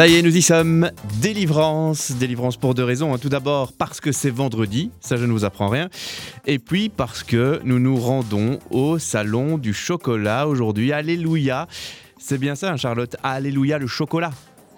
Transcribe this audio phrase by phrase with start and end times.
[0.00, 0.90] Ça y est, nous y sommes.
[1.20, 2.12] Délivrance.
[2.12, 3.18] Délivrance pour deux raisons.
[3.18, 5.90] Tout d'abord parce que c'est vendredi, ça je ne vous apprends rien.
[6.46, 10.90] Et puis parce que nous nous rendons au salon du chocolat aujourd'hui.
[10.90, 11.68] Alléluia.
[12.18, 13.14] C'est bien ça, hein, Charlotte?
[13.22, 14.30] Alléluia le chocolat.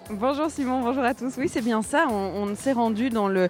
[0.09, 1.33] Bonjour Simon, bonjour à tous.
[1.37, 2.07] Oui, c'est bien ça.
[2.09, 3.47] On, s'est rendu dans le,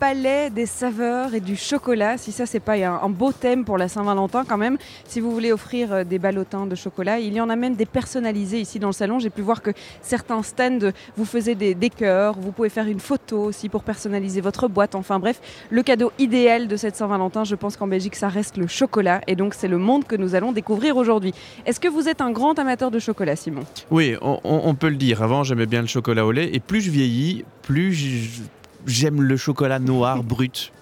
[0.00, 2.18] palais des saveurs et du chocolat.
[2.18, 4.76] Si ça, c'est pas un, beau thème pour la Saint-Valentin quand même.
[5.06, 7.86] Si vous voulez offrir euh, des ballotins de chocolat, il y en a même des
[7.86, 9.20] personnalisés ici dans le salon.
[9.20, 9.70] J'ai pu voir que
[10.00, 12.34] certains stands vous faisaient des, des cœurs.
[12.40, 14.96] Vous pouvez faire une photo aussi pour personnaliser votre boîte.
[14.96, 18.66] Enfin bref, le cadeau idéal de cette Saint-Valentin, je pense qu'en Belgique, ça reste le
[18.66, 19.20] chocolat.
[19.28, 21.32] Et donc, c'est le monde que nous allons découvrir aujourd'hui.
[21.66, 23.62] Est-ce que vous êtes un grand amateur de chocolat, Simon?
[23.92, 25.22] Oui, on, on peut le dire.
[25.22, 26.48] Avant, j'aimais bien le chocolat au lait.
[26.54, 28.42] Et plus je vieillis, plus
[28.86, 30.72] j'aime le chocolat noir brut.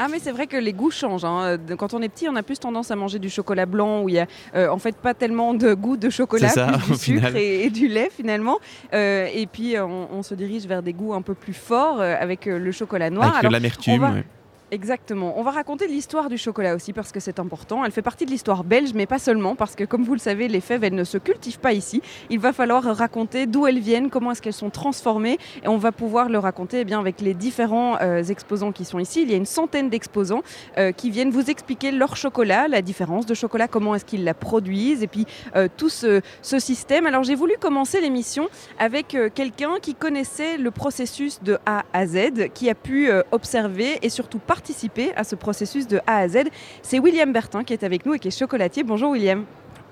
[0.00, 1.24] Ah mais c'est vrai que les goûts changent.
[1.24, 1.58] Hein.
[1.76, 4.14] Quand on est petit, on a plus tendance à manger du chocolat blanc où il
[4.14, 6.48] y a euh, en fait pas tellement de goût de chocolat,
[6.78, 8.58] plus du sucre et, du lait finalement.
[8.94, 12.46] Euh, et puis on, se dirige vers des goûts un peu plus forts euh, avec
[12.46, 13.36] le chocolat noir.
[13.36, 14.22] Avec l'amertume.
[14.70, 15.38] Exactement.
[15.38, 17.86] On va raconter l'histoire du chocolat aussi parce que c'est important.
[17.86, 20.46] Elle fait partie de l'histoire belge, mais pas seulement parce que, comme vous le savez,
[20.46, 22.02] les fèves, elles ne se cultivent pas ici.
[22.28, 25.90] Il va falloir raconter d'où elles viennent, comment est-ce qu'elles sont transformées, et on va
[25.90, 29.22] pouvoir le raconter eh bien, avec les différents euh, exposants qui sont ici.
[29.22, 30.42] Il y a une centaine d'exposants
[30.76, 34.34] euh, qui viennent vous expliquer leur chocolat, la différence de chocolat, comment est-ce qu'ils la
[34.34, 35.24] produisent, et puis
[35.56, 37.06] euh, tout ce, ce, système.
[37.06, 42.50] Alors j'ai voulu commencer l'émission avec quelqu'un qui connaissait le processus de A à Z,
[42.52, 46.48] qui a pu observer et surtout participer participer à ce processus de A à Z.
[46.82, 48.82] C'est William Bertin qui est avec nous et qui est chocolatier.
[48.82, 49.44] Bonjour William.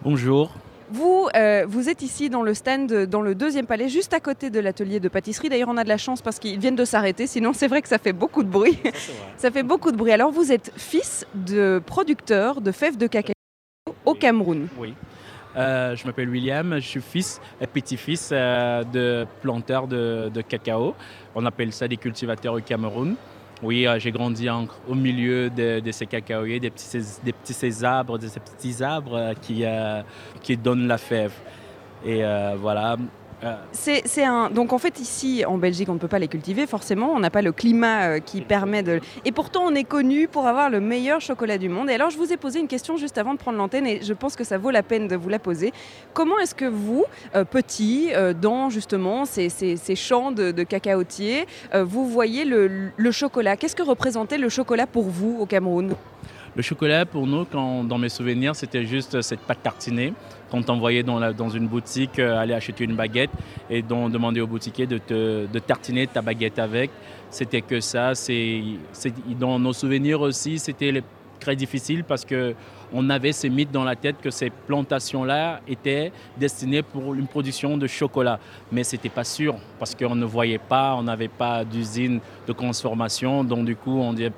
[0.03, 0.51] Bonjour.
[0.91, 4.51] Vous, euh, vous êtes ici dans le stand, dans le deuxième palais, juste à côté
[4.51, 5.49] de l'atelier de pâtisserie.
[5.49, 7.29] D'ailleurs, on a de la chance parce qu'ils viennent de s'arrêter.
[7.29, 8.79] Sinon, c'est vrai que ça fait beaucoup de bruit.
[9.37, 10.11] Ça, fait beaucoup de bruit.
[10.11, 13.35] Alors, vous êtes fils de producteur de fèves de cacao
[14.05, 14.67] au Cameroun.
[14.79, 14.95] Oui.
[15.57, 20.95] Euh, je m'appelle William, je suis fils et petit-fils euh, de planteurs de, de, cacao.
[21.37, 23.17] On appelle ça des cultivateurs au Cameroun.
[23.63, 24.49] Oui, euh, j'ai grandi
[24.87, 27.55] au milieu de, ces cacaoyers, des petits, des petits
[28.19, 30.03] de ces petits arbres euh, qui, euh,
[30.43, 31.33] qui donnent la fève.
[32.05, 32.23] Et
[32.61, 32.97] voilà.
[33.73, 37.13] C'est un donc en fait ici en Belgique on ne peut pas les cultiver forcément,
[37.13, 40.47] on n'a pas le climat euh, qui permet de et pourtant on est connu pour
[40.47, 41.91] avoir le meilleur chocolat du monde.
[41.91, 44.13] Et alors je vous ai posé une question juste avant de prendre l'antenne et je
[44.15, 45.73] pense que ça vaut la peine de vous la poser.
[46.15, 47.05] Comment est-ce que vous
[47.35, 49.49] euh, petit euh, dans justement ces,
[49.97, 53.57] champs de, cacaotiers vous voyez le, le chocolat?
[53.57, 55.95] Qu'est-ce que représentait le chocolat pour vous au Cameroun?
[56.57, 60.15] Le chocolat, pour nous, quand, dans mes souvenirs, c'était juste cette pâte tartinée.
[60.51, 63.31] Quand on dans, une boutique euh, aller acheter une baguette
[63.69, 64.99] et demander au boutiquier de,
[65.67, 66.91] tartiner ta baguette avec,
[67.31, 68.13] c'était que ça.
[69.39, 71.03] Dans nos souvenirs aussi, c'était
[71.41, 72.55] très difficile parce que
[72.93, 77.77] on avait ces mythes dans la tête que ces plantations-là étaient destinées pour une production
[77.77, 78.39] de chocolat.
[78.71, 82.53] Mais ce n'était pas sûr parce qu'on ne voyait pas, on n'avait pas d'usine de
[82.53, 83.43] transformation.
[83.43, 84.33] Donc du coup, on disait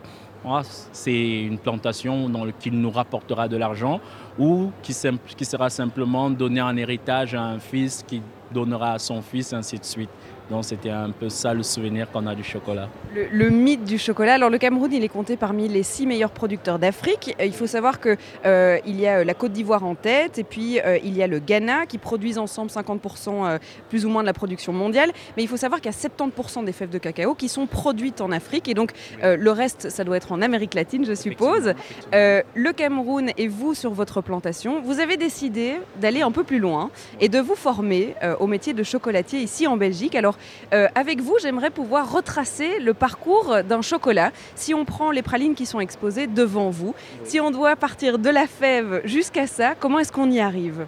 [0.46, 4.00] ah, c'est une plantation dans qui nous rapportera de l'argent
[4.38, 8.22] ou qui, sera simplement donner un héritage à un fils qui
[8.52, 10.10] donnera à son fils, ainsi de suite.
[10.50, 12.88] Donc c'était un peu ça le souvenir qu'on a du chocolat.
[13.14, 14.34] Le, mythe du chocolat.
[14.34, 17.34] Alors le Cameroun, il est compté parmi les six meilleurs producteurs d'Afrique.
[17.42, 18.16] Il faut savoir que
[18.46, 21.22] euh, il y a euh, la Côte d'Ivoire en tête, et puis euh, il y
[21.22, 23.58] a le Ghana qui produisent ensemble 50%
[23.90, 25.10] plus ou moins de la production mondiale.
[25.36, 28.20] Mais il faut savoir qu'il y a 70% des fèves de cacao qui sont produites
[28.20, 28.92] en Afrique, et donc
[29.22, 31.74] le reste, ça doit être en Amérique latine, je suppose.
[32.12, 36.90] le Cameroun et vous sur votre plantation, vous avez décidé d'aller un peu plus loin
[37.20, 40.14] et de vous former au métier de chocolatier ici en Belgique.
[40.14, 40.37] Alors
[40.72, 44.32] euh, avec vous, j'aimerais pouvoir retracer le parcours d'un chocolat.
[44.54, 46.94] Si on prend les pralines qui sont exposées devant vous,
[47.24, 50.86] si on doit partir de la fève jusqu'à ça, comment est-ce qu'on y arrive?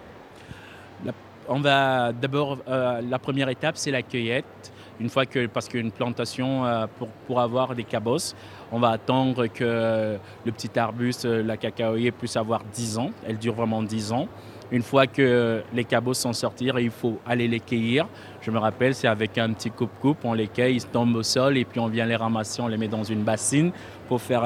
[1.47, 4.71] On va d'abord, euh, la première étape, c'est la cueillette.
[4.99, 8.35] Une fois que, parce qu'une plantation, euh, pour, pour, avoir des cabosses,
[8.71, 13.09] on va attendre que le petit arbuste, la cacaoyer, puisse avoir 10 ans.
[13.27, 14.27] Elle dure vraiment 10 ans.
[14.71, 18.07] Une fois que les cabots sont sortis, il faut aller les cueillir.
[18.41, 21.57] Je me rappelle, c'est avec un petit coupe-coupe, on les cueille, ils tombent au sol
[21.57, 23.71] et puis on vient les ramasser, on les met dans une bassine
[24.07, 24.43] pour faire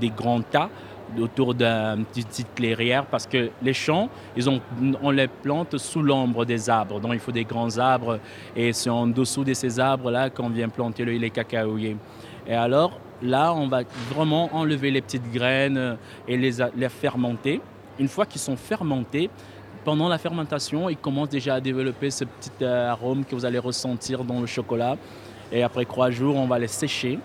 [0.00, 0.68] des grands tas
[1.18, 4.60] autour d'une petite clairière parce que les champs, ils ont,
[5.02, 7.00] on les plante sous l'ombre des arbres.
[7.00, 8.18] Donc il faut des grands arbres
[8.56, 11.96] et c'est en dessous de ces arbres-là qu'on vient planter les cacaoyers.
[12.46, 13.82] Et alors là, on va
[14.12, 15.96] vraiment enlever les petites graines
[16.26, 17.60] et les, les fermenter.
[17.98, 19.28] Une fois qu'ils sont fermentés,
[19.88, 23.58] pendant la fermentation, ils commencent déjà à développer ce petit euh, arôme que vous allez
[23.58, 24.98] ressentir dans le chocolat.
[25.50, 27.18] Et après trois jours, on va les sécher.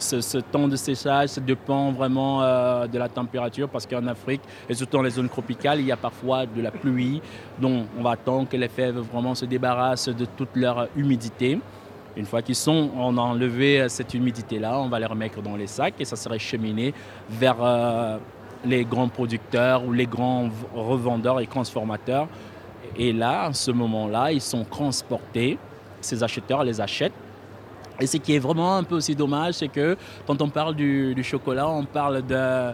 [0.00, 4.74] ce, temps de séchage, ça dépend vraiment euh, de la température parce qu'en Afrique, et
[4.74, 7.22] surtout dans les zones tropicales, il y a parfois de la pluie.
[7.60, 11.60] Donc on va attendre que les fèves vraiment se débarrassent de toute leur humidité.
[12.16, 15.68] Une fois qu'ils sont, on a enlevé cette humidité-là, on va les remettre dans les
[15.68, 16.92] sacs et ça serait cheminé
[17.30, 18.18] vers euh,
[18.64, 22.28] les grands producteurs ou les grands revendeurs et transformateurs.
[22.96, 25.58] Et là, à ce moment-là, ils sont transportés.
[26.00, 27.12] Ces acheteurs les achètent
[28.00, 29.96] et ce qui est vraiment un peu aussi dommage, c'est que
[30.26, 32.72] quand on parle du, chocolat, on parle de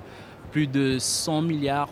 [0.53, 1.89] plus de 100 milliards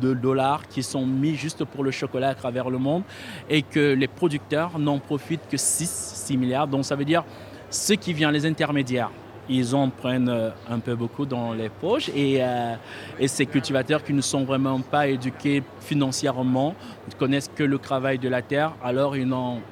[0.00, 3.02] de, dollars qui sont mis juste pour le chocolat à travers le monde
[3.48, 6.66] et que les producteurs n'en profitent que 6, 6 milliards.
[6.66, 7.24] Donc ça veut dire
[7.68, 9.10] ceux qui viennent, les intermédiaires,
[9.48, 12.74] ils en prennent euh, un peu beaucoup dans les poches et, euh,
[13.18, 16.74] et, ces cultivateurs qui ne sont vraiment pas éduqués financièrement,
[17.08, 19.62] ne connaissent que le travail de la terre, alors ils n'ont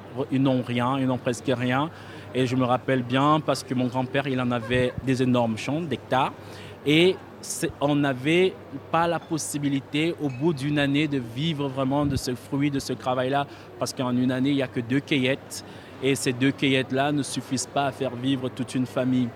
[0.65, 1.89] rien, ils n'ont presque rien.
[2.35, 5.81] Et je me rappelle bien parce que mon grand-père, il en avait des énormes champs
[5.81, 6.31] d'hectares.
[6.85, 7.15] Et
[7.81, 8.53] on n'avait
[8.91, 12.93] pas la possibilité au bout d'une année de vivre vraiment de ce fruit, de ce
[12.93, 13.47] travail-là,
[13.79, 15.63] parce qu'en une année, il n'y a que deux cueillettes,
[16.03, 19.29] et ces deux cueillettes-là ne suffisent pas à faire vivre toute une famille.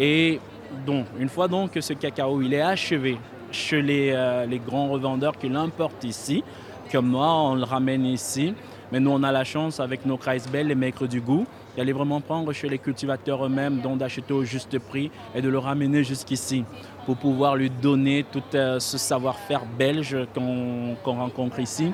[0.00, 0.40] Et
[0.86, 3.18] donc, une fois donc que ce cacao, il est achevé
[3.52, 6.42] chez les, euh, les grands revendeurs qui l'importent ici,
[6.90, 8.54] comme moi, on le ramène ici,
[8.90, 12.20] mais nous, on a la chance avec nos Kreisbell, les maîtres du goût, d'aller vraiment
[12.20, 16.64] prendre chez les cultivateurs eux-mêmes, donc d'acheter au juste prix et de le ramener jusqu'ici
[17.04, 21.92] pour pouvoir lui donner tout euh, ce savoir-faire belge qu'on rencontre ici.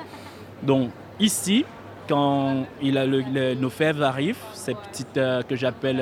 [0.63, 0.89] Donc
[1.19, 1.65] ici,
[2.07, 5.99] quand il a nos fèves arrivent, ces petites euh, que j'appelle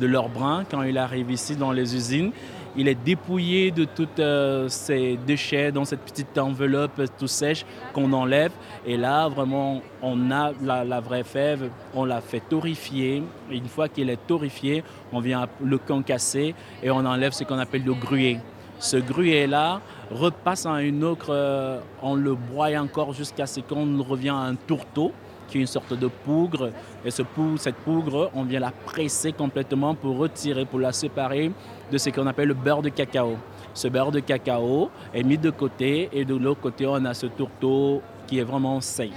[0.00, 2.32] de leur brin, quand il arrive ici dans les usines,
[2.76, 8.12] il est dépouillé de tous euh, ces déchets dans cette petite enveloppe tout sèche qu'on
[8.12, 8.52] enlève.
[8.86, 13.22] Et là, vraiment, on a la, vraie fève, on la fait torréfier.
[13.50, 17.84] une fois qu'il est torréfié, on vient le concasser et on enlève ce qu'on appelle
[17.84, 18.38] le gruyer.
[18.78, 19.80] Ce gruyer-là
[20.10, 24.54] repasse à une autre, euh, on le broie encore jusqu'à ce qu'on revient à un
[24.54, 25.12] tourteau
[25.50, 26.70] qui est une sorte de pougre.
[27.04, 27.22] Et ce
[27.56, 31.50] cette pougre, on vient la presser complètement pour retirer, pour la séparer
[31.90, 33.36] de ce qu'on appelle le beurre de cacao.
[33.74, 37.26] Ce beurre de cacao est mis de côté et de l'autre côté, on a ce
[37.26, 39.10] tourteau qui est vraiment sain.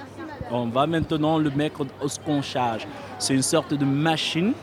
[0.52, 2.88] On va maintenant le mettre au sconchage.
[3.20, 4.54] C'est une sorte de machine.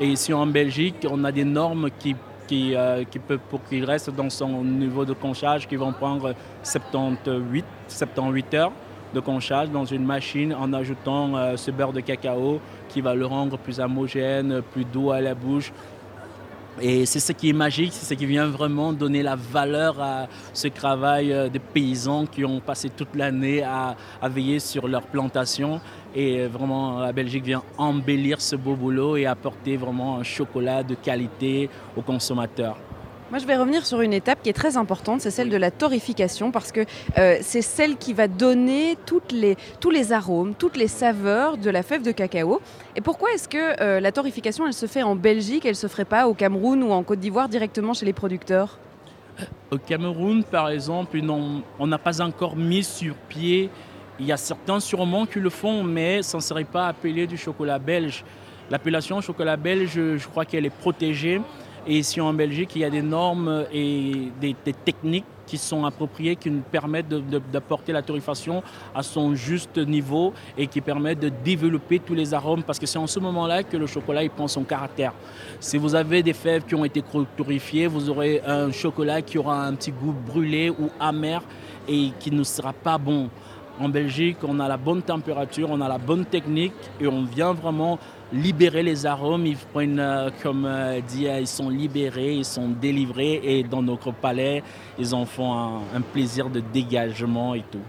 [0.00, 2.14] Et ici en Belgique, on a des normes qui,
[2.46, 7.64] qui, euh, qui pour qu'il reste dans son niveau de conchage, qui vont prendre 78,
[7.88, 8.72] 78 heures
[9.14, 13.26] de conchage dans une machine en ajoutant euh, ce beurre de cacao qui va le
[13.26, 15.72] rendre plus homogène, plus doux à la bouche.
[16.80, 20.28] Et c'est ce qui est magique, c'est ce qui vient vraiment donner la valeur à
[20.52, 23.96] ce travail euh, des paysans qui ont passé toute l'année à,
[24.28, 25.80] veiller sur leur plantation.
[26.14, 30.94] Et vraiment, la Belgique vient embellir ce beau boulot et apporter vraiment un chocolat de
[30.94, 32.76] qualité aux consommateurs.
[33.30, 35.70] Moi, je vais revenir sur une étape qui est très importante, c'est celle de la
[35.70, 36.86] torréfication, parce que
[37.18, 39.20] euh, c'est celle qui va donner tous
[39.90, 42.62] les arômes, toutes les saveurs de la fève de cacao.
[42.96, 45.88] Et pourquoi est-ce que euh, la torréfication, elle se fait en Belgique, elle ne se
[45.88, 48.78] ferait pas au Cameroun ou en Côte d'Ivoire directement chez les producteurs?
[49.70, 51.20] Au Cameroun, par exemple,
[51.78, 53.68] on n'a pas encore mis sur pied.
[54.18, 57.36] Il y a certains sûrement qui le font, mais ça ne serait pas appelé du
[57.36, 58.24] chocolat belge.
[58.70, 61.42] L'appellation chocolat belge, je crois qu'elle est protégée.
[61.90, 64.54] Et ici en Belgique, il y a des normes et des,
[64.84, 68.62] techniques qui sont appropriées, qui nous permettent d'apporter la torréfaction
[68.94, 72.98] à son juste niveau et qui permettent de développer tous les arômes parce que c'est
[72.98, 75.14] en ce moment-là que le chocolat prend son caractère.
[75.60, 77.02] Si vous avez des fèves qui ont été
[77.38, 81.40] torréfiées, vous aurez un chocolat qui aura un petit goût brûlé ou amer
[81.88, 83.30] et qui ne sera pas bon.
[83.80, 87.54] En Belgique, on a la bonne température, on a la bonne technique et on vient
[87.54, 87.98] vraiment
[88.32, 89.46] libérer les arômes.
[89.46, 94.12] Ils prennent, euh, comme euh, dit, ils sont libérés, ils sont délivrés et dans notre
[94.12, 94.62] palais,
[94.98, 97.80] ils en font un, plaisir de dégagement et tout.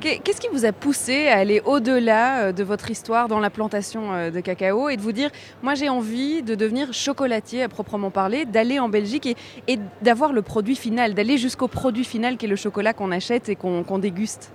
[0.00, 4.30] Qu'est-ce qui vous a poussé à aller au-delà euh, de votre histoire dans la plantation
[4.30, 5.30] de cacao et de vous dire,
[5.62, 9.36] moi j'ai envie de devenir chocolatier à proprement parler, d'aller en Belgique
[9.68, 13.48] et, d'avoir le produit final, d'aller jusqu'au produit final qui est le chocolat qu'on achète
[13.48, 14.50] et qu'on déguste?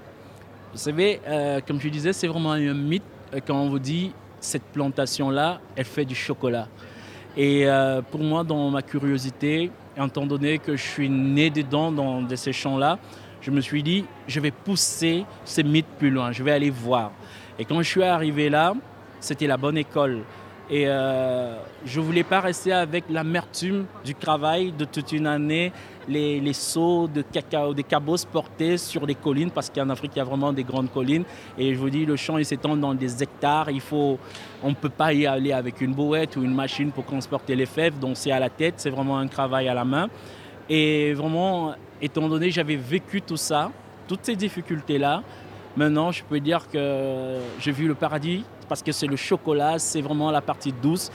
[0.72, 1.20] Vous savez,
[1.68, 3.04] comme je disais, c'est vraiment un mythe
[3.46, 6.68] quand on vous dit cette plantation-là, elle fait du chocolat.
[7.38, 12.28] Et euh, pour moi, dans ma curiosité, étant donné que je suis né dedans, dans
[12.36, 13.00] ces champs-là,
[13.40, 17.12] je me suis dit, je vais pousser ces mythes plus loin, je vais aller voir.
[17.58, 18.74] Et quand je suis arrivé là,
[19.20, 20.22] c'était la bonne école.
[20.74, 25.74] Et euh, je ne voulais pas rester avec l'amertume du travail de toute une année,
[26.08, 30.20] les, les seaux de cacao, des cabos portés sur les collines, parce qu'en Afrique, il
[30.20, 31.26] y a vraiment des grandes collines.
[31.58, 33.70] Et je vous dis, le champ, il s'étend dans des hectares.
[33.70, 34.18] Il faut,
[34.64, 37.66] on ne peut pas y aller avec une bouette ou une machine pour transporter les
[37.66, 38.00] fèves.
[38.00, 40.08] Donc c'est à la tête, c'est vraiment un travail à la main.
[40.70, 43.72] Et vraiment, étant donné que j'avais vécu tout ça,
[44.08, 45.22] toutes ces difficultés-là,
[45.76, 50.00] maintenant, je peux dire que j'ai vu le paradis parce que c'est le chocolat, c'est
[50.00, 51.12] vraiment la partie douce.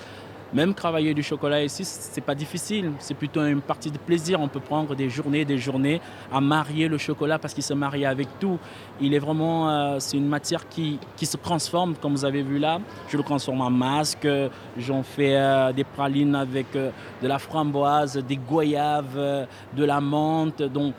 [0.52, 2.92] Même travailler du chocolat ici, c'est pas difficile.
[2.98, 4.42] C'est plutôt une partie de plaisir.
[4.42, 8.04] On peut prendre des journées, des journées à marier le chocolat parce qu'il se marie
[8.04, 8.58] avec tout.
[9.00, 12.58] Il est vraiment, euh, c'est une matière qui, qui, se transforme, comme vous avez vu
[12.58, 12.78] là.
[13.08, 14.28] Je le transforme en masque.
[14.76, 16.90] J'en fais euh, des pralines avec euh,
[17.22, 20.60] de la framboise, des goyaves, de la menthe.
[20.60, 20.92] Donc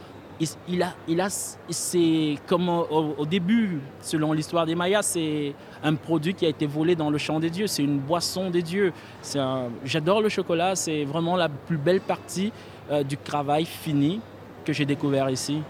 [0.67, 5.53] il, a, il a, c'est comme au, début, selon l'histoire des Mayas, c'est
[5.83, 7.67] un produit qui a été volé dans le champ des dieux.
[7.67, 8.93] C'est une boisson des dieux.
[9.83, 10.75] J'adore le chocolat.
[10.75, 12.51] C'est vraiment la plus belle partie
[12.91, 14.21] euh, du travail fini
[14.63, 15.61] que j'ai découvert ici.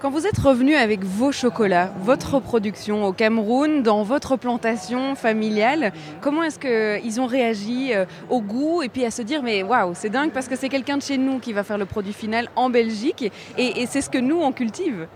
[0.00, 5.92] Quand vous êtes revenu avec vos chocolats, votre production au Cameroun, dans votre plantation familiale,
[6.20, 9.94] comment est-ce qu'ils ont réagi euh, au goût et puis à se dire mais waouh,
[9.94, 12.48] c'est dingue parce que c'est quelqu'un de chez nous qui va faire le produit final
[12.54, 15.08] en Belgique et, c'est ce que nous on cultive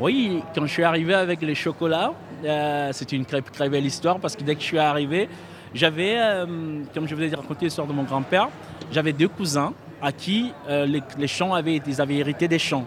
[0.00, 2.14] Oui, quand je suis arrivé avec les chocolats,
[2.46, 5.28] euh, c'est une très, très, belle histoire parce que dès que je suis arrivé,
[5.74, 6.46] j'avais, euh,
[6.94, 8.48] comme je vous ai raconté l'histoire de mon grand-père,
[8.90, 12.86] j'avais deux cousins à qui euh, les, les champs avaient, ils avaient hérité des champs.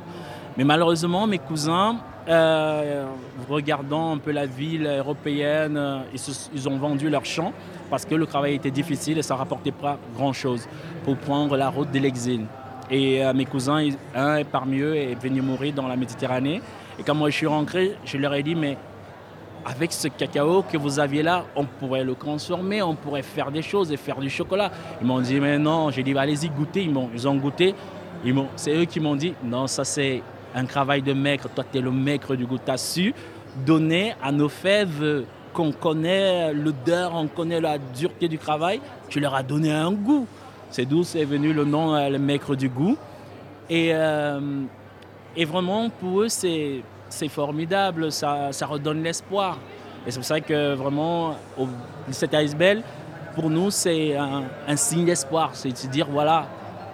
[0.58, 3.06] Mais malheureusement, mes cousins, euh,
[3.50, 6.00] regardant un peu la ville européenne, euh,
[6.54, 7.54] ils, ont vendu leurs champs
[7.90, 10.68] parce que le travail était difficile et ça rapportait pas grand-chose
[11.04, 12.46] pour prendre la route de l'exil.
[12.90, 16.62] Et euh, mes cousins, un parmi eux est venu mourir dans la Méditerranée.
[17.00, 18.78] Et quand moi je suis rentré, je leur ai dit, mais
[19.66, 23.62] avec ce cacao que vous aviez là, on pourrait le transformer, on pourrait faire des
[23.62, 24.70] choses et faire du chocolat.
[25.00, 26.84] Ils m'ont dit, mais non, j'ai dit, allez-y, goûtez.
[26.84, 27.74] Ils, ils ont goûté.
[28.56, 30.22] C'est eux qui m'ont dit, non, ça c'est
[30.56, 33.14] un travail de maître, toi tu es le maître du goût, tu as su
[33.66, 38.80] donner à nos fèves qu'on connaît l'odeur, on connaît la dureté du travail,
[39.10, 40.26] tu leur as donné un goût.
[40.70, 42.98] C'est d'où c'est venu le nom le maître du goût.
[43.70, 44.40] Et, euh,
[45.36, 46.84] et vraiment pour eux c'est
[47.30, 49.58] formidable, ça, ça redonne l'espoir.
[50.08, 51.68] Et c'est pour ça que vraiment au,
[52.12, 52.82] cet iceberg,
[53.36, 56.48] pour nous c'est un, un signe d'espoir, c'est de dire voilà,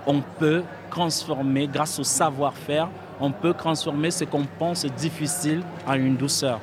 [0.08, 6.16] on peut transformer grâce au savoir-faire on peut transformer ce qu'on pense difficile en une
[6.16, 6.60] douceur.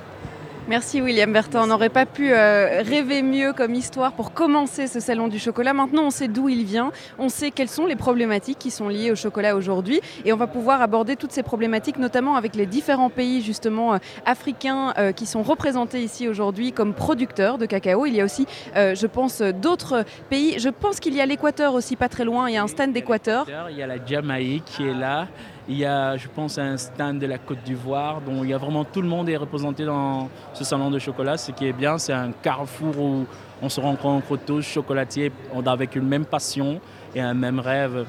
[0.66, 1.64] Merci William Bertin.
[1.64, 5.74] On n'aurait pas pu euh, rêver mieux comme histoire pour commencer ce salon du chocolat.
[5.74, 9.10] Maintenant, on sait d'où il vient, on sait quelles sont les problématiques qui sont liées
[9.10, 13.10] au chocolat aujourd'hui et on va pouvoir aborder toutes ces problématiques, notamment avec les différents
[13.10, 18.06] pays justement euh, africains euh, qui sont représentés ici aujourd'hui comme producteurs de cacao.
[18.06, 20.58] Il y a aussi, je pense, d'autres pays.
[20.58, 22.48] Je pense qu'il y a l'Équateur aussi, pas très loin.
[22.48, 23.46] Il y a un stand d'Équateur.
[23.70, 25.28] Il y a la Jamaïque qui est là.
[25.66, 28.20] Il y a, je pense, un stand de la Côte d'Ivoire.
[28.20, 31.38] Donc, il y a vraiment tout le monde est représenté dans ce salon de chocolat.
[31.38, 33.26] Ce qui est bien, c'est un carrefour où
[33.62, 35.32] on se rencontre tous, chocolatiers,
[35.64, 36.80] avec une même passion
[37.14, 38.04] et un même rêve.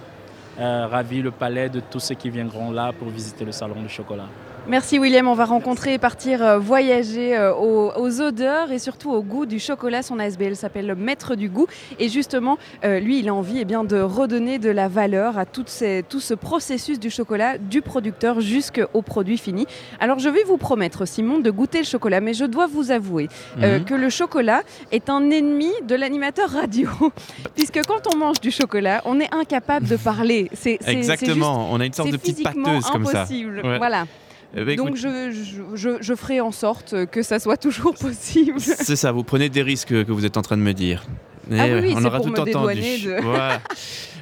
[0.57, 3.89] Euh, ravi le palais de tous ceux qui viendront là pour visiter le salon de
[3.89, 4.27] chocolat.
[4.67, 9.11] Merci William, on va rencontrer et partir euh, voyager euh, aux, aux, odeurs et surtout
[9.11, 10.01] au goût du chocolat.
[10.01, 11.67] Son ASBL s'appelle le maître du goût
[11.99, 15.45] et justement euh, lui il a envie eh bien, de redonner de la valeur à
[15.67, 19.67] ces, tout ce processus du chocolat du producteur jusqu'au produit fini.
[19.99, 23.25] Alors je vais vous promettre Simon de goûter le chocolat mais je dois vous avouer
[23.57, 23.63] mmh.
[23.63, 26.89] euh, que le chocolat est un ennemi de l'animateur radio
[27.55, 30.49] puisque quand on mange du chocolat on est incapable de parler.
[30.53, 33.27] C'est, Exactement, juste, on a une sorte de petite pâteuse comme ça.
[33.29, 33.77] Ouais.
[33.77, 34.05] Voilà.
[34.53, 35.31] Bah, Donc je,
[35.73, 38.59] je, je, ferai en sorte que ça soit toujours possible.
[38.59, 41.05] C'est ça, vous prenez des risques que vous êtes en train de me dire.
[41.51, 42.81] Et ah oui, on aura tout entendu.
[42.81, 43.21] De...
[43.23, 43.61] Voilà.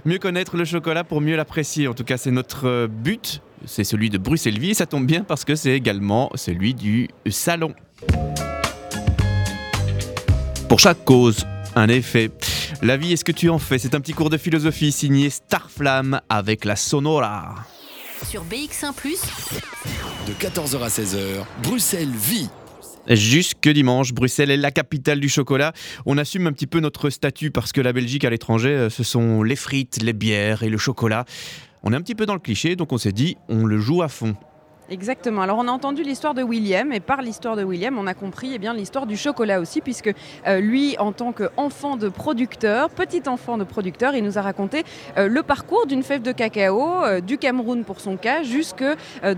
[0.06, 1.88] mieux connaître le chocolat pour mieux l'apprécier.
[1.88, 3.42] En tout cas, c'est notre but.
[3.66, 7.08] C'est celui de Bruxelles Vie et ça tombe bien parce que c'est également celui du
[7.30, 7.74] salon.
[10.68, 12.32] Pour chaque cause, un effet.
[12.82, 13.78] La vie est ce que tu en fais?
[13.78, 17.56] C'est un petit cours de philosophie signé Starflamme avec la Sonora
[18.24, 18.94] sur BX1⁇
[20.28, 22.50] de 14h à 16h, Bruxelles vit.
[23.08, 25.74] Jusque dimanche, Bruxelles est la capitale du chocolat.
[26.06, 29.44] On assume un petit peu notre statut parce que la Belgique à l'étranger, ce sont
[29.44, 31.26] les frites, les bières et le chocolat.
[31.84, 34.02] On est un petit peu dans le cliché, donc on s'est dit, on le joue
[34.02, 34.36] à fond.
[34.94, 35.42] Exactement.
[35.42, 38.52] Alors on a entendu l'histoire de William et par l'histoire de William, on a compris
[38.54, 40.14] eh bien l'histoire du chocolat aussi puisque
[40.46, 44.84] euh, lui, en tant qu'enfant de producteur, petit enfant de producteur, il nous a raconté
[45.18, 48.86] euh, le parcours d'une fève de cacao euh, du Cameroun pour son cas jusque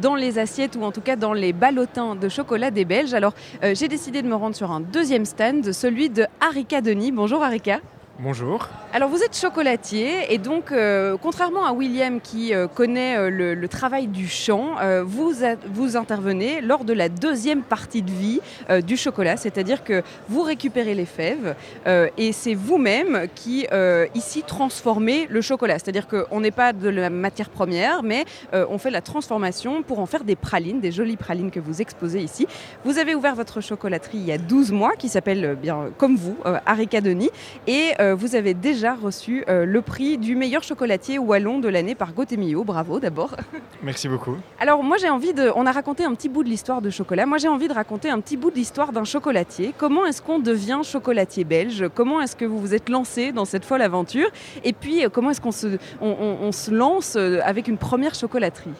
[0.01, 3.13] dans les assiettes ou en tout cas dans les ballotins de chocolat des Belges.
[3.13, 7.13] Alors j'ai décidé de me rendre sur un deuxième stand, celui de Harika Denis.
[7.13, 7.79] Bonjour Harika.
[8.17, 8.69] Bonjour.
[8.93, 13.67] Alors vous êtes chocolatier et donc euh, contrairement à William qui euh, connaît euh, le,
[13.67, 15.33] travail du champ, vous,
[15.73, 18.39] vous intervenez lors de la deuxième partie de vie
[18.85, 21.55] du chocolat, c'est-à-dire que vous récupérez les fèves
[21.85, 23.67] et c'est vous-même qui
[24.13, 28.91] ici transformez le chocolat, c'est-à-dire qu'on n'est pas de la matière première mais on fait
[28.91, 32.47] la transformation pour en faire des pralines, des jolies pralines que vous exposez ici.
[32.85, 36.37] Vous avez ouvert votre chocolaterie il y a 12 mois qui s'appelle bien comme vous,
[36.65, 37.31] Arika Denis
[37.67, 41.95] et euh, vous avez déjà reçu euh, le prix du meilleur chocolatier wallon de l'année
[41.95, 42.63] par Gotemio.
[42.63, 43.35] Bravo d'abord.
[43.83, 44.35] Merci beaucoup.
[44.59, 45.51] Alors moi j'ai envie de...
[45.55, 47.25] On a raconté un petit bout de l'histoire de chocolat.
[47.25, 49.73] Moi j'ai envie de raconter un petit bout de l'histoire d'un chocolatier.
[49.77, 51.85] Comment est-ce qu'on devient chocolatier belge?
[51.93, 54.27] Comment est-ce que vous vous êtes lancé dans cette folle aventure?
[54.63, 55.67] Et puis euh, comment est-ce qu'on se,
[56.01, 58.73] on, on- on se lance avec une première chocolaterie?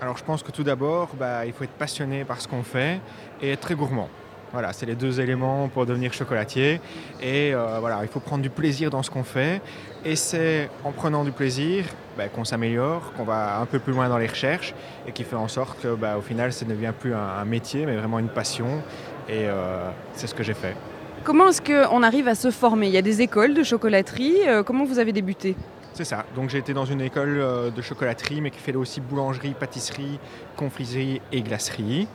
[0.00, 3.00] Alors je pense que tout d'abord, bah, il faut être passionné par ce qu'on fait
[3.40, 4.08] et être très gourmand.
[4.56, 6.80] Voilà, c'est les deux éléments pour devenir chocolatier.
[7.20, 9.60] Et euh, voilà, il faut prendre du plaisir dans ce qu'on fait.
[10.02, 11.84] Et c'est en prenant du plaisir
[12.16, 14.74] bah, qu'on s'améliore, qu'on va un peu plus loin dans les recherches
[15.06, 17.44] et qui fait en sorte que, bah, au final, ça ne devient plus un, un
[17.44, 18.80] métier, mais vraiment une passion.
[19.28, 20.74] Et euh, c'est ce que j'ai fait.
[21.22, 22.86] Comment est-ce qu'on arrive à se former?
[22.86, 24.38] Il y a des écoles de chocolaterie.
[24.48, 25.54] euh, comment vous avez débuté?
[25.92, 26.24] C'est ça.
[26.34, 30.18] Donc j'ai été dans une école de chocolaterie, mais qui fait aussi boulangerie, pâtisserie,
[30.54, 32.06] confiserie et glacerie.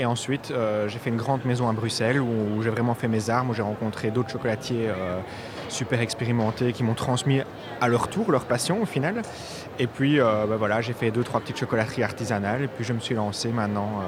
[0.00, 3.28] Et ensuite, euh, j'ai fait une grande maison à Bruxelles où, j'ai vraiment fait mes
[3.28, 5.20] armes, où j'ai rencontré d'autres chocolatiers euh,
[5.68, 7.42] super expérimentés qui m'ont transmis
[7.82, 9.20] à leur tour leur passion au final.
[9.78, 12.94] Et puis euh, bah voilà, j'ai fait deux, trois petites chocolateries artisanales et puis je
[12.94, 14.00] me suis lancé maintenant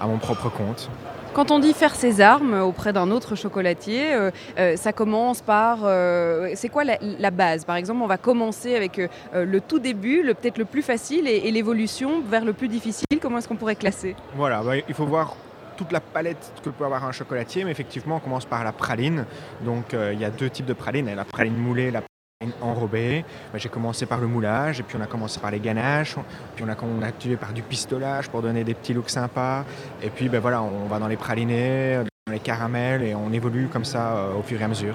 [0.00, 0.90] à mon propre compte.
[1.34, 5.78] Quand on dit faire ses armes auprès d'un autre chocolatier, euh, euh, ça commence par...
[5.84, 7.64] euh, c'est quoi la, base?
[7.64, 10.82] Par exemple, on va commencer avec euh, euh, le tout début, le peut-être le plus
[10.82, 13.06] facile, et, l'évolution vers le plus difficile.
[13.20, 14.14] Comment est-ce qu'on pourrait classer?
[14.36, 15.34] Voilà, bah, il faut voir
[15.78, 19.24] toute la palette que peut avoir un chocolatier, mais effectivement, on commence par la praline.
[19.64, 22.02] Donc, il y a deux types de a la praline moulée, la
[23.52, 26.16] Bah, J'ai commencé par le moulage, et puis on a commencé par les ganaches,
[26.54, 29.64] puis on a, on a tué par du pistolage pour donner des petits looks sympas.
[30.02, 33.68] Et puis, ben voilà, on va dans les pralinés, dans les caramels, et on évolue
[33.68, 34.94] comme ça euh, au fur et à mesure.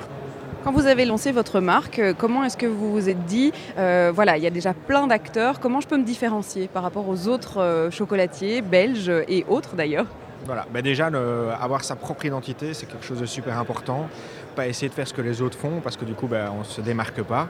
[0.63, 4.11] Quand vous avez lancé votre marque, euh, comment est-ce que vous vous êtes dit, euh,
[4.13, 7.27] voilà, il y a déjà plein d'acteurs, comment je peux me différencier par rapport aux
[7.27, 10.07] autres chocolatiers, belges et autres d'ailleurs?
[10.45, 11.07] Voilà, ben déjà,
[11.59, 14.07] avoir sa propre identité, c'est quelque chose de super important.
[14.55, 16.59] Pas essayer de faire ce que les autres font, parce que du coup, ben, on
[16.59, 17.47] ne se démarque pas.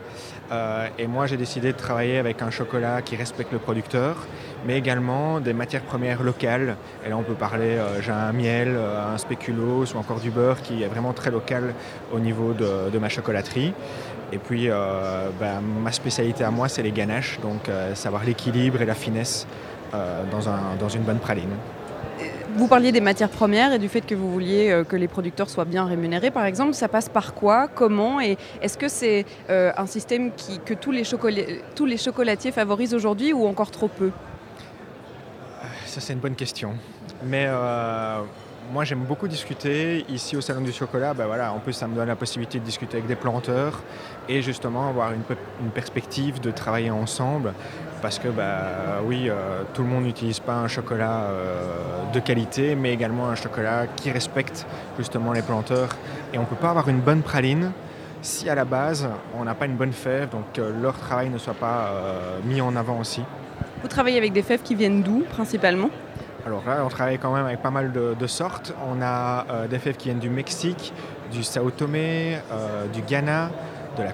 [0.51, 4.25] Euh, et moi, j'ai décidé de travailler avec un chocolat qui respecte le producteur,
[4.66, 6.75] mais également des matières premières locales.
[7.05, 10.31] Et là, on peut parler, euh, j'ai un miel, euh, un spéculoos ou encore du
[10.31, 11.75] beurre qui est vraiment très local
[12.11, 13.74] au niveau de, ma chocolaterie.
[14.33, 14.68] Et puis,
[15.40, 19.48] ben, ma spécialité à moi, c'est les ganaches, donc savoir l'équilibre et la finesse
[19.94, 21.55] dans, un- dans une bonne praline.
[22.57, 25.48] Vous parliez des matières premières et du fait que vous vouliez euh, que les producteurs
[25.48, 26.74] soient bien rémunérés, par exemple.
[26.74, 30.31] Ça passe par quoi Comment Et est-ce que c'est euh, un système
[30.65, 31.03] que tous les,
[31.75, 34.09] tous les chocolatiers favorisent aujourd'hui ou encore trop peu?
[35.85, 36.74] Ça, c'est une bonne question.
[37.24, 38.22] Mais euh,
[38.72, 40.06] moi, j'aime beaucoup discuter.
[40.10, 42.64] Ici, au Salon du Chocolat, ben voilà, en plus, ça me donne la possibilité de
[42.66, 43.82] discuter avec des planteurs
[44.27, 47.53] et justement avoir une, pe- une perspective de travailler ensemble.
[48.01, 52.75] Parce que, bah, oui, euh, tout le monde n'utilise pas un chocolat euh, de qualité,
[52.75, 54.66] mais également un chocolat qui respecte
[54.98, 55.90] justement les planteurs.
[56.34, 57.72] Et on ne peut pas avoir une bonne praline
[58.22, 59.08] si à la base,
[59.40, 62.62] on n'a pas une bonne fève, donc que leur travail ne soit pas euh, mis
[62.62, 63.22] en avant aussi.
[63.82, 65.90] Vous travaillez avec des fèves qui viennent d'où, principalement?
[66.48, 68.74] Alors là, on travaille quand même avec pas mal de, de sortes.
[68.90, 70.94] On a euh, des fèves qui viennent du Mexique,
[71.29, 73.50] du Sao Tomé, euh, du Ghana,
[73.98, 74.14] de, la,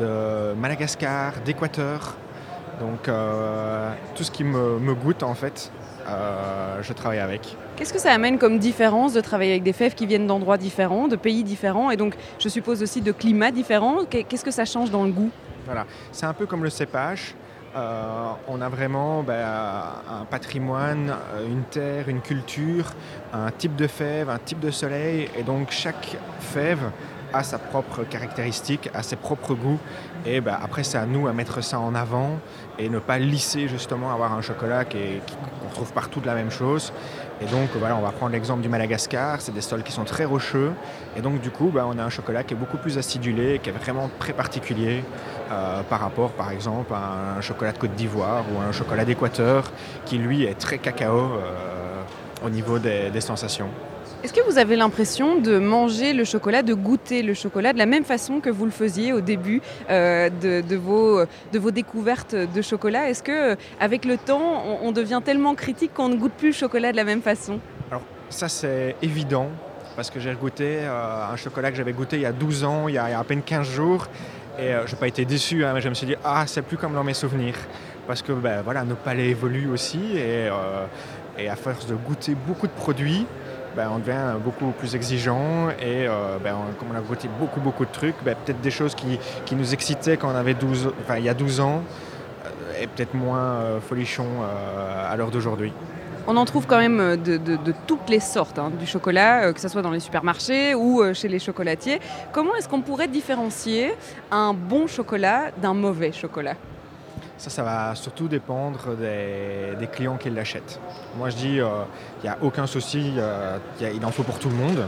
[0.00, 2.16] de Madagascar, d'Équateur.
[2.80, 5.70] Donc euh, tout ce qui me, me goûte en fait,
[6.82, 7.56] je travaille avec.
[7.76, 11.06] Qu'est-ce que ça amène comme différence de travailler avec des fèves qui viennent d'endroits différents,
[11.06, 11.92] de pays différents?
[11.92, 15.12] Et donc je suppose aussi de climats différents Qu'est- Qu'est-ce que ça change dans le
[15.12, 15.30] goût?
[15.64, 17.36] Voilà, c'est un peu comme le cépage.
[17.76, 19.44] Euh, on a vraiment ben,
[20.10, 22.92] un patrimoine, euh, une terre, une culture,
[23.32, 26.90] un type de fève, un type de soleil, et donc chaque fève
[27.32, 29.78] a sa propre caractéristique, a ses propres goûts,
[30.26, 32.38] et ben, après c'est à nous à mettre ça en avant
[32.78, 36.34] et ne pas lisser justement, avoir un chocolat est- qui- qu'on retrouve partout de la
[36.34, 36.92] même chose.
[37.40, 40.24] Et donc voilà, on va prendre l'exemple du Madagascar, c'est des sols qui sont très
[40.24, 40.72] rocheux,
[41.16, 43.70] et donc du coup ben, on a un chocolat qui est beaucoup plus acidulé, qui
[43.70, 45.04] est vraiment très particulier
[45.52, 49.70] euh, par rapport par exemple à un chocolat de Côte d'Ivoire ou un chocolat d'Équateur
[50.04, 52.02] qui lui est très cacao euh,
[52.44, 53.68] au niveau des sensations.
[54.24, 57.86] Est-ce que vous avez l'impression de manger le chocolat, de goûter le chocolat de la
[57.86, 63.08] même façon que vous le faisiez au début euh, de, vos, découvertes de chocolat?
[63.08, 66.54] Est-ce que euh, avec le temps, on, devient tellement critique qu'on ne goûte plus le
[66.54, 67.60] chocolat de la même façon?
[68.28, 69.50] Ça c'est évident
[69.94, 72.88] parce que j'ai goûté euh, un chocolat que j'avais goûté il y a 12 ans,
[72.88, 74.08] il y a, à peine 15 jours.
[74.58, 76.76] Et je n'ai pas été déçu, hein, mais je me suis dit, ah, c'est plus
[76.76, 77.54] comme dans mes souvenirs.
[78.08, 80.00] Parce que ben, voilà, nos palais évoluent aussi.
[80.16, 83.24] Et à force de goûter beaucoup de produits,
[83.78, 85.70] ben, on devient beaucoup plus exigeant.
[85.80, 88.72] Et euh, ben, on- comme on a goûté beaucoup, beaucoup de trucs, ben, peut-être des
[88.72, 91.82] choses qui, nous excitaient quand on avait 12, enfin, il y a 12 ans,
[92.44, 94.26] euh, et peut-être moins euh, folichon
[95.08, 95.72] à l'heure d'aujourd'hui.
[96.26, 99.80] On en trouve quand même de, toutes les sortes hein, du chocolat, que ce soit
[99.80, 102.00] dans les supermarchés ou chez les chocolatiers.
[102.32, 103.94] Comment est-ce qu'on pourrait différencier
[104.30, 106.56] un bon chocolat d'un mauvais chocolat?
[107.36, 110.80] Ça, ça va surtout dépendre des, clients qui l'achètent.
[111.16, 111.68] Moi, je dis, euh,
[112.22, 114.84] il n'y a aucun souci, euh, il en faut pour tout le monde.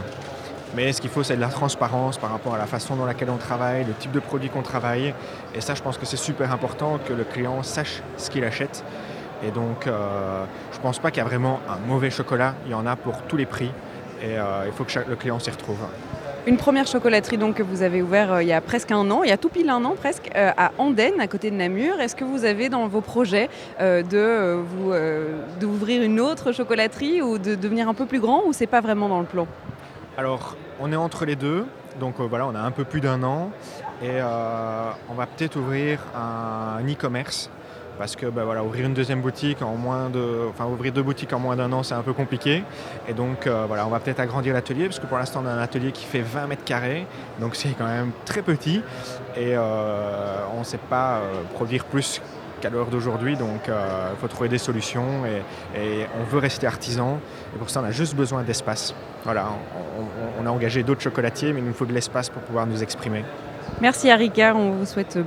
[0.75, 3.29] Mais ce qu'il faut, c'est de la transparence par rapport à la façon dans laquelle
[3.29, 5.13] on travaille, le type de produit qu'on travaille.
[5.53, 8.83] Et ça, je pense que c'est super important que le client sache ce qu'il achète.
[9.43, 12.55] Et donc, euh, je ne pense pas qu'il y a vraiment un mauvais chocolat.
[12.65, 13.71] Il y en a pour tous les prix.
[14.23, 14.35] Et
[14.67, 15.79] il faut que le client s'y retrouve.
[16.47, 19.21] Une première chocolaterie donc que vous avez ouvert euh, il y a presque un an,
[19.21, 21.99] il y a tout pile un an presque, euh, à Andenne, à côté de Namur.
[21.99, 23.47] Est-ce que vous avez dans vos projets
[23.79, 24.91] euh, de vous
[25.59, 29.07] d'ouvrir une autre chocolaterie ou de devenir un peu plus grand ou c'est pas vraiment
[29.07, 29.45] dans le plan?
[30.17, 31.65] Alors, on est entre les deux.
[31.99, 33.51] Donc voilà, on a un peu plus d'un an.
[34.01, 34.19] Et
[35.09, 37.51] on va peut-être ouvrir un e-commerce.
[38.01, 40.47] Parce que bah, voilà, ouvrir une deuxième boutique en moins de.
[40.49, 42.63] Enfin, ouvrir deux boutiques en moins d'un an, c'est un peu compliqué.
[43.07, 44.85] Et donc euh, voilà, on va peut-être agrandir l'atelier.
[44.85, 47.05] Parce que pour l'instant, on a un atelier qui fait 20 mètres carrés.
[47.39, 48.81] Donc c'est quand même très petit.
[49.37, 52.23] Et euh, on ne sait pas euh, produire plus
[52.59, 53.35] qu'à l'heure d'aujourd'hui.
[53.37, 55.05] Donc il faut trouver des solutions.
[55.75, 57.19] Et, on veut rester artisan.
[57.55, 58.95] Et pour ça, on a juste besoin d'espace.
[59.25, 59.45] Voilà,
[59.99, 62.81] on- on a engagé d'autres chocolatiers, mais il nous faut de l'espace pour pouvoir nous
[62.81, 63.23] exprimer.
[63.81, 65.17] Merci Harika, on vous souhaite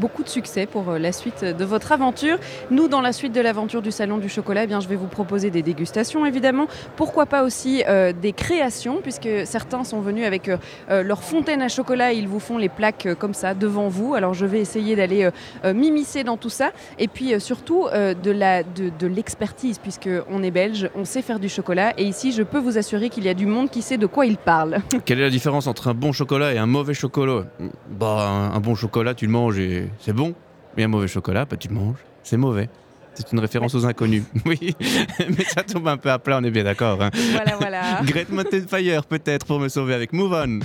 [0.00, 2.38] beaucoup de succès pour euh, la suite de votre aventure.
[2.70, 5.08] Nous, dans la suite de l'aventure du Salon du Chocolat, eh bien, je vais vous
[5.08, 6.66] proposer des dégustations évidemment.
[6.96, 11.68] Pourquoi pas aussi euh, des créations, puisque certains sont venus avec euh, leur fontaine à
[11.68, 14.14] chocolat et ils vous font les plaques comme ça devant vous.
[14.14, 15.28] Alors je vais essayer d'aller
[15.64, 16.70] m'immiscer dans tout ça.
[16.98, 21.48] Et puis surtout de la- de, de l'expertise, puisqu'on est belge, on sait faire du
[21.48, 21.92] chocolat.
[21.98, 24.26] Et ici, je peux vous assurer qu'il y a du monde qui sait de quoi
[24.26, 24.78] il parle.
[25.04, 27.44] Quelle est la différence entre un bon chocolat et un mauvais chocolat?
[27.90, 30.34] Bah, un, un bon chocolat, tu le manges et c'est bon.
[30.76, 32.68] Mais un mauvais chocolat, bah, tu le manges, c'est mauvais.
[33.14, 34.24] C'est une référence aux inconnus.
[34.44, 34.74] Oui,
[35.20, 37.00] mais ça tombe un peu à plat, on est bien d'accord.
[37.02, 37.10] hein.
[37.32, 38.00] voilà, voilà.
[38.04, 40.58] Great Mountain Fire, peut-être, pour me sauver avec Move On.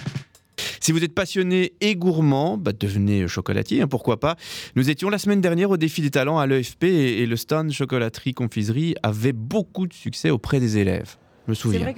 [0.82, 4.36] Si vous êtes passionné et gourmand, bah, devenez chocolatier, hein, pourquoi pas.
[4.76, 7.72] Nous étions la semaine dernière au défi des talents à l'EFP et, et le stand
[7.72, 11.18] chocolaterie confiserie avait beaucoup de succès auprès des élèves.
[11.46, 11.94] Je me souviens.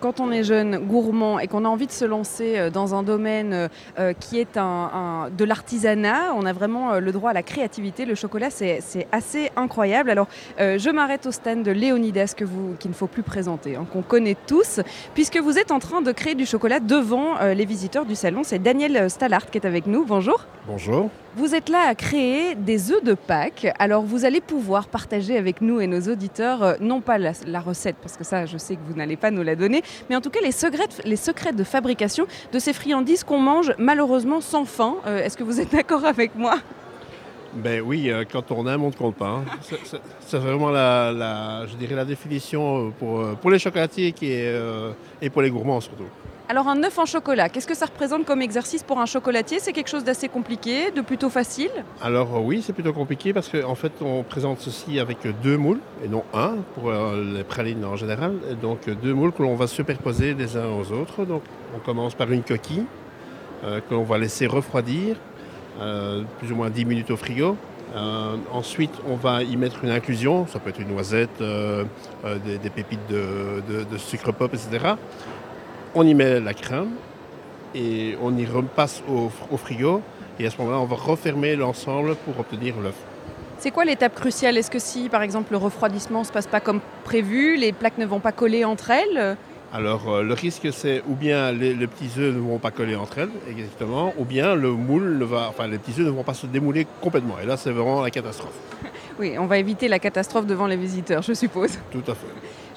[0.00, 3.02] Quand on est jeune, gourmand et qu'on a envie de se lancer euh, dans un
[3.02, 3.68] domaine euh,
[3.98, 8.04] euh, qui est un, un- de l'artisanat, on a vraiment le droit à la créativité.
[8.04, 8.80] Le chocolat, c'est
[9.12, 10.10] assez incroyable.
[10.10, 13.86] Alors, je m'arrête au stand de Léonidas que vous, qu'il ne faut plus présenter, hein,
[13.92, 14.80] qu'on connaît tous,
[15.14, 18.42] puisque vous êtes en train de créer du chocolat devant les visiteurs du salon.
[18.44, 20.04] C'est Daniel Stallard qui est avec nous.
[20.04, 20.46] Bonjour.
[20.66, 21.10] Bonjour.
[21.36, 23.66] Vous êtes là à créer des œufs de Pâques.
[23.80, 27.96] Alors vous allez pouvoir partager avec nous et nos auditeurs, non pas la, la recette,
[28.00, 29.73] parce que ça je sais que vous n'allez pas nous la donner,
[30.08, 33.72] mais en tout cas les secrets, les secrets de fabrication de ces friandises qu'on mange
[33.78, 34.96] malheureusement sans faim.
[35.06, 36.56] Euh, Est-ce que vous êtes d'accord avec moi?
[37.54, 39.28] Ben oui, euh, quand on aime, on ne compte pas.
[39.28, 39.44] hein.
[40.26, 44.12] C'est- vraiment la, je dirais la définition euh, pour, pour les chocolatiers
[45.22, 46.04] et pour les gourmands surtout.
[46.46, 49.60] Alors un œuf en chocolat, qu'est-ce que ça représente comme exercice pour un chocolatier?
[49.60, 51.70] C'est quelque chose d'assez compliqué, de plutôt facile?
[52.02, 55.80] Alors euh, oui, c'est plutôt compliqué parce qu'en fait, on présente ceci avec deux moules
[56.04, 58.34] et non un pour euh, les pralines en général.
[58.60, 61.24] Donc deux moules que l'on va superposer les uns aux autres.
[61.24, 61.40] Donc
[61.74, 62.84] on commence par une coquille
[63.64, 65.16] euh, que l'on va laisser refroidir
[66.38, 67.56] plus ou moins 10 minutes au frigo.
[68.52, 73.98] Ensuite, on va y mettre une inclusion, ça peut être une noisette, des, pépites de
[73.98, 74.94] sucre pop, etc.
[75.94, 76.90] On y met la crème
[77.74, 80.02] et on y repasse au, au frigo.
[80.40, 82.96] Et à ce moment-là, on va refermer l'ensemble pour obtenir l'œuf.
[83.58, 84.58] C'est quoi l'étape cruciale?
[84.58, 87.98] Est-ce que si par exemple le refroidissement ne se passe pas comme prévu, les plaques
[87.98, 89.36] ne vont pas coller entre elles?
[89.72, 92.94] Alors, euh, le risque, c'est ou bien les, les petits œufs ne vont pas coller
[92.94, 96.22] entre elles, exactement, ou bien le moule ne va, enfin, les petits œufs ne vont
[96.22, 97.34] pas se démouler complètement.
[97.42, 98.54] Et là, c'est vraiment la catastrophe.
[99.20, 101.78] Oui, on va éviter la catastrophe devant les visiteurs, je suppose.
[101.92, 102.26] Tout à fait.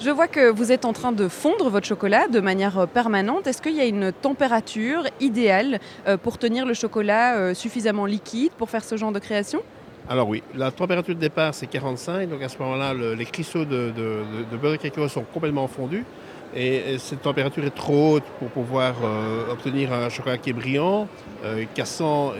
[0.00, 3.48] Je vois que vous êtes en train de fondre votre chocolat de manière euh, permanente.
[3.48, 8.52] Est-ce qu'il y a une température idéale euh, pour tenir le chocolat euh, suffisamment liquide
[8.56, 9.60] pour faire ce genre de création?
[10.08, 12.28] Alors oui, la température de départ, c'est 45.
[12.28, 13.92] Donc à ce moment-là, le- les cristaux de,
[14.62, 16.04] beurre de cacao sont complètement fondus.
[16.54, 18.94] Et, et cette température est trop haute pour pouvoir
[19.50, 21.06] obtenir un chocolat qui est brillant,
[21.74, 22.32] cassant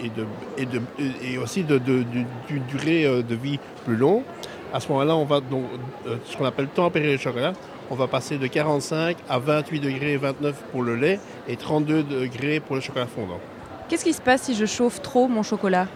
[0.00, 4.24] et, aussi de, durée de vie plus longue.
[4.72, 5.64] À ce moment-là, on va donc,
[6.06, 7.52] euh, ce qu'on appelle tempérer le chocolat.
[7.90, 12.60] On va passer de 45 à 28 degrés 29 pour le lait et 32 degrés
[12.60, 13.40] pour le chocolat fondant.
[13.88, 15.86] Qu'est-ce qui se passe si je chauffe trop mon chocolat?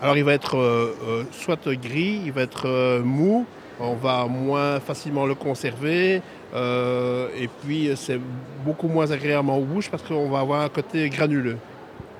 [0.00, 3.46] Alors il va être euh, euh, soit gris, il va être mou,
[3.80, 6.22] on va moins facilement le conserver
[6.54, 8.20] euh, et puis c'est
[8.64, 11.58] beaucoup moins agréable en bouche parce qu'on va avoir un côté granuleux.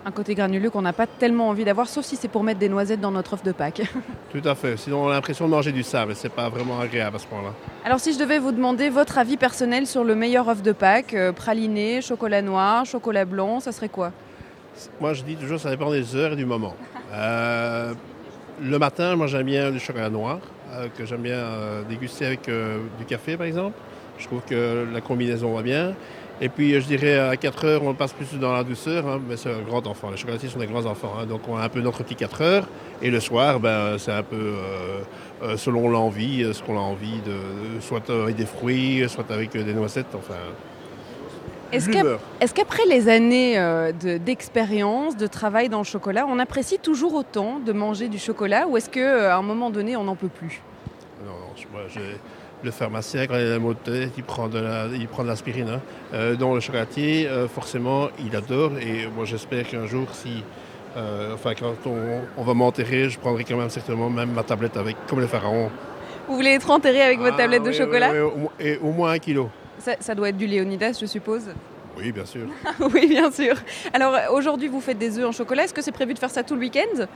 [0.09, 2.71] Un côté granuleux qu'on n'a pas tellement envie d'avoir, sauf si c'est pour mettre des
[2.71, 3.83] noisettes dans notre œuf de Pâques.
[4.33, 4.79] Tout à fait.
[4.79, 7.27] Sinon on a l'impression de manger du sable et c'est pas vraiment agréable à ce
[7.31, 7.53] moment-là.
[7.85, 11.13] Alors si je devais vous demander votre avis personnel sur le meilleur œuf de Pâques,
[11.13, 14.13] euh, praliné, chocolat noir, chocolat blanc, ça serait quoi?
[14.99, 16.75] Moi je dis toujours ça dépend des heures et du moment.
[17.13, 17.93] Euh,
[18.63, 20.39] le matin, moi j'aime bien le chocolat noir,
[20.73, 21.45] euh, que j'aime bien
[21.87, 22.49] déguster avec
[22.99, 23.77] du café par exemple.
[24.17, 25.95] Je trouve que la combinaison va bien.
[26.41, 29.37] Et puis je dirais à 4 heures, on passe plus dans la douceur, hein, mais
[29.37, 30.11] c'est un grand enfant.
[30.11, 32.43] Les chocolatiers sont des grands enfants, hein, donc on a un peu notre petit 4
[32.43, 32.69] heures.
[33.03, 35.01] Et le soir, ben, c'est un peu euh,
[35.43, 39.51] euh, selon l'envie, euh, ce qu'on a envie, de, soit avec des fruits, soit avec
[39.51, 40.35] des noisettes, enfin.
[41.71, 42.21] Est-ce du qu'ap- beurre.
[42.41, 47.15] est-ce qu'après les années euh, de- d'expérience, de, travail dans le chocolat, on apprécie toujours
[47.15, 50.63] autant de manger du chocolat ou est-ce qu'à un moment donné, on n'en peut plus?
[51.27, 52.01] Non, non, moi, je-
[52.63, 55.23] le pharmacien, quand il a la maux de tête, il prend de la- il prend
[55.23, 55.69] de l'aspirine.
[55.69, 55.81] hein.
[56.15, 58.73] Euh, donc le chocolatier, euh, forcément, il adore.
[58.81, 60.43] Et moi, j'espère qu'un jour, si,
[60.97, 64.77] euh, enfin, quand on, on va m'enterrer, je prendrai quand même certainement même ma tablette
[64.77, 65.71] avec, comme les pharaons.
[66.29, 68.51] Vous voulez être enterré avec votre Ah, tablette de oui, chocolat oui, oui, au moins-
[68.61, 69.49] et au moins un kilo.
[69.79, 71.45] ça, ça doit être du Léonidas, je suppose.
[71.97, 72.43] Oui, bien sûr.
[72.95, 73.55] oui, bien sûr.
[73.93, 75.65] Alors aujourd'hui, vous faites des œufs en chocolat.
[75.65, 77.07] Est-ce que c'est prévu de faire ça tout le week-end?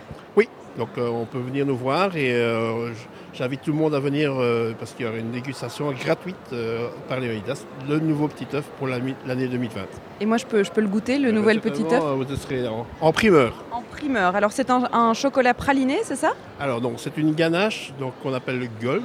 [0.79, 2.93] Donc euh, on peut venir nous voir et euh,
[3.35, 6.89] j'invite tout le monde à venir euh, parce qu'il y aura une dégustation gratuite euh,
[7.09, 9.15] par Léonidas, le nouveau petit œuf pour l'année
[9.49, 9.81] 2020.
[10.21, 12.67] Et moi, je peux, je peux le goûter, le Euh, nouvel petit œuf Vous serez
[12.69, 13.65] en- en primeur.
[13.71, 14.37] en primeur.
[14.37, 16.33] Alors c'est un, un chocolat praliné, c'est ça?
[16.61, 19.05] Alors donc c'est une ganache donc qu'on appelle le gold.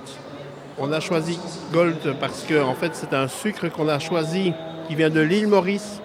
[0.79, 1.39] On a choisi
[1.73, 4.53] gold parce que en fait c'est un sucre qu'on a choisi
[4.87, 6.01] qui vient de l'île Maurice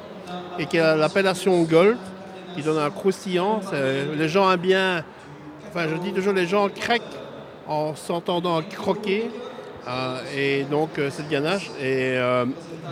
[0.58, 1.98] et qui a l'appellation gold,
[2.54, 3.60] qui donne un croustillant.
[4.16, 5.04] Les gens aiment bien,
[5.68, 7.02] enfin je dis toujours les gens craquent
[7.72, 9.30] en s'entendant croquer.
[9.88, 12.44] Euh, et donc euh, cette ganache est euh,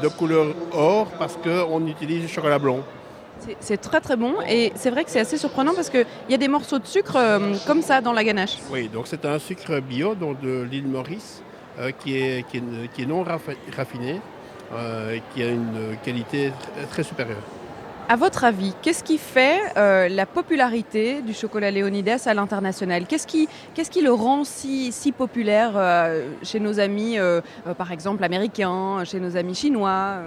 [0.02, 2.80] de couleur or parce qu'on utilise du chocolat blanc.
[3.60, 6.36] C'est- très très bon et c'est vrai que c'est assez surprenant parce qu'il y a
[6.36, 8.56] des morceaux de sucre euh, comme ça dans la ganache.
[8.72, 11.42] Oui, donc c'est un sucre bio donc de l'île Maurice
[11.78, 12.62] euh, qui, est, qui, est,
[12.92, 14.20] qui est non raffi- raffiné
[14.74, 17.38] euh, et qui a une qualité tr- très supérieure.
[18.12, 23.06] À votre avis, qu'est-ce qui fait euh, la popularité du chocolat Léonidas à l'international?
[23.06, 23.46] Qu'est-ce qui,
[24.02, 27.40] le rend si, populaire euh, chez nos amis, euh,
[27.78, 30.22] par exemple américains, chez nos amis chinois?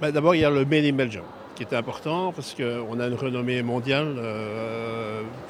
[0.00, 3.06] Ben, D'abord, il y a le Made in Belgium qui est important parce qu'on a
[3.06, 4.16] une renommée mondiale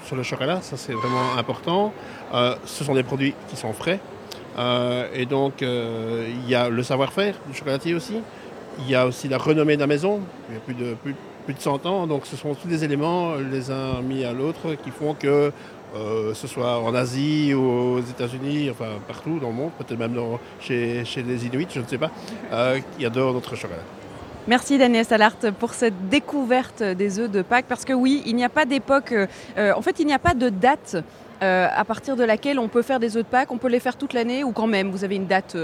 [0.04, 1.92] sur le chocolat, ça c'est vraiment important.
[2.64, 4.00] Ce sont des produits qui sont frais.
[5.14, 8.16] Et donc il y a le savoir-faire du chocolatier aussi.
[8.80, 10.22] Il y a aussi la renommée de la maison,
[11.48, 14.74] plus de 100 ans, donc ce sont tous des éléments les uns mis à l'autre
[14.84, 15.50] qui font que
[15.96, 20.12] euh, ce soit en Asie ou aux États-Unis, enfin partout dans le monde, peut-être même
[20.12, 22.10] dans- chez, chez les Inuits, je ne sais pas,
[22.52, 23.80] euh, qui adorent notre chocolat.
[24.46, 27.64] Merci Daniel Salart pour cette découverte des œufs de Pâques.
[27.66, 29.12] Parce que oui, il n'y a pas d'époque,
[29.56, 30.98] euh, en fait il n'y a pas de date
[31.42, 33.50] euh, à partir de laquelle on peut faire des œufs de Pâques.
[33.50, 35.56] On peut les faire toute l'année ou quand même, vous avez une date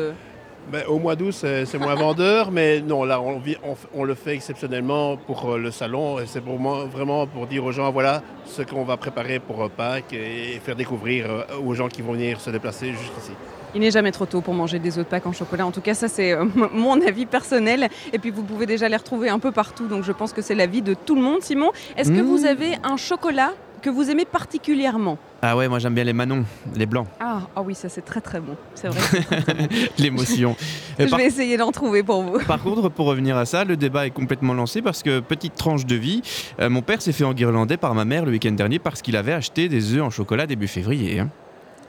[0.72, 4.02] Ben, au mois d'août, c'est moins vendeur, mais non, là, on, vit- on f- on
[4.04, 6.18] le fait exceptionnellement pour euh, le salon.
[6.18, 9.62] Et c'est pour moi, vraiment pour dire aux gens, voilà ce qu'on va préparer pour
[9.62, 13.32] euh, Pâques et, faire découvrir euh, aux gens qui vont venir se déplacer jusqu'ici.
[13.74, 15.66] Il n'est jamais trop tôt pour manger des œufs de Pâques en chocolat.
[15.66, 17.88] En tout cas, ça c'est euh, mon avis personnel.
[18.12, 19.86] Et puis vous pouvez déjà les retrouver un peu partout.
[19.86, 21.42] Donc je pense que c'est l'avis de tout le monde.
[21.42, 22.22] Simon, est-ce que Mmh.
[22.22, 23.52] vous avez un chocolat
[23.84, 27.60] que vous aimez particulièrement Ah ouais, moi j'aime bien les Manons, les blancs, ah, ah
[27.60, 28.56] oui, ça c'est très très bon.
[28.74, 29.20] C'est vrai.
[29.98, 30.56] l'émotion.
[30.98, 32.38] Je par, vais essayer d'en trouver pour vous.
[32.46, 35.84] par contre, pour revenir à ça, le débat est complètement lancé parce que, petite tranche
[35.84, 36.22] de vie,
[36.60, 39.34] euh, mon père s'est fait enguirlander par ma mère le week-end dernier parce qu'il avait
[39.34, 41.20] acheté des œufs en chocolat début février.
[41.20, 41.28] hein.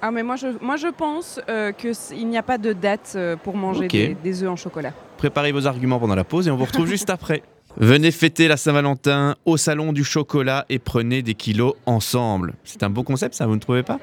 [0.02, 3.38] Ah mais moi je, moi je pense euh, qu'il n'y a pas de date euh,
[3.42, 4.92] pour manger des, des œufs en chocolat.
[5.18, 7.42] Préparez vos arguments pendant la pause et on vous retrouve juste après.
[7.78, 12.54] Venez fêter la Saint-Valentin au salon du chocolat et prenez des kilos ensemble.
[12.64, 14.00] C'est un beau concept, ça, vous ne trouvez pas?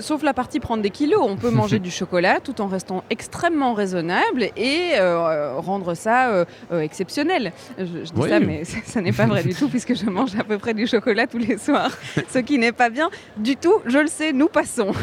[0.00, 1.20] Sauf la partie prendre des kilos.
[1.22, 6.44] On peut manger du chocolat tout en restant extrêmement raisonnable et euh, rendre ça euh,
[6.72, 7.52] euh, exceptionnel.
[7.78, 8.28] Je, je dis Oui.
[8.28, 10.74] ça, mais ça, ça n'est pas vrai du tout puisque je mange à peu près
[10.74, 11.90] du chocolat tous les soirs.
[12.30, 13.74] Ce qui n'est pas bien du tout.
[13.86, 14.92] Je le sais, nous passons.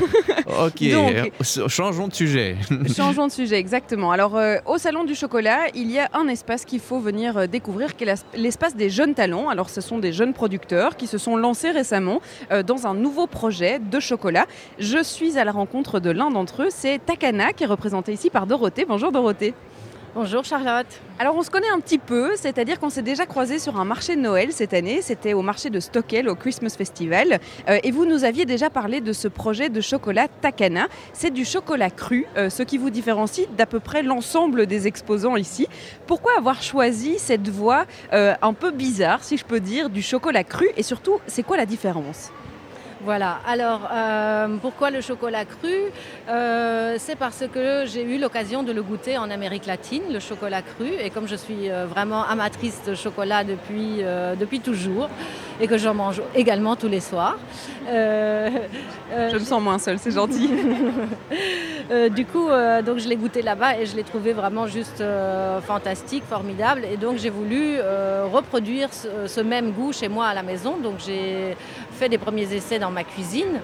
[0.66, 2.56] Ok, Donc- euh, changeons de sujet.
[2.96, 4.12] Changeons de sujet, exactement.
[4.12, 7.48] Alors, euh, au Salon du Chocolat, il y a un espace qu'il faut venir euh,
[7.48, 9.50] découvrir, qui est l'espace des jeunes talents.
[9.50, 12.22] Alors, ce sont des jeunes producteurs qui se sont lancés récemment
[12.52, 14.46] euh, dans un nouveau projet de chocolat.
[14.80, 18.30] Je suis à la rencontre de l'un d'entre eux, c'est Takana, qui est représenté ici
[18.30, 18.86] par Dorothée.
[18.86, 19.54] Bonjour Dorothée.
[20.16, 20.86] Bonjour Charlotte.
[21.18, 24.16] Alors on se connaît un petit peu, c'est-à-dire qu'on s'est déjà croisé sur un marché
[24.16, 28.06] de Noël cette année, c'était au marché de Stockel au Christmas Festival, Euh, et vous
[28.06, 30.88] nous aviez déjà parlé de ce projet de chocolat Takana.
[31.14, 35.36] C'est du chocolat cru, euh, ce qui vous différencie d'à peu près l'ensemble des exposants
[35.36, 35.68] ici.
[36.06, 40.44] Pourquoi avoir choisi cette voie euh, un peu bizarre, si je peux dire, du chocolat
[40.44, 42.32] cru, et surtout, c'est quoi la différence?
[43.06, 45.74] Voilà, alors euh, pourquoi le chocolat cru
[46.30, 50.62] Euh, C'est parce que j'ai eu l'occasion de le goûter en Amérique latine, le chocolat
[50.62, 55.10] cru, et comme je suis euh, vraiment amatrice de chocolat depuis, euh, depuis toujours,
[55.60, 57.38] et que j'en mange également tous les soirs.
[57.88, 60.50] Je me sens moins seule, c'est gentil.
[62.16, 62.48] Du coup,
[62.86, 65.04] donc je l'ai goûté là-bas et je l'ai trouvé vraiment juste
[65.68, 66.84] fantastique, formidable.
[66.92, 67.78] Et donc j'ai voulu
[68.32, 70.78] reproduire ce, ce même goût chez moi à la maison.
[70.78, 71.56] Donc j'ai
[71.92, 73.60] fait des premiers essais dans ma cuisine.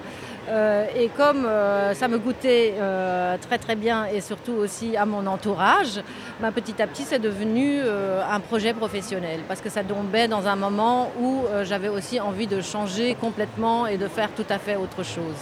[0.49, 5.05] Euh, et comme euh, ça me goûtait euh, très très bien et surtout aussi à
[5.05, 6.01] mon entourage,
[6.41, 10.55] bah, petit à petit c'est devenu un projet professionnel parce que ça tombait dans un
[10.55, 15.03] moment où j'avais aussi envie de changer complètement et de faire tout à fait autre
[15.03, 15.35] chose.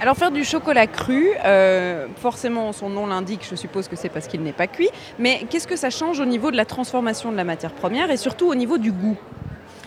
[0.00, 1.30] Alors faire du chocolat cru,
[2.16, 5.66] forcément son nom l'indique, je suppose que c'est parce qu'il n'est pas cuit, mais qu'est-ce
[5.66, 8.54] que ça change au niveau de la transformation de la matière première et surtout au
[8.54, 9.16] niveau du goût?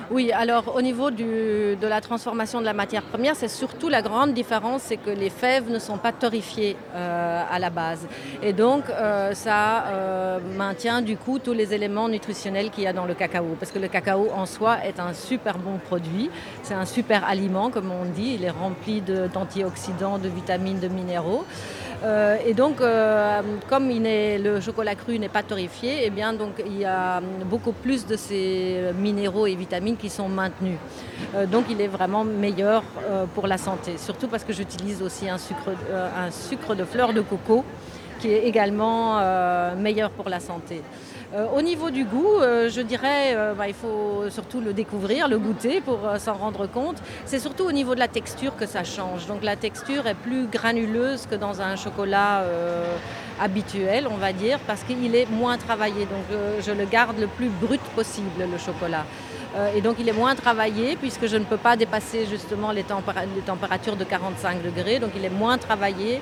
[0.10, 4.34] Oui, alors au niveau de la transformation de la matière première, c'est surtout la grande
[4.34, 8.08] différence, c'est que les fèves ne sont pas torréfiées euh, à la base.
[8.42, 12.94] Et donc euh, ça euh, maintient du coup tous les éléments nutritionnels qu'il y a
[12.94, 13.58] dans le cacao.
[13.60, 16.30] Parce que le cacao en soi est un super bon produit,
[16.64, 21.44] c'est un super aliment comme on dit, il est rempli d'antioxydants, de vitamines, de minéraux.
[22.04, 26.32] Euh, et donc, euh, comme il n'est- le chocolat cru n'est pas torréfié, eh bien,
[26.34, 30.78] donc, il y a beaucoup plus de ces minéraux et vitamines qui sont maintenus.
[31.36, 32.84] Euh, donc, il est vraiment meilleur
[33.34, 33.98] pour la santé.
[33.98, 37.64] Surtout parce que j'utilise aussi un sucre, un sucre de fleur de coco
[38.20, 39.20] qui est également
[39.76, 40.82] meilleur pour la santé.
[41.34, 45.28] Euh, au niveau du goût, euh, je dirais euh, bah, il faut surtout le découvrir,
[45.28, 46.98] le goûter pour s'en rendre compte.
[47.26, 49.28] C'est surtout au niveau de la texture que ça change.
[49.28, 52.44] Donc la texture est plus granuleuse que dans un chocolat
[53.40, 56.06] habituel, on va dire, parce qu'il est moins travaillé.
[56.06, 59.06] Donc je le garde le plus brut possible, le chocolat.
[59.76, 62.86] Et donc il est moins travaillé puisque je ne peux pas dépasser justement les,
[63.36, 65.00] les températures de 45 degrés.
[65.00, 66.22] Donc il est moins travaillé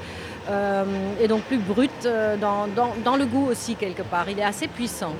[1.19, 2.35] et donc plus brut euh,
[2.67, 4.29] dans- dans le goût aussi quelque part.
[4.29, 5.13] Il est assez puissant.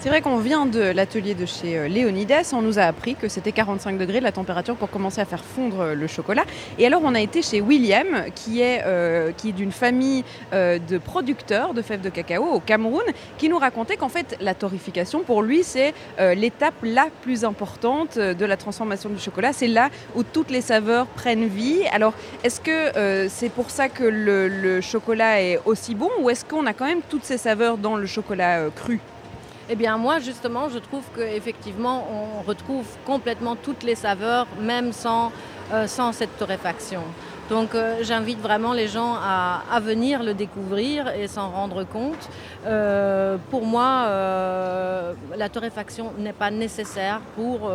[0.00, 3.26] C'est vrai qu'on vient de l'atelier de chez euh, Léonidas, on nous a appris que
[3.28, 6.44] c'était 45 degrés la température pour commencer à faire fondre euh, le chocolat.
[6.78, 11.82] Et alors on a été chez William, qui est, euh, d'une famille de producteurs de
[11.82, 13.02] fèves de cacao au Cameroun,
[13.38, 18.44] qui nous racontait qu'en fait la torréfication pour lui c'est l'étape la plus importante de
[18.44, 19.52] la transformation du chocolat.
[19.52, 21.82] C'est là où toutes les saveurs prennent vie.
[21.92, 22.12] Alors
[22.44, 26.74] est-ce que c'est pour ça que le, chocolat est aussi bon ou est-ce qu'on a
[26.74, 29.00] quand même toutes ces saveurs dans le chocolat cru?
[29.70, 35.30] Eh bien moi justement je trouve qu'effectivement on retrouve complètement toutes les saveurs même sans,
[35.74, 37.02] euh, cette torréfaction.
[37.50, 42.30] Donc euh, j'invite vraiment les gens à, venir le découvrir et s'en rendre compte.
[42.66, 44.08] Euh, pour moi,
[45.36, 47.70] la torréfaction n'est pas nécessaire pour,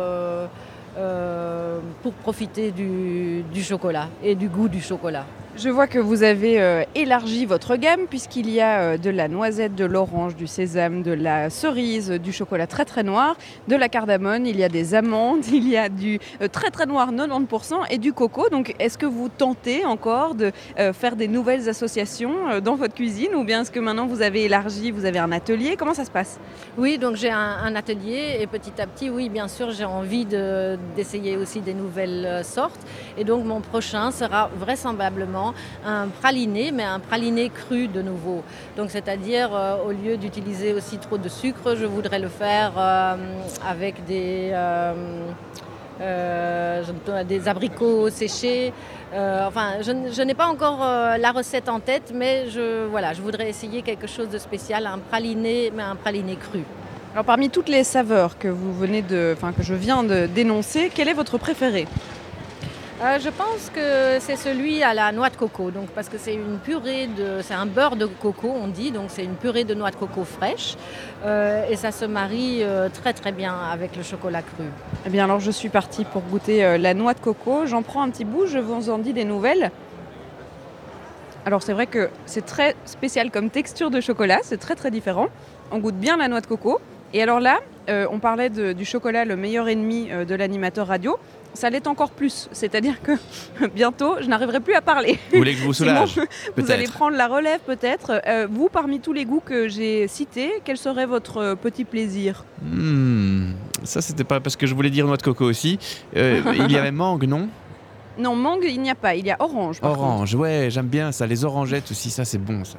[2.22, 5.26] profiter du chocolat et du goût du chocolat.
[5.56, 9.28] Je vois que vous avez euh, élargi votre gamme puisqu'il y a euh, de la
[9.28, 13.36] noisette, de l'orange, du sésame, de la cerise, du chocolat très très noir,
[13.68, 16.86] de la cardamone, il y a des amandes, il y a du euh, très très
[16.86, 18.48] noir 90% et du coco.
[18.48, 20.50] Donc est-ce que vous tentez encore de
[20.92, 24.90] faire des nouvelles associations dans votre cuisine ou bien est-ce que maintenant vous avez élargi,
[24.90, 25.76] vous avez un atelier?
[25.76, 26.40] Comment ça se passe?
[26.76, 30.76] Oui, donc j'ai un, atelier et petit à petit, oui, bien sûr, j'ai envie de-
[30.96, 32.80] d'essayer aussi des nouvelles sortes.
[33.16, 35.43] Et donc mon prochain sera vraisemblablement
[35.84, 38.42] un praliné, mais un praliné cru de nouveau.
[38.76, 43.16] Donc c'est-à-dire, euh, au lieu d'utiliser aussi trop de sucre, je voudrais le faire euh,
[43.68, 44.50] avec des...
[44.52, 44.94] euh,
[47.28, 48.72] des abricots séchés.
[49.12, 53.80] Enfin, je, n'ai pas encore la recette en tête, mais je, voilà, je voudrais essayer
[53.82, 56.64] quelque chose de spécial, un praliné, mais un praliné cru.
[57.14, 60.90] Alors parmi toutes les saveurs que vous venez de, enfin que je viens de dénoncer,
[60.92, 61.86] quel est votre préféré
[63.02, 66.34] Euh, je pense que c'est celui à la noix de coco, donc parce que c'est
[66.34, 69.74] une purée de, c'est un beurre de coco, on dit, donc c'est une purée de
[69.74, 70.76] noix de coco fraîche,
[71.24, 74.66] euh, et ça se marie euh, très très bien avec le chocolat cru.
[75.06, 77.66] Eh bien alors je suis partie pour goûter la noix de coco.
[77.66, 79.72] J'en prends un petit bout, je vous en dis des nouvelles.
[81.46, 85.26] Alors c'est vrai que c'est très spécial comme texture de chocolat, c'est très très différent.
[85.72, 86.80] On goûte bien la noix de coco
[87.12, 87.58] Et alors là,
[87.88, 91.18] on parlait du chocolat, le meilleur ennemi de l'animateur radio.
[91.54, 92.48] Ça l'est encore plus.
[92.52, 93.12] C'est-à-dire que
[93.74, 95.18] bientôt, je n'arriverai plus à parler.
[95.30, 96.20] Vous voulez que je vous soulage
[96.56, 98.20] Vous allez prendre la relève peut-être.
[98.26, 102.44] Euh, vous, parmi tous les goûts que j'ai cités, quel serait votre euh, petit plaisir?
[102.62, 103.52] Hmm,
[103.84, 105.78] Ça, c'était pas parce que je voulais dire noix de coco aussi.
[106.16, 107.48] Euh, il y avait mangue, non?
[108.18, 109.14] Non, mangue, il n'y a pas.
[109.14, 109.80] Il y a orange.
[109.80, 110.02] par contre.
[110.02, 111.26] Orange, ouais, j'aime bien ça.
[111.26, 112.78] Les orangettes aussi, ça, c'est bon, ça.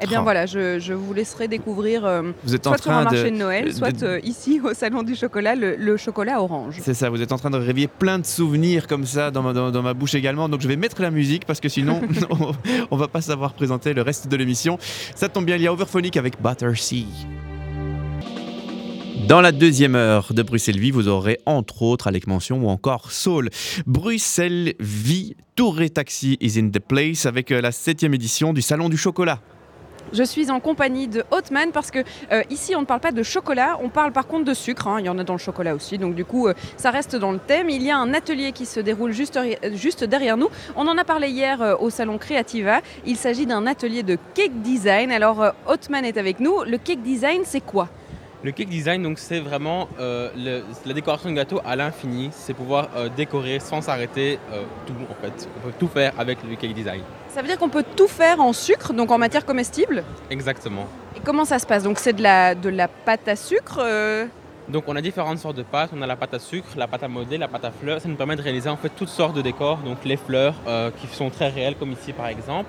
[0.00, 0.24] Eh bien Oh.
[0.24, 3.30] voilà, je, je vous laisserai découvrir euh, Vous êtes en soit sur un marché de.
[3.30, 6.76] de Noël, de- soit euh, ici au salon du chocolat, le, le chocolat orange.
[6.82, 9.52] C'est ça, vous êtes en train de réveiller plein de souvenirs comme ça dans ma,
[9.54, 10.48] dans, dans ma bouche également.
[10.48, 12.52] Donc je vais mettre la musique parce que sinon on,
[12.90, 14.78] on va pas savoir présenter le reste de l'émission.
[15.14, 17.04] Ça tombe bien, il y a Overphonic avec Battersea.
[19.28, 23.10] Dans la deuxième heure de Bruxelles Vie, vous aurez entre autres Alec Mention ou encore
[23.10, 23.48] Soul.
[23.86, 28.88] Bruxelles Vie, Touré Taxi is in the place avec euh, la septième édition du Salon
[28.88, 29.40] du Chocolat.
[30.12, 31.98] Je suis en compagnie de Hotman parce que
[32.32, 34.88] euh, ici on ne parle pas de chocolat, on parle par contre de sucre.
[34.88, 34.96] hein.
[35.00, 37.32] Il y en a dans le chocolat aussi, donc du coup euh, ça reste dans
[37.32, 37.68] le thème.
[37.70, 39.38] Il y a un atelier qui se déroule juste,
[39.74, 40.48] juste derrière nous.
[40.76, 42.80] On en a parlé hier euh, au salon Creativa.
[43.04, 45.10] Il s'agit d'un atelier de cake design.
[45.10, 46.62] Alors euh, Hotman est avec nous.
[46.64, 47.88] Le cake design, c'est quoi?
[48.42, 52.28] Le cake design, donc c'est vraiment euh, le- la décoration de gâteau à l'infini.
[52.32, 55.48] C'est pouvoir euh, décorer sans s'arrêter euh, tout en fait.
[55.56, 57.00] On peut tout faire avec le cake design.
[57.28, 60.04] Ça veut dire qu'on peut tout faire en sucre, donc en matière comestible?
[60.30, 60.86] Exactement.
[61.16, 61.82] Et comment ça se passe?
[61.82, 63.80] Donc c'est de la, de la pâte à sucre
[64.68, 65.90] Donc on a différentes sortes de pâtes.
[65.96, 68.00] On a la pâte à sucre, la pâte à modeler, la pâte à fleurs.
[68.00, 69.78] Ça nous permet de réaliser en fait toutes sortes de décors.
[69.78, 70.54] Donc les fleurs
[71.00, 72.68] qui sont très réelles comme ici par exemple.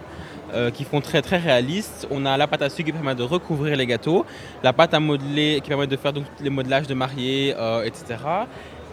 [0.53, 2.07] Euh, qui font très très réalistes.
[2.11, 4.25] On a la pâte à sucre qui permet de recouvrir les gâteaux,
[4.63, 8.15] la pâte à modeler qui permet de faire donc les modelages de mariés, euh, etc.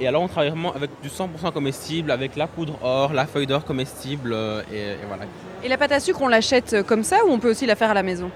[0.01, 3.47] Et alors on travaille vraiment avec du 100% comestible, avec la poudre or, la feuille
[3.47, 5.25] d'or comestible, euh, et, et voilà.
[5.63, 7.91] Et la pâte à sucre, on l'achète comme ça ou on peut aussi la faire
[7.91, 8.31] à la maison?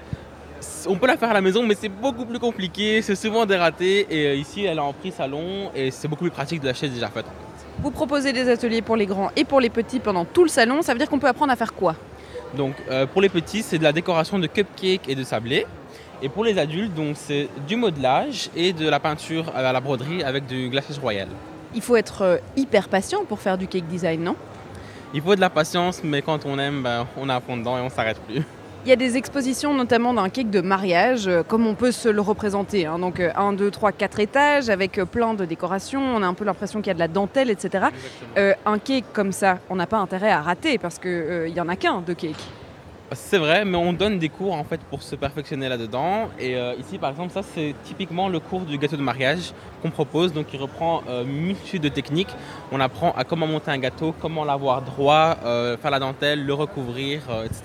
[0.87, 3.55] On peut la faire à la maison, mais c'est beaucoup plus compliqué, c'est souvent des
[3.55, 4.07] ratés.
[4.09, 7.07] Et ici, elle est en prix salon, et c'est beaucoup plus pratique de l'acheter déjà
[7.07, 7.25] faite.
[7.81, 10.81] Vous proposez des ateliers pour les grands et pour les petits pendant tout le salon.
[10.81, 11.95] Ça veut dire qu'on peut apprendre à faire quoi?
[12.55, 15.65] Donc euh, pour les petits, c'est de la décoration de cupcakes et de sablés.
[16.21, 20.23] Et pour les adultes, donc c'est du modelage et de la peinture à la broderie
[20.23, 21.29] avec du glaçage royal.
[21.73, 24.35] Il faut être euh, hyper patient pour faire du cake design, non?
[25.13, 27.89] Il faut de la patience, mais quand on aime, ben, on fond dedans et on
[27.89, 28.43] s'arrête plus.
[28.85, 32.07] Il y a des expositions notamment d'un cake de mariage, euh, comme on peut se
[32.07, 32.85] le représenter.
[32.85, 32.97] hein.
[32.97, 36.01] Donc 1, 2, 3, 4 étages avec euh, plein de décorations.
[36.01, 37.87] On a un peu l'impression qu'il y a de la dentelle, etc.
[38.37, 41.67] Euh, un cake comme ça, on n'a pas intérêt à rater parce qu'il n'y en
[41.67, 42.35] a qu'un de cake.
[43.11, 46.29] C'est vrai, mais on donne des cours en fait pour se perfectionner là-dedans.
[46.39, 49.51] Et euh, ici, par exemple, ça c'est typiquement le cours du gâteau de mariage
[49.81, 50.31] qu'on propose.
[50.31, 52.29] Donc, il reprend euh, multitude de techniques.
[52.71, 56.53] On apprend à comment monter un gâteau, comment l'avoir droit, euh, faire la dentelle, le
[56.53, 57.63] recouvrir, euh, etc.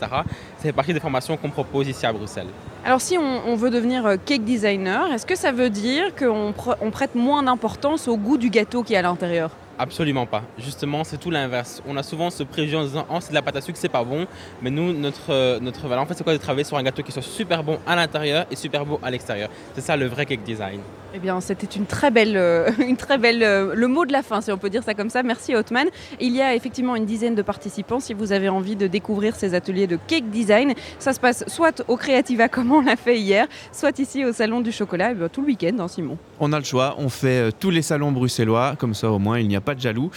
[0.61, 2.49] Fait partie des formations qu'on propose ici à Bruxelles.
[2.87, 6.91] Alors si on, veut devenir cake designer, est-ce que ça veut dire qu'on pr- on
[6.91, 9.51] prête moins d'importance au goût du gâteau qui est à l'intérieur?
[9.79, 10.43] Absolument pas.
[10.59, 11.83] Justement, c'est tout l'inverse.
[11.87, 13.89] On a souvent ce préjugé en disant Oh, c'est de la pâte à sucre, c'est
[13.89, 14.27] pas bon.
[14.63, 17.03] Mais nous, notre, euh, notre valeur, en fait, c'est quoi de travailler sur un gâteau
[17.03, 19.49] qui soit super bon à l'intérieur et super beau à l'extérieur?
[19.75, 20.81] C'est ça le vrai cake design.
[21.17, 24.25] Eh bien, c'était une très belle, euh, une très belle, euh, le mot de la
[24.25, 25.23] fin, si on peut dire ça comme ça.
[25.23, 25.87] Merci Hotman.
[26.21, 28.01] Il y a effectivement une dizaine de participants.
[28.01, 31.85] Si vous avez envie de découvrir ces ateliers de cake design, ça se passe soit
[31.87, 35.29] au Creativa comme on l'a fait hier, soit ici au salon du chocolat, eh bien,
[35.29, 36.19] tout le week-end, hein, Simon.
[36.41, 39.39] On a le choix, on fait euh, tous les salons bruxellois, comme ça au moins
[39.39, 40.11] il n'y a pas de jaloux.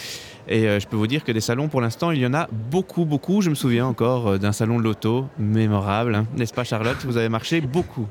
[0.47, 2.47] Et euh, je peux vous dire que des salons pour l'instant il y en a
[2.51, 3.41] beaucoup, beaucoup.
[3.41, 6.25] Je me souviens encore euh, d'un salon de l'auto, mémorable, hein.
[6.35, 6.97] n'est-ce pas Charlotte?
[7.05, 8.07] Vous avez marché beaucoup.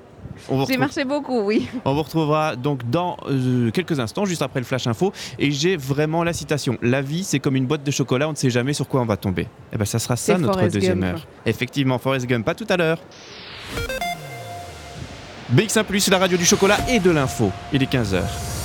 [0.69, 1.69] J'ai marché beaucoup, oui.
[1.85, 5.13] on vous retrouvera donc dans euh, quelques instants, juste après le Flash Info.
[5.39, 6.77] Et j'ai vraiment la citation.
[6.83, 9.07] La vie, c'est comme une boîte de chocolat, on ne sait jamais sur quoi on
[9.07, 9.47] va tomber.
[9.73, 11.15] Et ben ça sera ça notre Forrest deuxième Gump.
[11.15, 11.27] heure.
[11.47, 12.99] Effectivement, Forrest Gump, pas tout à l'heure.
[15.55, 17.53] BX1 Plus, la radio du chocolat et de l'info.
[17.73, 18.56] Il est 15h.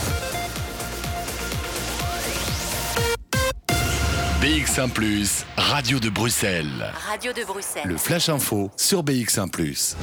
[4.41, 4.89] BX1⁇
[5.69, 6.91] Radio de Bruxelles.
[7.07, 7.83] Radio de Bruxelles.
[7.85, 9.49] Le Flash Info sur BX1⁇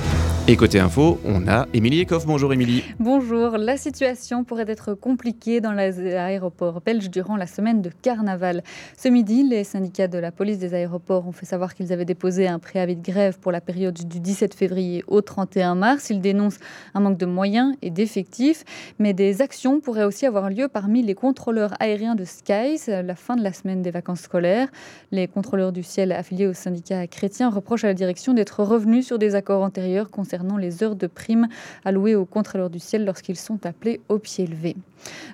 [0.47, 2.25] Et côté info, on a Émilie Ekoff.
[2.27, 2.85] Bonjour Émilie.
[3.01, 8.63] Bonjour, la situation pourrait être compliquée dans les aéroports belges durant la semaine de carnaval.
[8.97, 12.47] Ce midi, les syndicats de la police des aéroports ont fait savoir qu'ils avaient déposé
[12.47, 16.09] un préavis de grève pour la période du 17 février au 31 mars.
[16.09, 16.61] Ils dénoncent
[16.95, 18.65] un manque de moyens et d'effectifs,
[18.99, 23.35] mais des actions pourraient aussi avoir lieu parmi les contrôleurs aériens de Skies, la fin
[23.37, 24.69] de la semaine des vacances scolaires.
[25.11, 29.03] Les contrôleurs contrôleurs du ciel affiliés au syndicat chrétien reprochent à la direction d'être revenu
[29.03, 31.49] sur des accords antérieurs concernant les heures de prime
[31.87, 34.77] allouées aux contrôleurs du ciel lorsqu'ils sont appelés au pied levé.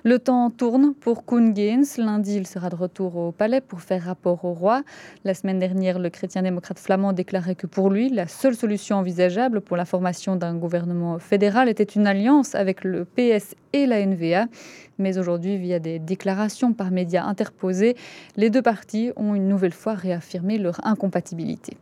[0.03, 1.85] Le temps tourne pour Kuhn Gaines.
[1.97, 4.83] Lundi, il sera de retour au palais pour faire rapport au roi.
[5.23, 9.61] La semaine dernière, le chrétien démocrate flamand déclarait que pour lui, la seule solution envisageable
[9.61, 14.45] pour la formation d'un gouvernement fédéral était une alliance avec le PS et la NVA.
[14.97, 17.95] Mais aujourd'hui, via des déclarations par médias interposés,
[18.37, 21.77] les deux partis ont une nouvelle fois réaffirmé leur incompatibilité.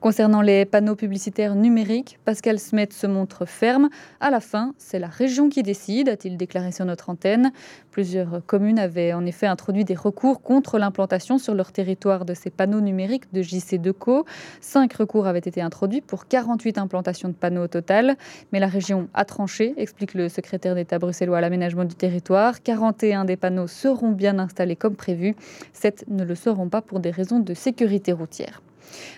[0.00, 3.88] Concernant les panneaux publicitaires numériques, Pascal Smet se montre ferme.
[4.20, 7.52] À la fin, c'est la région qui décide, a-t-il déclaré sur notre antenne.
[7.90, 12.50] Plusieurs communes avaient en effet introduit des recours contre l'implantation sur leur territoire de ces
[12.50, 14.24] panneaux numériques de JC2Co.
[14.60, 18.16] Cinq recours avaient été introduits pour 48 implantations de panneaux au total.
[18.52, 22.62] Mais la région a tranché, explique le secrétaire d'État bruxellois à l'aménagement du territoire.
[22.62, 25.34] 41 des panneaux seront bien installés comme prévu.
[25.72, 28.62] 7 ne le seront pas pour des raisons de sécurité routière.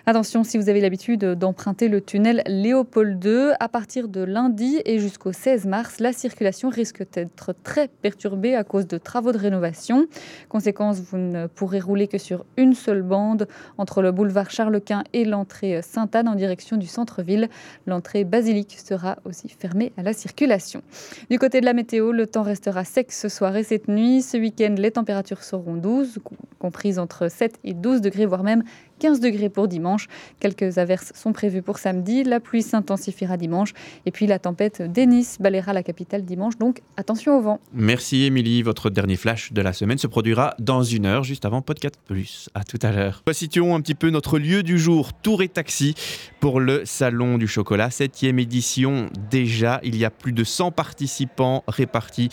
[0.07, 4.99] Attention, si vous avez l'habitude d'emprunter le tunnel Léopold II, à partir de lundi et
[4.99, 10.07] jusqu'au 16 mars, la circulation risque d'être très perturbée à cause de travaux de rénovation.
[10.49, 15.25] Conséquence, vous ne pourrez rouler que sur une seule bande entre le boulevard Charles-Quint et
[15.25, 17.49] l'entrée Sainte-Anne en direction du centre-ville.
[17.87, 20.83] L'entrée basilique sera aussi fermée à la circulation.
[21.31, 24.23] Du côté de la météo, le temps restera sec ce soir et cette nuit.
[24.23, 26.19] Ce week-end, les températures seront 12,
[26.59, 28.63] comprises entre 7 et 12 degrés, voire même
[28.99, 30.09] 15 degrés pour dimanche.
[30.41, 32.25] Quelques averses sont prévues pour samedi.
[32.25, 33.73] La pluie s'intensifiera dimanche.
[34.07, 36.59] Et puis la tempête Denis balayera la capitale dimanche.
[36.59, 37.61] Donc attention au vent.
[37.73, 38.63] Merci Émilie.
[38.63, 42.49] Votre dernier flash de la semaine se produira dans une heure, juste avant Podcast Plus.
[42.55, 43.23] À tout à l'heure.
[43.33, 45.95] Situons un petit peu notre lieu du jour, Tour et Taxi,
[46.41, 47.91] pour le Salon du Chocolat.
[47.91, 49.81] Septième édition déjà.
[49.85, 52.31] Il y a plus de 100 participants répartis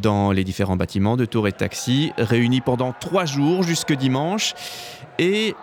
[0.00, 4.54] dans les différents bâtiments de Tour et Taxi, réunis pendant trois jours jusque dimanche.
[5.18, 5.54] Et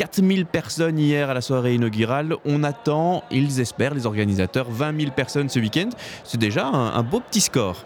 [0.00, 2.34] 4000 personnes hier à la soirée inaugurale.
[2.46, 5.90] On attend, ils espèrent, les organisateurs, 20 000 personnes ce week-end.
[6.24, 7.84] C'est déjà un, un beau petit score.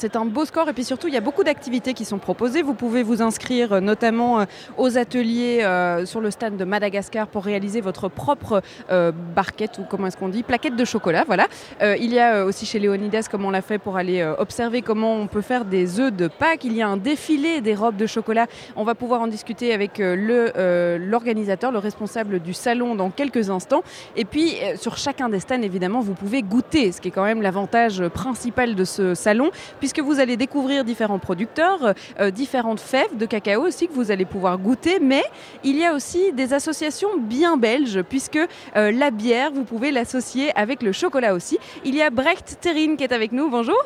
[0.00, 2.62] C'est un beau score et puis surtout il y a beaucoup d'activités qui sont proposées.
[2.62, 4.44] Vous pouvez vous inscrire euh, notamment euh,
[4.78, 8.62] aux ateliers euh, sur le stand de Madagascar pour réaliser votre propre
[9.36, 11.24] barquette ou comment est-ce qu'on dit plaquette de chocolat.
[11.26, 11.48] Voilà.
[11.82, 15.26] il y a aussi chez Léonidas comme on l'a fait pour aller observer comment on
[15.26, 16.64] peut faire des œufs de Pâques.
[16.64, 18.46] Il y a un défilé des robes de chocolat.
[18.76, 23.82] On va pouvoir en discuter avec le l'organisateur, le responsable du salon dans quelques instants.
[24.16, 27.42] Et puis sur chacun des stands évidemment vous pouvez goûter, ce qui est quand même
[27.42, 29.50] l'avantage principal de ce salon
[29.98, 34.58] vous allez découvrir différents producteurs, euh, différentes fèves de cacao aussi que vous allez pouvoir
[34.58, 35.24] goûter, mais
[35.64, 38.38] il y a aussi des associations bien belges, puisque
[38.76, 41.58] euh, la bière, vous pouvez l'associer avec le chocolat aussi.
[41.84, 43.82] Il y a Brecht Terrine qui est avec nous, bonjour.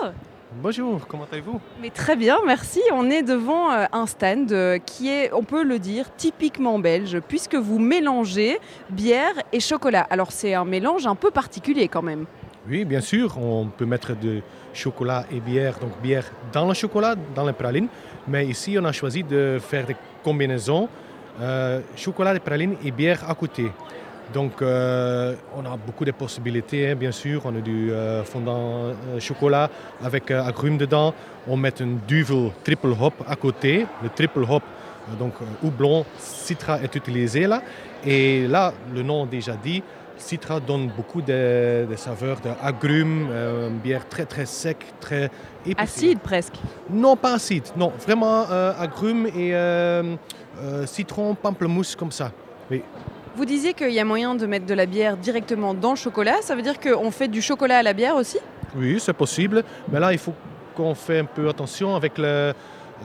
[0.62, 1.60] Bonjour, comment allez-vous?
[1.82, 2.80] Mais très bien, merci.
[2.92, 4.54] On est devant euh, un stand
[4.86, 10.06] qui est, on peut le dire, typiquement belge, puisque vous mélangez bière et chocolat.
[10.10, 12.26] Alors c'est un mélange un peu particulier quand même.
[12.66, 14.40] Oui, bien sûr, on peut mettre de
[14.72, 17.88] chocolat et bière, donc bière dans le chocolat, dans les pralines.
[18.26, 20.88] Mais ici, on a choisi de faire des combinaisons
[21.42, 23.70] euh, chocolat et pralines et bière à côté.
[24.32, 27.42] Donc, euh, on a beaucoup de possibilités, hein, bien sûr.
[27.44, 29.68] On a du euh, fondant chocolat
[30.02, 31.12] avec agrumes dedans.
[31.46, 33.84] On met un duvel triple hop à côté.
[34.02, 34.62] Le triple hop,
[35.18, 37.60] donc houblon, citra est utilisé là.
[38.06, 39.82] Et là, le nom déjà dit,
[40.16, 45.30] Citra donne beaucoup de, saveurs d'agrumes, euh, une bière très très sec, très
[45.66, 45.76] épicée.
[45.76, 46.54] Acide presque
[46.90, 50.16] Non, pas acide, non, vraiment euh, agrumes et euh,
[50.86, 52.32] citron, pamplemousse comme ça.
[52.70, 52.82] Oui.
[53.36, 56.36] Vous disiez qu'il y a moyen de mettre de la bière directement dans le chocolat,
[56.40, 58.38] ça veut dire qu'on fait du chocolat à la bière aussi?
[58.76, 60.34] Oui, c'est possible, mais là il faut
[60.76, 62.52] qu'on fait un peu attention avec le,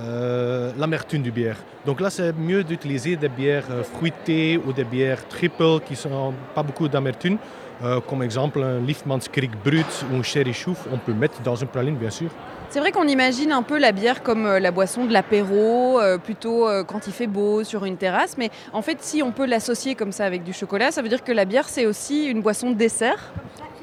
[0.02, 1.58] euh, l'amertume du bière.
[1.86, 6.34] Donc là, c'est mieux d'utiliser des bières euh, fruitées ou des bières triple qui n'ont
[6.56, 7.38] pas beaucoup d'amertume.
[7.84, 11.56] Euh, comme exemple, un Liefmans Creek Brut ou un Sherry Chouf, on peut mettre dans
[11.56, 12.30] une praline, bien sûr.
[12.70, 17.08] C'est vrai qu'on imagine un peu la bière comme la boisson de l'apéro, plutôt quand
[17.08, 18.38] il fait beau sur une terrasse.
[18.38, 21.24] Mais en fait, si on peut l'associer comme ça avec du chocolat, ça veut dire
[21.24, 23.34] que la bière, c'est aussi une boisson de dessert?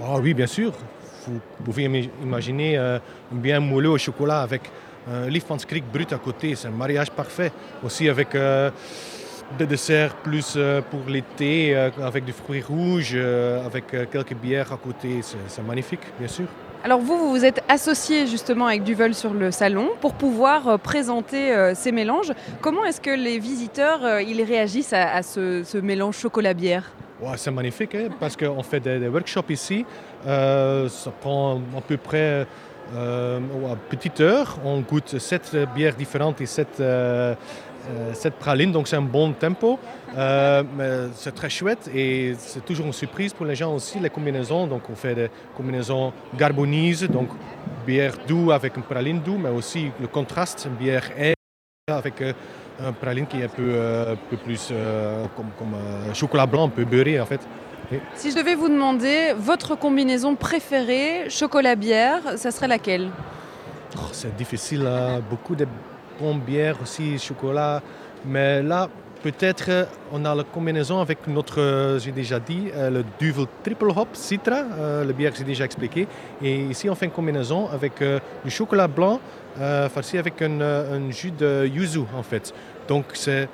[0.00, 0.72] Ah oui, bien sûr.
[1.26, 3.00] Vous pouvez imaginer un
[3.32, 4.70] bien moelleux au chocolat avec
[5.66, 7.52] Creek brut à côté, c'est un mariage parfait.
[7.84, 8.70] Aussi avec euh,
[9.58, 13.16] des desserts plus euh, pour l'été, euh, avec des fruits rouges,
[13.64, 15.20] avec quelques bières à côté.
[15.22, 16.46] C'est magnifique, bien sûr.
[16.84, 21.72] Alors vous, vous vous êtes associé justement avec Duvel sur le salon pour pouvoir présenter
[21.74, 22.32] ces mélanges.
[22.60, 28.08] Comment est-ce que les visiteurs ils réagissent à, ce, mélange chocolat-bière ouais, C'est magnifique hein,
[28.20, 29.84] parce qu'on fait des, des, workshops ici.
[30.24, 32.44] ça prend à peu près euh,
[32.94, 37.34] à petite heure, on goûte sept bières différentes et sept euh,
[37.88, 39.78] euh, cette praline, donc c'est un bon tempo.
[40.16, 44.66] Euh, c'est très chouette et c'est toujours une surprise pour les gens aussi, les combinaisons.
[44.66, 47.28] Donc on fait des combinaisons garbonise, donc
[47.86, 51.36] bière doux avec une praline doux, mais aussi le contraste, une bière aigre
[51.88, 52.32] avec euh,
[52.82, 56.84] un praline qui est un peu, euh, plus euh, comme, euh, chocolat blanc, un peu
[56.84, 57.40] beurré en fait.
[58.14, 63.10] Si je devais vous demander votre combinaison préférée, chocolat-bière, ça serait laquelle?
[63.96, 65.20] Oh, c'est difficile, hein.
[65.30, 65.66] beaucoup de
[66.20, 67.80] bonnes bières aussi, chocolat.
[68.24, 68.88] Mais là,
[69.22, 73.90] peut-être on a la combinaison avec notre, euh, j'ai déjà dit, euh, le Duvel Triple
[73.96, 76.08] Hop Citra, euh, le bière que j'ai déjà expliqué.
[76.42, 79.20] Et ici, on fait une combinaison avec euh, du chocolat blanc
[79.60, 82.52] euh, farci avec un, un jus de yuzu en fait.
[82.88, 83.48] Donc c'est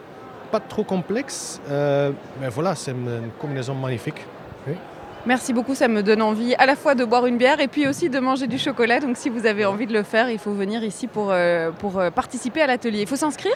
[0.53, 4.21] pas trop complexe, euh, mais voilà, c'est une, une combinaison magnifique.
[4.69, 4.75] Oui.
[5.25, 7.87] Merci beaucoup, ça me donne envie à la fois de boire une bière et puis
[7.87, 9.01] aussi de manger du chocolat.
[9.01, 11.99] Donc si vous avez envie de le faire, il faut venir ici pour, euh, pour
[11.99, 13.03] euh, participer à l'atelier.
[13.03, 13.55] Il faut s'inscrire?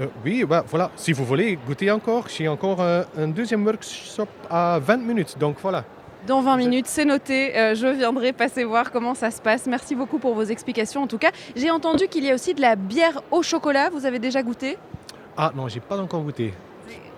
[0.00, 4.28] Euh, oui, bah, voilà, si vous voulez goûter encore, j'ai encore euh, un deuxième workshop
[4.48, 5.84] à 20 minutes, donc voilà.
[6.26, 7.56] Dans 20 minutes, c'est noté.
[7.56, 9.66] Euh, je viendrai passer voir comment ça se passe.
[9.66, 11.02] Merci beaucoup pour vos explications.
[11.02, 13.90] En tout cas, j'ai entendu qu'il y a aussi de la bière au chocolat.
[13.90, 14.78] Vous avez déjà goûté?
[15.36, 16.52] Ah non, j'ai pas encore goûté.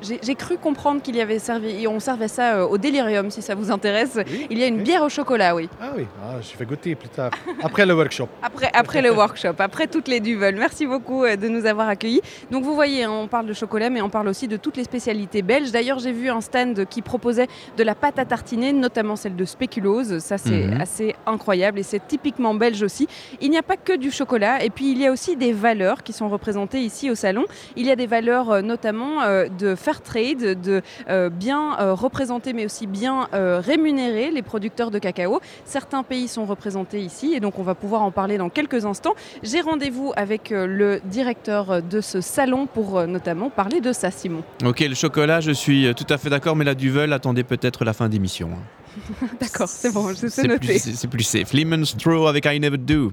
[0.03, 3.55] J'ai cru comprendre qu'il y avait servi, on servait ça euh, au délirium, si ça
[3.55, 4.19] vous intéresse.
[4.51, 5.69] Il y a une bière au chocolat, oui.
[5.81, 7.31] Ah oui, ah, je vais goûter plus tard,
[7.63, 8.29] après le workshop.
[8.43, 10.57] Après, après le workshop, après toutes les duvels.
[10.57, 12.21] Merci beaucoup euh, de nous avoir accueillis.
[12.51, 14.85] Donc vous voyez, hein, on parle de chocolat, mais on parle aussi de toutes les
[14.85, 15.73] spécialités belges.
[15.73, 19.45] D'ailleurs, j'ai vu un stand qui proposait de la pâte à tartiner, notamment celle de
[19.45, 20.19] spéculose.
[20.19, 20.81] Ça, c'est Mhm.
[20.81, 23.09] assez incroyable et c'est typiquement belge aussi.
[23.41, 26.03] Il n'y a pas que du chocolat, et puis il y a aussi des valeurs
[26.03, 27.45] qui sont représentées ici au salon.
[27.77, 29.21] Il y a des valeurs euh, notamment
[29.59, 34.91] de fair trade, de euh, bien euh, représenter, mais aussi bien euh, rémunérer les producteurs
[34.91, 35.41] de cacao.
[35.65, 39.15] Certains pays sont représentés ici, et donc on va pouvoir en parler dans quelques instants.
[39.45, 44.43] J'ai rendez-vous avec le directeur de ce salon pour notamment parler de ça, Simon.
[44.65, 47.93] Ok, le chocolat, je suis tout à fait d'accord, mais la duvel, attendez peut-être la
[47.93, 48.51] fin d'émission.
[48.53, 49.27] hein.
[49.41, 50.79] D'accord, c'est bon, je sais noter.
[50.81, 51.53] c'est plus safe.
[51.53, 53.13] Lemon Straw avec I Never Do.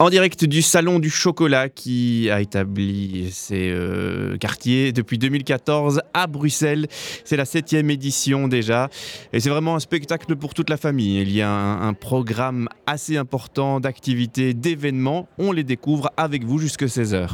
[0.00, 6.28] En direct du Salon du Chocolat qui a établi ses euh, quartiers depuis 2014 à
[6.28, 6.86] Bruxelles.
[7.24, 8.90] C'est la septième édition déjà.
[9.32, 11.20] Et c'est vraiment un spectacle pour toute la famille.
[11.20, 15.28] Il y a un, programme assez important d'activités, d'événements.
[15.36, 17.30] On les découvre avec vous jusque 16h.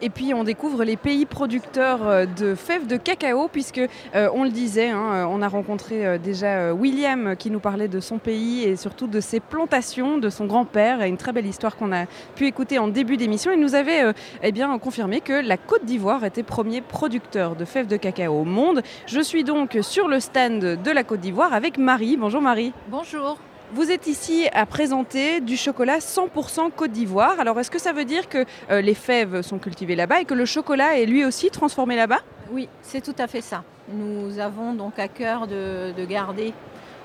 [0.00, 3.80] Et puis on découvre les pays producteurs euh, de fèves de cacao, puisque
[4.14, 7.98] euh, on le disait, hein, euh, on a rencontré déjà William qui nous parlait de
[7.98, 11.92] son pays et surtout de ses plantations, de son grand-père, une très belle histoire qu'on
[11.92, 12.04] a
[12.36, 13.50] pu écouter en début d'émission.
[13.52, 17.88] Il nous avait eh bien, confirmé que la Côte d'Ivoire était premier producteur de fèves
[17.88, 18.82] de cacao au monde.
[19.06, 22.16] Je suis donc sur le stand de la Côte d'Ivoire avec Marie.
[22.16, 22.72] Bonjour Marie.
[22.88, 23.38] Bonjour.
[23.74, 27.38] Vous êtes ici à présenter du chocolat 100% Côte d'Ivoire.
[27.38, 30.32] Alors est-ce que ça veut dire que euh, les fèves sont cultivées là-bas et que
[30.32, 32.20] le chocolat est lui aussi transformé là-bas?
[32.50, 33.64] Oui, c'est tout à fait ça.
[33.92, 36.54] Nous avons donc à cœur de, de garder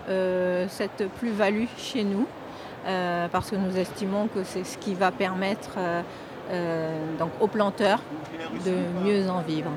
[0.08, 2.26] euh, cette plus-value chez nous
[2.88, 5.78] euh, parce que nous estimons que c'est ce qui va permettre
[7.18, 8.02] donc aux planteurs
[8.66, 9.72] de mieux en vivre.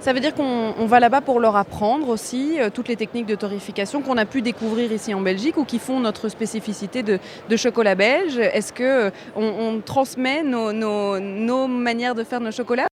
[0.00, 3.26] Ça veut dire qu'on on va là-bas pour leur apprendre aussi euh, toutes les techniques
[3.26, 7.18] de torréfication qu'on a pu découvrir ici en Belgique ou qui font notre spécificité de,
[7.56, 8.38] chocolat belge.
[8.38, 12.86] Est-ce que euh, on, transmet nos, manières de faire nos chocolats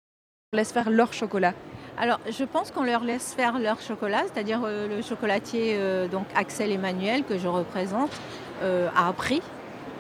[0.54, 1.54] On laisse faire leur chocolat?
[1.98, 5.78] Alors, je pense qu'on leur laisse faire leur chocolat, c'est-à-dire euh, le chocolatier
[6.12, 8.12] donc Axel Emmanuel que je représente
[8.62, 9.42] a appris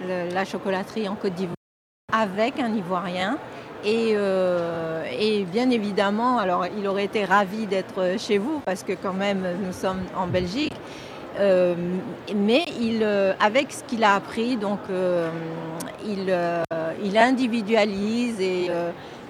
[0.07, 1.55] la chocolaterie en Côte d'Ivoire
[2.11, 3.37] avec un Ivoirien.
[3.85, 8.93] Et, euh, et bien évidemment, alors il aurait été ravi d'être chez vous parce que
[8.93, 10.73] quand même nous sommes en Belgique.
[11.37, 11.75] Euh,
[12.33, 14.79] mais il, euh, avec ce qu'il a appris, donc
[16.03, 18.71] il, individualise et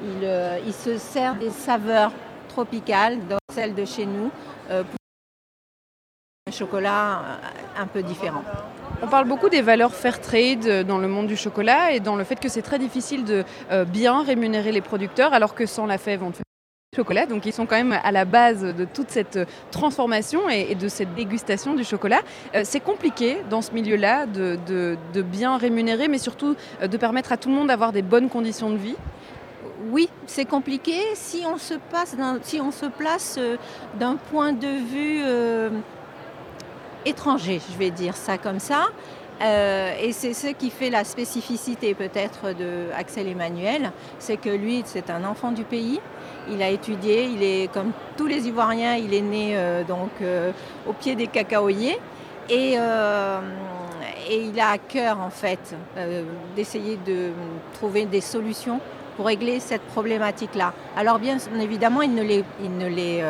[0.01, 2.13] il, se sert des saveurs
[2.47, 4.31] tropicales, donc celles de chez nous,
[4.67, 4.99] pour
[6.47, 7.39] un chocolat
[7.77, 8.43] un peu différent.
[9.01, 12.15] On parle beaucoup des valeurs fair trade euh, dans le monde du chocolat et dans
[12.15, 15.85] le fait que c'est très difficile de euh, bien rémunérer les producteurs alors que sans
[15.85, 17.25] la fève on ne fait pas de chocolat.
[17.25, 20.87] Donc ils sont quand même à la base de toute cette euh, transformation et, de
[20.87, 22.21] cette dégustation du chocolat.
[22.63, 27.55] C'est compliqué dans ce milieu-là de, bien rémunérer mais surtout de permettre à tout le
[27.55, 28.95] monde d'avoir des bonnes conditions de vie.
[29.89, 33.39] Oui, c'est compliqué si on se, place
[33.99, 35.21] d'un point de vue
[37.05, 38.87] étranger, je vais dire ça comme ça.
[39.41, 44.83] Euh, et c'est ce qui fait la spécificité peut-être de Axel Emmanuel, c'est que lui,
[44.85, 45.99] c'est un enfant du pays.
[46.49, 50.51] Il a étudié, il est comme tous les Ivoiriens, il est né euh, donc euh,
[50.87, 51.99] au pied des cacaoyers.
[52.47, 52.73] Et,
[54.29, 55.75] et il a à cœur en fait
[56.55, 57.31] d'essayer de
[57.73, 58.79] trouver des solutions
[59.17, 60.71] pour régler cette problématique-là.
[60.95, 63.23] Alors bien évidemment, il ne les, il ne les,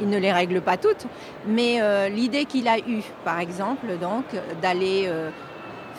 [0.00, 1.06] il ne les règle pas toutes,
[1.46, 4.24] mais euh, l'idée qu'il a eue, par exemple, donc,
[4.62, 5.30] d'aller euh,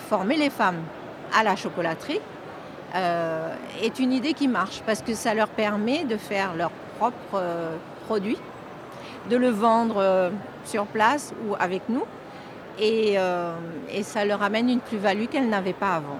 [0.09, 0.81] former les femmes
[1.37, 2.21] à la chocolaterie,
[2.95, 7.43] euh, est une idée qui marche parce que ça leur permet de faire leur propre
[8.05, 8.37] produit,
[9.29, 10.31] de le vendre
[10.63, 12.05] sur place ou avec nous,
[12.79, 13.17] et,
[14.03, 16.19] ça leur amène une plus-value qu'elles n'avaient pas avant.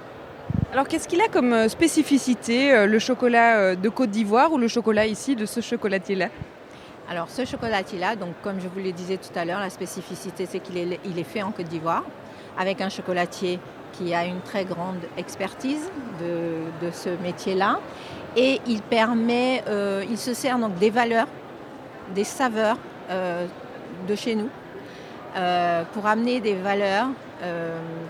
[0.74, 5.36] Alors qu'est-ce qu'il a comme spécificité, le chocolat de Côte d'Ivoire ou le chocolat ici
[5.36, 6.28] de ce chocolatier-là?
[7.10, 10.60] Alors ce chocolatier-là, donc comme je vous le disais tout à l'heure, la spécificité c'est
[10.60, 12.04] qu'il est, il est fait en Côte d'Ivoire
[12.58, 13.60] avec un chocolatier
[13.94, 15.90] qui a une très grande expertise
[16.20, 17.80] de, de ce métier-là.
[18.36, 21.28] Et il permet, euh, il se sert donc des valeurs,
[22.14, 22.78] des saveurs
[23.10, 23.46] euh,
[24.08, 24.50] de chez nous
[25.38, 27.08] euh, pour amener des valeurs,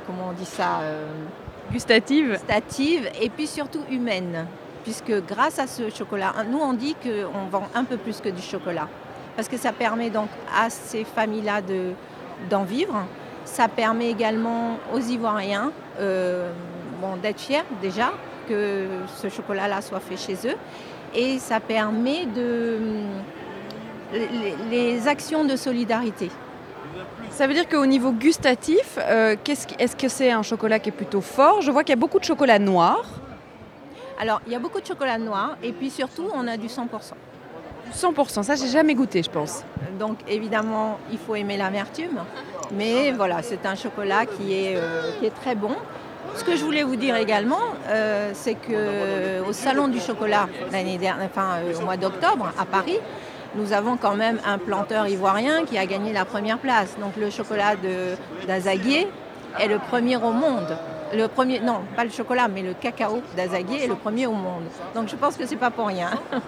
[0.07, 1.05] comment on dit ça euh,
[1.71, 4.47] Gustative Gustative et puis surtout humaines
[4.87, 8.41] puisque grâce à ce chocolat, nous on dit qu'on vend un peu plus que du
[8.41, 8.87] chocolat,
[9.35, 11.91] parce que ça permet donc à ces familles-là de,
[12.49, 13.05] d'en vivre.
[13.43, 16.49] Ça permet également aux Ivoiriens euh,
[17.01, 18.13] bon, d'être fiers déjà
[18.47, 18.85] que
[19.17, 20.55] ce chocolat-là soit fait chez eux,
[21.13, 22.79] et ça permet de
[24.71, 26.31] les, actions de solidarité.
[27.29, 30.93] Ça veut dire qu'au niveau gustatif, euh, qui- est-ce que c'est un chocolat qui est
[30.93, 31.59] plutôt fort?
[31.61, 33.03] Je vois qu'il y a beaucoup de chocolat noir.
[34.19, 36.87] Alors, il y a beaucoup de chocolat noir et puis surtout, on a du 100%.
[37.93, 39.63] 100%, ça j'ai jamais goûté, je pense.
[39.99, 42.19] Donc, évidemment, il faut aimer l'amertume,
[42.73, 45.71] mais voilà, c'est un chocolat qui est, euh, qui est très bon.
[46.35, 50.97] Ce que je voulais vous dire également, euh, c'est que au salon du chocolat l'année
[50.97, 52.99] dernière, enfin euh, au mois d'octobre à Paris,
[53.55, 56.95] nous avons quand même un planteur ivoirien qui a gagné la première place.
[56.99, 57.75] Donc le chocolat
[58.45, 59.07] d'Azaguier
[59.59, 60.77] est le premier au monde.
[61.13, 64.63] Le premier, non, pas le chocolat, mais le cacao d'Azaguier est le premier au monde.
[64.93, 66.09] Donc je pense que c'est pas pour rien.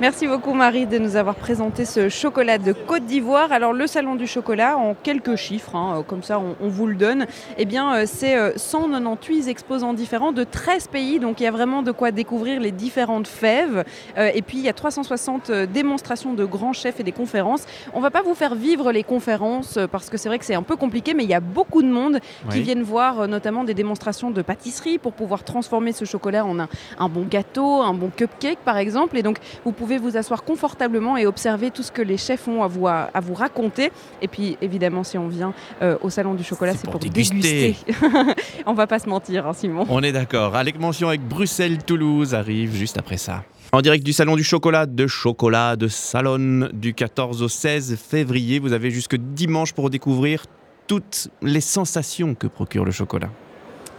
[0.00, 3.52] Merci beaucoup Marie de nous avoir présenté ce chocolat de Côte d'Ivoire.
[3.52, 6.86] Alors le salon du chocolat, en quelques chiffres, hein, euh, comme ça on, on vous
[6.86, 7.26] le donne,
[7.58, 11.52] eh bien euh, c'est euh, 198 exposants différents de 13 pays, donc il y a
[11.52, 13.84] vraiment de quoi découvrir les différentes fèves.
[14.18, 17.64] Euh, et puis il y a 360 euh, démonstrations de grands chefs et des conférences.
[17.92, 20.54] On va pas vous faire vivre les conférences euh, parce que c'est vrai que c'est
[20.54, 22.18] un peu compliqué, mais il y a beaucoup de monde
[22.50, 26.58] qui viennent voir euh, notamment des démonstrations de pâtisserie pour pouvoir transformer ce chocolat en
[26.58, 29.16] un, un bon gâteau, un bon cupcake par exemple.
[29.16, 32.62] Et donc vous pouvez vous asseoir confortablement et observer tout ce que les chefs ont
[32.62, 33.90] à vous, à, à vous raconter.
[34.22, 37.40] Et puis évidemment, si on vient euh, au salon du chocolat, c'est pour, déguster.
[37.40, 37.96] déguster.
[38.66, 39.86] on va pas se mentir, hein, Simon.
[39.88, 40.54] On est d'accord.
[40.54, 43.44] Alec Mention avec Bruxelles-Toulouse arrive juste après ça.
[43.72, 48.58] En direct du Salon du Chocolat, de Chocolat de Salon, du 14 au 16 février.
[48.58, 50.44] Vous avez jusque dimanche pour découvrir
[50.86, 53.30] toutes les sensations que procure le chocolat.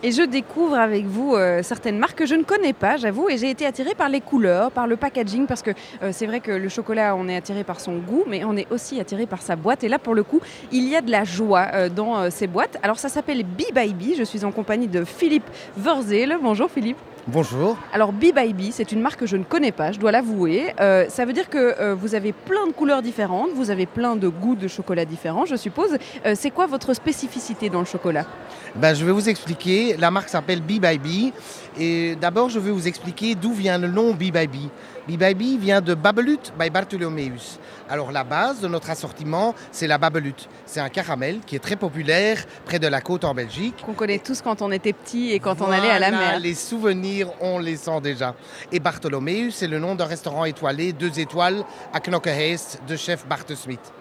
[0.06, 3.39] Et je découvre avec vous euh, certaines marques que je ne connais pas, j'avoue, et
[3.39, 5.72] j'ai été attirée par les couleurs, par le packaging, parce que
[6.03, 8.72] euh, c'est vrai que le chocolat, on est attiré par son goût, mais on est
[8.72, 9.84] aussi attiré par sa boîte.
[9.84, 10.41] Et là, pour le coup,
[10.72, 12.78] il y a de la joie euh, dans ces boîtes.
[12.84, 14.14] Alors, ça s'appelle Bee by.
[14.16, 16.38] Je suis en compagnie de Philippe Verzel.
[16.39, 16.99] Bonjour Philippe.
[17.28, 17.76] Bonjour.
[17.91, 20.76] Alors Bee by Bee, c'est une marque que je ne connais pas, je dois l'avouer.
[20.80, 24.15] Euh, ça veut dire que euh, vous avez plein de couleurs différentes, vous avez plein
[24.15, 25.97] de goûts de chocolat différents, je suppose.
[26.23, 28.28] Euh, c'est quoi votre spécificité dans le chocolat?
[28.76, 29.97] Ben, je vais vous expliquer.
[29.97, 31.34] La marque s'appelle Bee by Bee.
[31.80, 34.69] Et d'abord, je vais vous expliquer d'où vient le nom Bee by Bee.
[35.07, 37.57] Bee by Bee vient de Babelut by Bartholomeus.
[37.88, 40.33] Alors, la base de notre assortiment, c'est la Babelut.
[40.65, 43.75] C'est un caramel qui est très populaire près de la côte en Belgique.
[43.86, 46.39] Qu'on connaît tous quand on était petit et quand on allait à la mer.
[46.39, 48.33] Les souvenirs, on les sent déjà.
[48.71, 51.63] Et Bartholomeus, c'est le nom d'un restaurant étoilé, deux étoiles,
[51.93, 53.93] à Knokkeheest, de chef Bart Smith.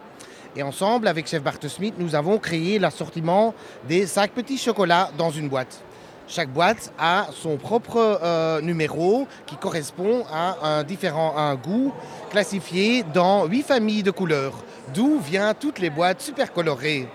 [0.56, 3.54] Et ensemble, avec chef Bart Smith, nous avons créé l'assortiment
[3.86, 5.82] des cinq petits chocolats dans une boîte.
[6.26, 11.92] Chaque boîte a son propre euh, numéro qui correspond à un différent un goût
[12.30, 14.64] classifié dans huit familles de couleurs,
[14.94, 17.08] d'où viennent toutes les boîtes super colorées.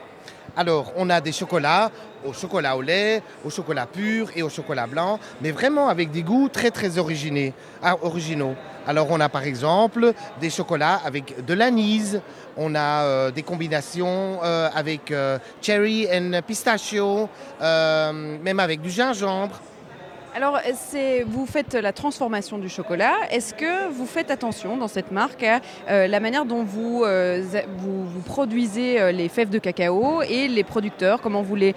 [0.60, 1.90] Alors, on a des chocolats
[2.26, 6.22] au chocolat au lait, au chocolat pur et au chocolat blanc, mais vraiment avec des
[6.22, 7.00] goûts très très
[7.82, 8.56] ah, originaux.
[8.86, 12.18] Alors, on a par exemple des chocolats avec de l'anis,
[12.58, 17.30] on a euh, des combinations euh, avec euh, cherry and pistachio,
[17.62, 19.62] même avec du gingembre.
[20.42, 20.58] Alors,
[21.26, 23.14] vous faites la transformation du chocolat.
[23.30, 25.60] Est-ce que vous faites attention dans cette marque à
[25.90, 27.44] euh, la manière dont vous, euh,
[28.24, 31.74] produisez euh, les fèves de cacao et les producteurs, comment vous les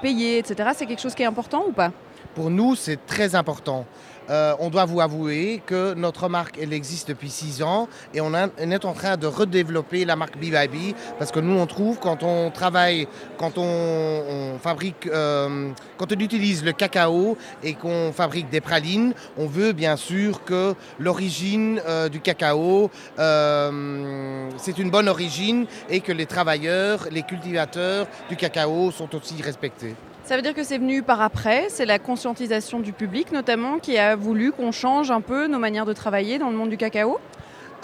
[0.00, 0.68] payez, etc.
[0.76, 1.90] C'est quelque chose qui est important ou pas?
[2.36, 3.86] Pour nous, c'est très important.
[4.30, 8.32] Euh, on doit vous avouer que notre marque, elle existe depuis six ans et on,
[8.34, 12.50] est en train de redévelopper la marque BYB parce que nous, on trouve quand on
[12.50, 13.06] travaille,
[13.36, 19.46] quand on, fabrique, euh, quand on utilise le cacao et qu'on fabrique des pralines, on
[19.46, 26.26] veut bien sûr que l'origine euh, du cacao, c'est une bonne origine et que les
[26.26, 29.94] travailleurs, les cultivateurs du cacao sont aussi respectés.
[30.24, 33.98] Ça veut dire que c'est venu par après, c'est la conscientisation du public notamment qui
[33.98, 37.18] a voulu qu'on change un peu nos manières de travailler dans le monde du cacao?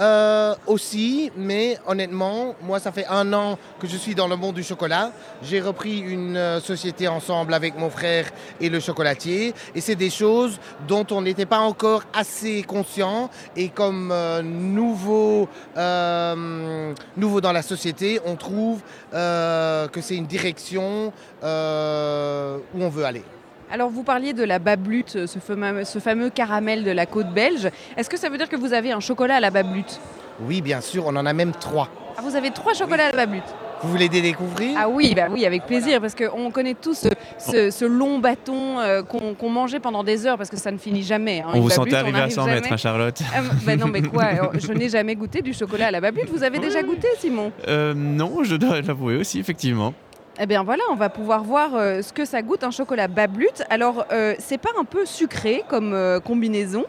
[0.00, 4.54] Euh, aussi, mais honnêtement, moi, ça fait un an que je suis dans le monde
[4.54, 5.12] du chocolat.
[5.42, 8.30] J'ai repris une euh, société ensemble avec mon frère
[8.60, 13.28] et le chocolatier, et c'est des choses dont on n'était pas encore assez conscient.
[13.56, 18.80] Et comme euh, nouveau, dans la société, on trouve
[19.12, 23.24] que c'est une direction où on veut aller.
[23.72, 27.68] Alors vous parliez de la bablute, ce fameux, ce fameux caramel de la côte belge.
[27.96, 30.00] Est-ce que ça veut dire que vous avez un chocolat à la bablute?
[30.42, 31.88] Oui, bien sûr, on en a même trois.
[32.16, 33.44] ah, Vous avez trois chocolats à la bablute?
[33.82, 34.76] Vous voulez les découvrir?
[34.78, 37.08] Ah oui, bah oui, avec plaisir, parce qu'on connaît tous ce,
[37.38, 41.02] ce- ce long bâton euh, qu'on mangeait pendant des heures, parce que ça ne finit
[41.02, 41.40] jamais.
[41.40, 41.46] hein.
[41.48, 43.86] On Une vous bablute, sentait arriver à n'arrive 100 mètres, hein, Charlotte Ah, bah non,
[43.86, 46.28] mais quoi alors, Je n'ai jamais goûté du chocolat à la bablute.
[46.30, 47.52] Vous avez déjà goûté, Simon?
[47.68, 49.94] Euh, Non, je dois l'avouer aussi, effectivement.
[50.42, 53.62] Eh bien voilà, on va pouvoir voir euh, ce que ça goûte un chocolat bablute.
[53.68, 56.86] Alors, euh, c'est pas un peu sucré comme euh, combinaison?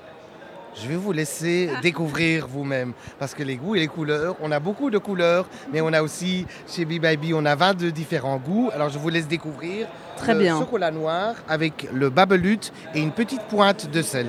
[0.73, 4.61] Je vais vous laisser découvrir vous-même parce que les goûts et les couleurs, on a
[4.61, 8.69] beaucoup de couleurs, mais on a aussi chez B-Baby, on a 22 différents goûts.
[8.73, 10.57] Alors je vous laisse découvrir Très le bien.
[10.57, 14.27] chocolat noir avec le babelute et une petite pointe de sel.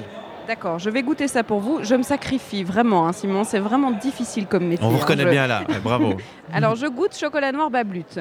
[0.48, 1.78] D'accord, je vais goûter ça pour vous.
[1.84, 3.44] Je me sacrifie vraiment, hein, Simon.
[3.44, 4.84] C'est vraiment difficile comme métier.
[4.84, 5.00] On vous hein.
[5.02, 6.14] reconnaît Je- bien là, bravo.
[6.52, 8.18] Alors, je goûte chocolat noir bablute.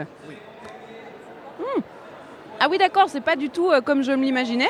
[2.63, 4.69] Ah oui, d'accord, c'est pas du tout euh, comme je me l'imaginais.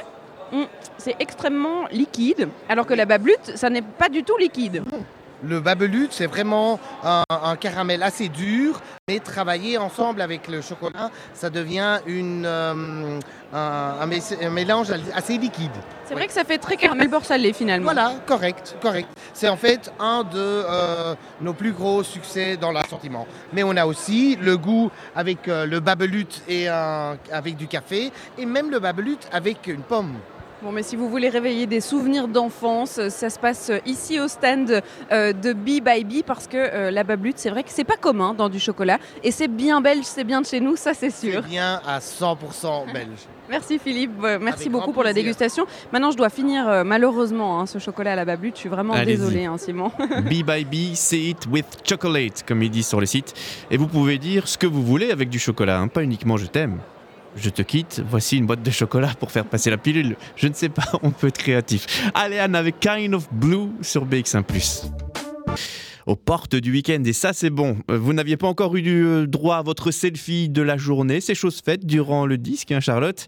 [0.54, 0.64] Hmm,
[0.98, 4.82] C'est extrêmement liquide, alors que la bablute, ça n'est pas du tout liquide.
[5.44, 8.80] Le babelute, c'est vraiment un, un caramel assez dur,
[9.10, 13.20] mais travaillé ensemble avec le chocolat, ça devient une, euh,
[13.52, 13.58] un,
[14.02, 15.72] un mé- un mélange assez liquide.
[16.06, 17.86] C'est vrai que ça fait très caramel beurre salé finalement.
[17.86, 19.08] Voilà, correct, correct.
[19.34, 23.26] C'est en fait un de euh, nos plus gros succès dans l'assortiment.
[23.52, 28.46] Mais on a aussi le goût avec euh, le babelute et avec du café, et
[28.46, 30.14] même le babelute avec une pomme.
[30.64, 34.20] Bon, mais si vous voulez réveiller des souvenirs d'enfance, euh, ça se passe euh, ici
[34.20, 34.82] au stand
[35.12, 37.98] euh, de Bee by Bee parce que euh, la bablute, c'est vrai que c'est pas
[37.98, 41.10] commun dans du chocolat et c'est bien belge, c'est bien de chez nous, ça c'est
[41.10, 41.42] sûr.
[41.44, 43.08] C'est bien à 100% belge.
[43.50, 45.66] Merci Philippe, Euh, merci Avec beaucoup pour la dégustation.
[45.92, 48.56] Maintenant, je dois finir euh, malheureusement hein, ce chocolat à la bablute.
[48.56, 49.92] Je suis vraiment désolée, hein, Simon.
[50.24, 53.34] B by B, say it with chocolate, comme ils disent sur le site.
[53.70, 56.46] Et vous pouvez dire ce que vous voulez avec du chocolat, hein, pas uniquement je
[56.46, 56.78] t'aime.
[57.36, 60.16] Je te quitte, voici une boîte de chocolat pour faire passer la pilule.
[60.36, 61.86] Je ne sais pas, on peut être créatif.
[62.14, 64.44] Allez Anne avec Kind of Blue sur BX1
[66.08, 67.78] aux portes du week-end et ça c'est bon.
[67.90, 71.36] Euh, Vous n'aviez pas encore eu euh, droit à votre selfie de la journée, c'est
[71.36, 73.28] chose faite durant le disque, hein, Charlotte.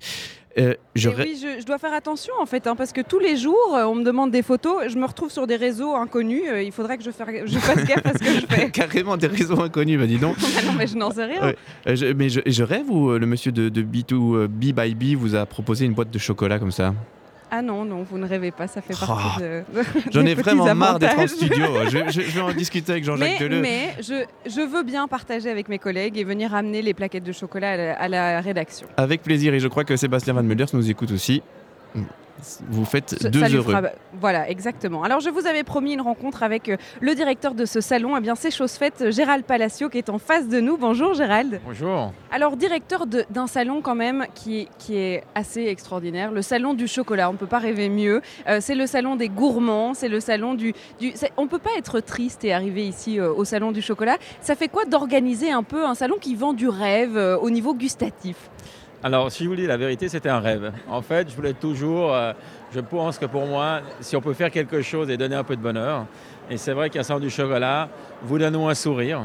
[0.60, 3.38] Euh, je oui, je, je dois faire attention en fait, hein, parce que tous les
[3.38, 4.84] jours, euh, on me demande des photos.
[4.88, 6.44] Je me retrouve sur des réseaux inconnus.
[6.48, 7.28] euh, il faudrait que je, fasse-
[7.88, 8.70] gaffe à ce que je fais.
[8.72, 10.36] Carrément des réseaux inconnus, bah dis donc.
[10.60, 11.42] Ah non, mais je n'en sais rien.
[11.42, 11.56] Ouais.
[11.88, 14.94] Euh, je- mais je, je rêve ou le monsieur de, de B2 euh, B by
[14.94, 16.94] B vous a proposé une boîte de chocolat comme ça?
[17.56, 19.64] Ah non, non, vous ne rêvez pas, ça fait partie Oh, de.
[20.12, 21.66] J'en ai vraiment marre d'être en studio.
[21.92, 23.62] Je, je- je vais en discuter avec Jean-Jacques Mais, Deleu.
[23.62, 27.32] mais je, je veux bien partager avec mes collègues et venir amener les plaquettes de
[27.32, 28.88] chocolat à la, à la rédaction.
[28.98, 31.44] Avec plaisir et je crois que Sébastien Van Mulders nous écoute aussi.
[32.70, 33.74] Vous faites deux heureux.
[33.74, 33.90] fera-
[34.20, 35.04] Voilà, exactement.
[35.04, 38.16] Alors, je vous avais promis une rencontre avec euh, le directeur de ce salon.
[38.18, 40.78] Eh bien, c'est chose faite, Gérald Palacio, qui est en face de nous.
[40.78, 41.60] Bonjour, Gérald.
[41.66, 42.14] Bonjour.
[42.32, 46.88] Alors, directeur d'un salon quand même qui est, qui est assez extraordinaire, le salon du
[46.88, 47.30] chocolat.
[47.30, 48.22] On ne peut pas rêver mieux.
[48.48, 50.74] Euh, c'est le salon des gourmands, c'est le salon du...
[51.38, 54.18] on ne peut pas être triste et arriver ici euh, au salon du chocolat.
[54.42, 57.74] Ça fait quoi d'organiser un peu un salon qui vend du rêve euh, au niveau
[57.74, 58.36] gustatif?
[59.06, 60.72] Alors, si je vous dis la vérité, c'était un rêve.
[60.88, 62.32] En fait, je voulais toujours, euh,
[62.74, 65.58] je pense que pour moi, si on peut faire quelque chose et donner un peu
[65.58, 66.06] de bonheur,
[66.50, 67.90] et c'est vrai qu'un salon du chocolat
[68.22, 69.24] vous donne un sourire,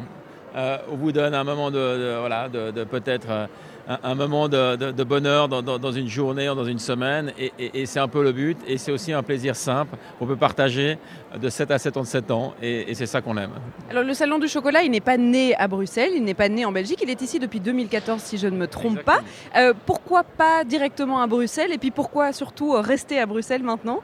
[0.57, 3.47] euh, vous donne un moment de, voilà, de, de peut-être euh,
[3.89, 6.79] un, un moment de, de- de bonheur dans, dans- dans une journée ou dans une
[6.79, 9.97] semaine, et, et- et c'est un peu le but, et c'est aussi un plaisir simple
[10.19, 10.99] qu'on peut partager
[11.41, 13.53] de 7 à 77 ans, et, et c'est ça qu'on aime.
[13.91, 16.65] Alors le salon du chocolat, il n'est pas né à Bruxelles, il n'est pas né
[16.67, 19.21] en Belgique, il est ici depuis 2014 si je ne me trompe pas.
[19.57, 21.73] Euh, pourquoi pas directement à Bruxelles?
[21.73, 24.01] Et puis pourquoi surtout rester à Bruxelles maintenant?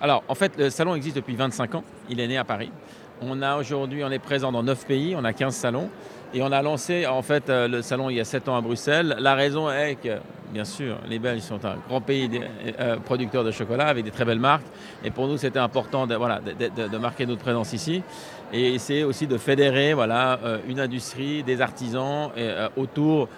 [0.00, 1.84] Alors, en fait, le salon existe depuis 25 ans.
[2.10, 2.70] Il est né à Paris.
[3.22, 5.88] On a aujourd'hui, on est présent dans 9 pays, on a 15 salons.
[6.34, 8.60] Et on a lancé en fait euh, le salon il y a 7 ans à
[8.60, 9.16] Bruxelles.
[9.20, 10.18] La raison est que,
[10.52, 12.40] bien sûr, les Belges sont un grand pays de,
[12.80, 14.66] euh, producteur de chocolat avec des très belles marques.
[15.04, 18.02] Et pour nous, c'était important de, voilà, de, marquer notre présence ici.
[18.52, 22.30] Et essayer aussi de fédérer voilà, euh, une industrie, des artisans
[22.76, 23.28] autour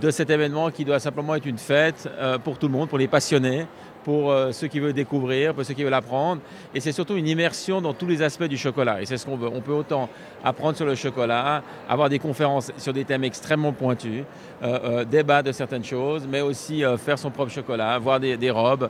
[0.00, 2.08] de cet événement qui doit simplement être une fête
[2.44, 3.66] pour tout le monde, pour les passionnés,
[4.06, 6.40] pour euh, ceux qui veulent découvrir, pour ceux qui veulent apprendre.
[6.72, 9.02] Et c'est surtout une immersion dans tous les aspects du chocolat.
[9.02, 9.48] Et c'est ce qu'on veut.
[9.52, 10.08] On peut autant
[10.44, 14.22] apprendre sur le chocolat, avoir des conférences sur des thèmes extrêmement pointus,
[14.62, 18.88] euh, euh, débattre de certaines choses, mais aussi faire son propre chocolat, voir des, robes,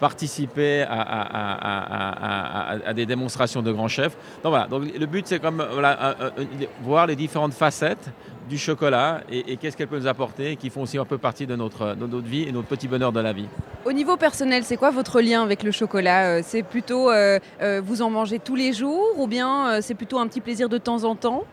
[0.00, 4.16] participer à, des démonstrations de grands chefs.
[4.42, 6.16] Donc voilà, donc le but c'est comme voilà,
[6.82, 8.10] voir les différentes facettes
[8.48, 11.54] du chocolat et, qu'est-ce qu'elle peut nous apporter, qui font aussi un peu partie de
[11.54, 13.46] notre, de notre vie et notre petit bonheur de la vie.
[13.84, 17.80] Au niveau personnel, c'est quoi votre lien avec le chocolat euh, C'est plutôt euh, euh,
[17.84, 21.04] vous en mangez tous les jours ou bien c'est plutôt un petit plaisir de temps
[21.04, 21.44] en temps?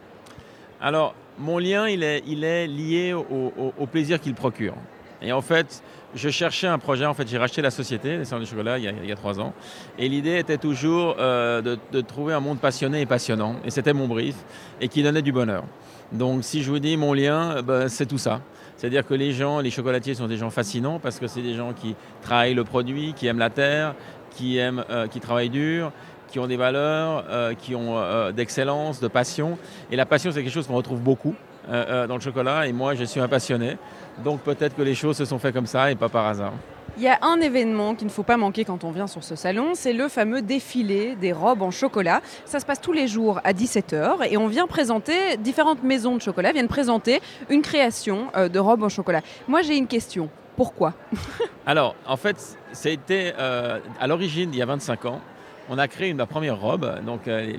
[0.81, 4.75] Alors, mon lien, il est, lié au, plaisir qu'il procure.
[5.21, 5.81] Et en fait,
[6.13, 7.05] je cherchais un projet.
[7.05, 9.53] En fait, j'ai racheté la société, les salons du chocolat, il y, a, trois ans.
[9.97, 13.55] Et l'idée était toujours de, de, trouver un monde passionné et passionnant.
[13.65, 14.35] Et c'était mon brief,
[14.81, 15.63] et qui donnait du bonheur.
[16.11, 18.41] Donc si je vous dis mon lien, ben, c'est tout ça.
[18.77, 21.73] C'est-à-dire que les gens, les chocolatiers sont des gens fascinants parce que c'est des gens
[21.73, 23.95] qui travaillent le produit, qui aiment la terre,
[24.31, 25.91] qui, aiment, euh, qui travaillent dur,
[26.35, 29.57] qui ont des valeurs, euh, qui ont euh, d'excellence, de passion.
[29.89, 31.33] Et la passion, c'est quelque chose qu'on retrouve beaucoup
[31.69, 32.67] dans le chocolat.
[32.67, 33.77] Et moi, je suis un passionné.
[34.21, 36.51] Donc peut-être que les choses se sont faites comme ça et pas par hasard.
[36.97, 39.37] Il y a un événement qu'il ne faut pas manquer quand on vient sur ce
[39.37, 42.21] salon, c'est le fameux défilé des robes en chocolat.
[42.43, 46.21] Ça se passe tous les jours à 17h et on vient présenter, différentes maisons de
[46.21, 49.21] chocolat viennent présenter une création euh, de robes en chocolat.
[49.47, 50.93] Moi j'ai une question, pourquoi?
[51.65, 55.21] Alors en fait, ça a été euh, à l'origine il y a 25 ans.
[55.69, 57.51] On a créé une, la première robe, donc euh,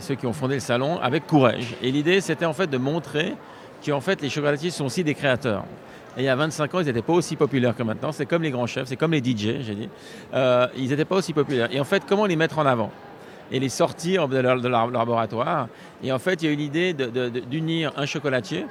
[0.00, 1.74] ceux qui ont fondé le salon, avec courage.
[1.82, 3.34] Et l'idée, c'était en fait de montrer
[3.84, 5.64] qu'en fait, les chocolatiers sont aussi des créateurs.
[6.16, 8.12] Et il y a 25 ans, ils n'étaient pas aussi populaires que maintenant.
[8.12, 9.88] C'est comme les grands chefs, c'est comme les DJ, j'ai dit.
[10.34, 11.68] Euh, ils n'étaient pas aussi populaires.
[11.70, 12.90] Et en fait, comment les mettre en avant
[13.50, 15.68] et les sortir de leur, laboratoire?
[16.02, 18.66] Et en fait, il y a eu l'idée d'unir un chocolatier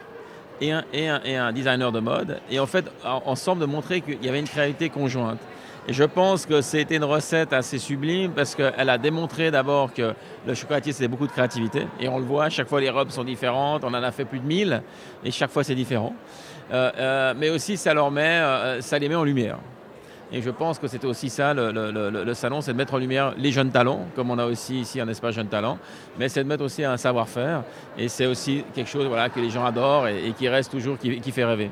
[0.62, 2.40] et un, designer de mode.
[2.50, 5.40] Et en fait, ensemble, de montrer qu'il y avait une créativité conjointe.
[5.88, 10.14] Et je pense que c'était une recette assez sublime parce qu'elle a démontré d'abord que
[10.46, 11.88] le chocolatier, c'était beaucoup de créativité.
[12.00, 13.84] Et on le voit, chaque fois les robes sont différentes.
[13.84, 14.84] On en a fait plus de 1000
[15.26, 16.14] et chaque fois c'est différent.
[16.72, 19.58] Euh, euh, mais aussi euh, ça les met en lumière.
[20.32, 23.52] Et je pense que c'était aussi ça, le, salon, c'est de mettre en lumière les
[23.52, 25.78] jeunes talents, comme on a aussi ici un espace jeunes talents,
[26.18, 27.64] mais c'est de mettre aussi un savoir-faire.
[27.98, 31.44] Et c'est aussi quelque chose que les gens adorent et, qui reste toujours, qui fait
[31.44, 31.70] rêver.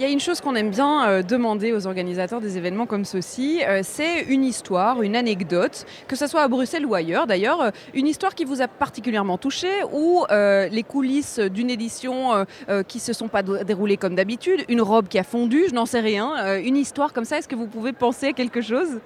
[0.00, 3.04] Il y a une chose qu'on aime bien euh, demander aux organisateurs des événements comme
[3.04, 7.60] ceci, euh, c'est une histoire, une anecdote, que ce soit à Bruxelles ou ailleurs d'ailleurs,
[7.60, 12.44] euh, une histoire qui vous a particulièrement touché ou les coulisses d'une édition
[12.88, 15.86] qui ne se sont pas déroulées comme d'habitude, une robe qui a fondu, je n'en
[15.86, 19.00] sais rien, une histoire comme ça, est-ce que vous pouvez penser à quelque chose?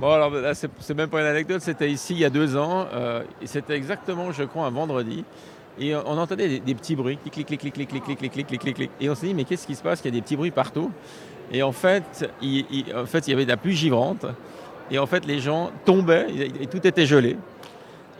[0.00, 2.86] Bon, alors là, c'est même pas une anecdote, c'était ici il y a deux ans,
[3.40, 5.24] et c'était exactement, je crois, un vendredi.
[5.78, 8.74] Et on entendait des, petits bruits, clic, clic, clic, clic, clic, clic, clic, clic, clic,
[8.74, 10.36] clic, Et on s'est dit, mais qu'est-ce qui se passe Il y a des petits
[10.36, 10.90] bruits partout.
[11.50, 14.26] Et en fait, il, en fait, il y avait de la pluie givrante.
[14.90, 16.26] Et en fait, les gens tombaient,
[16.60, 17.36] et tout était gelé.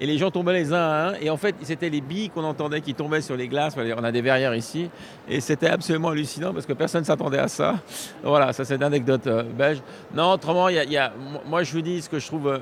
[0.01, 1.15] Et les gens tombaient les uns à un.
[1.21, 3.77] Et en fait, c'était les billes qu'on entendait qui tombaient sur les glaces.
[3.77, 4.91] On a des verrières ici.
[5.29, 7.77] Et c'était absolument hallucinant parce que personne ne s'attendait à ça.
[8.25, 9.83] Voilà, ça c'est une anecdote belge.
[10.15, 11.13] Non, autrement, il y, a,
[11.47, 12.59] moi je vous dis ce que je trouve,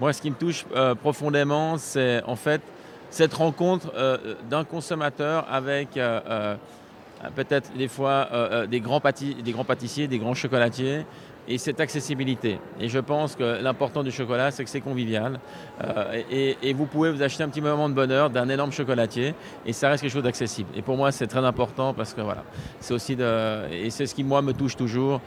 [0.00, 0.64] moi ce qui me touche
[1.00, 2.60] profondément, c'est en fait
[3.12, 6.56] cette rencontre euh, d'un consommateur avec euh, euh,
[7.36, 8.28] peut-être des fois
[8.66, 11.04] des, grands des grands pâtissiers, des grands chocolatiers,
[11.48, 12.58] et cette accessibilité.
[12.80, 15.40] Et je pense que l'important du chocolat, c'est que c'est convivial.
[16.30, 19.34] et, vous pouvez vous acheter un petit moment de bonheur d'un énorme chocolatier
[19.66, 20.70] et ça reste quelque chose d'accessible.
[20.74, 22.44] Et pour moi, c'est très important parce que voilà,
[22.80, 25.20] c'est aussi de, et c'est ce qui moi me touche toujours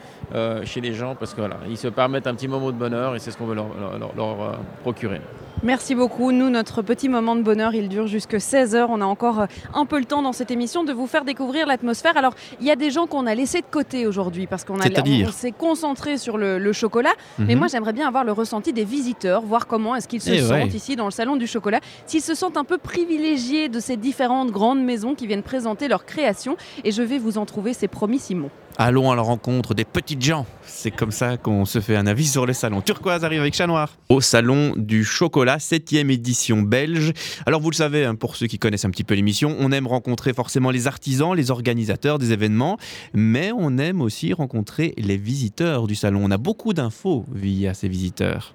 [0.64, 3.20] chez les gens parce que voilà, ils se permettent un petit moment de bonheur et
[3.20, 3.68] c'est ce qu'on veut leur,
[4.16, 5.22] leur procurer.
[5.66, 6.32] Merci beaucoup.
[6.32, 8.86] Nous, notre petit moment de bonheur, il dure jusque 16h.
[8.88, 11.66] On a encore euh, un peu le temps dans cette émission de vous faire découvrir
[11.66, 12.18] l'atmosphère.
[12.18, 15.52] Alors, il y a des gens qu'on a laissés de côté aujourd'hui parce qu'on s'est
[15.52, 17.14] concentré sur le, chocolat.
[17.38, 17.60] Mais mhm.
[17.60, 20.74] moi, j'aimerais bien avoir le ressenti des visiteurs, voir comment est-ce qu'ils se eh sentent
[20.74, 24.52] ici dans le salon du chocolat, s'ils se sentent un peu privilégiés de ces différentes
[24.52, 26.58] grandes maisons qui viennent présenter leurs créations.
[26.84, 28.50] Et je vais vous en trouver, c'est promis, Simon.
[28.78, 30.46] Allons à la rencontre des petites gens.
[30.66, 32.82] C'est comme ça qu'on se fait un avis sur le salon.
[32.82, 33.96] Turquoise arrive avec Chat Noir.
[34.10, 37.14] Au salon du chocolat, 7e édition belge.
[37.46, 39.88] Alors vous le savez, hein, pour ceux qui connaissent un petit peu l'émission, on aime
[39.88, 42.78] rencontrer forcément les artisans, les organisateurs des événements,
[43.14, 46.22] mais on aime aussi rencontrer les visiteurs du salon.
[46.24, 48.54] On a beaucoup d'infos via ces visiteurs.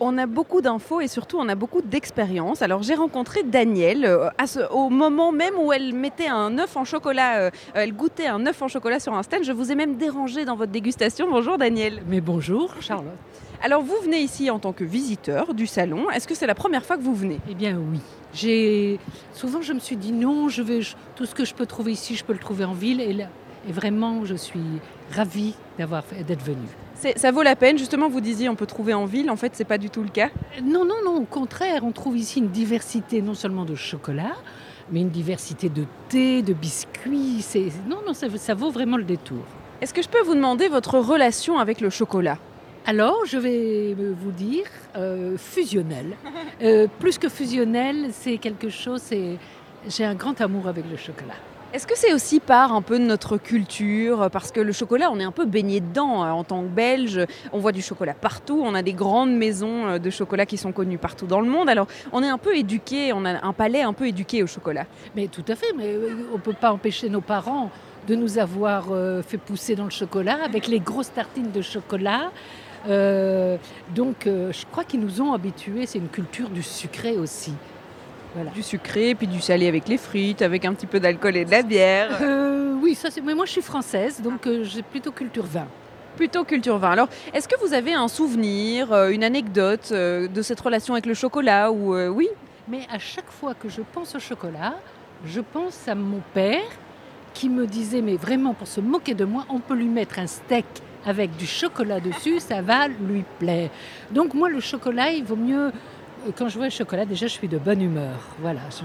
[0.00, 2.60] On a beaucoup d'infos et surtout on a beaucoup d'expérience.
[2.60, 6.76] Alors j'ai rencontré Danielle euh, à ce- au moment même où elle mettait un œuf
[6.76, 9.44] en chocolat, euh, elle goûtait un œuf en chocolat sur un stand.
[9.44, 11.30] Je vous ai même dérangé dans votre dégustation.
[11.30, 12.02] Bonjour Danielle.
[12.08, 13.06] Mais bonjour Charlotte.
[13.62, 16.10] Alors vous venez ici en tant que visiteur du salon.
[16.10, 17.38] Est-ce que c'est la première fois que vous venez?
[17.48, 18.00] Eh bien oui.
[18.34, 18.98] J'ai
[19.34, 21.92] souvent je me suis dit non, je vais je- tout ce que je peux trouver
[21.92, 23.28] ici, je peux le trouver en ville et, là-
[23.68, 24.58] et vraiment je suis
[25.12, 26.68] ravie d'avoir d'être venue.
[27.16, 27.78] Ça vaut la peine.
[27.78, 29.30] Justement, vous disiez on peut trouver en ville.
[29.30, 30.30] En fait, c'est pas du tout le cas.
[30.62, 34.36] Non non non, au contraire, on trouve ici une diversité non seulement de chocolat,
[34.90, 37.44] mais une diversité de thé, de biscuits.
[37.88, 39.44] Non non, ça, ça vaut vraiment le détour.
[39.80, 42.38] Est-ce que je peux vous demander votre relation avec le chocolat?
[42.86, 44.64] Alors, je vais vous dire
[44.96, 46.16] euh, fusionnel.
[46.62, 49.00] Euh, plus que fusionnel, c'est quelque chose.
[49.02, 49.38] C'est
[49.88, 51.34] j'ai un grand amour avec le chocolat.
[51.72, 54.28] Est-ce que c'est aussi part un peu de notre culture?
[54.30, 57.20] Parce que le chocolat, on est un peu baigné dedans euh, en tant que Belge.
[57.50, 58.60] On voit du chocolat partout.
[58.62, 61.70] On a des grandes maisons euh, de chocolat qui sont connues partout dans le monde.
[61.70, 64.84] Alors, on est un peu éduqué, on a un palais un peu éduqué au chocolat.
[65.16, 67.70] Mais tout à fait, mais euh, on ne peut pas empêcher nos parents
[68.06, 68.88] de nous avoir
[69.24, 72.32] fait pousser dans le chocolat avec les grosses tartines de chocolat.
[72.84, 75.86] Donc, je crois qu'ils nous ont habitués.
[75.86, 77.54] C'est une culture du sucré aussi.
[78.34, 78.50] Voilà.
[78.50, 81.50] Du sucré, puis du salé avec les frites, avec un petit peu d'alcool et de
[81.50, 82.18] la bière.
[82.22, 83.20] Euh, oui, ça c'est.
[83.20, 85.66] Mais moi, je suis française, donc euh, j'ai plutôt culture vin.
[86.16, 86.92] Plutôt culture vin.
[86.92, 91.14] Alors, est-ce que vous avez un souvenir, euh, une anecdote de cette relation avec le
[91.14, 92.28] chocolat ou oui?
[92.68, 94.74] Mais à chaque fois que je pense au chocolat,
[95.26, 96.62] je pense à mon père
[97.34, 100.26] qui me disait, mais vraiment pour se moquer de moi, on peut lui mettre un
[100.26, 100.66] steak
[101.04, 103.70] avec du chocolat dessus, ça va lui plaire.
[104.10, 105.70] Donc moi, le chocolat, il vaut mieux...
[106.38, 108.14] Quand je vois le chocolat, déjà, je suis de bonne humeur.
[108.40, 108.84] Voilà, je-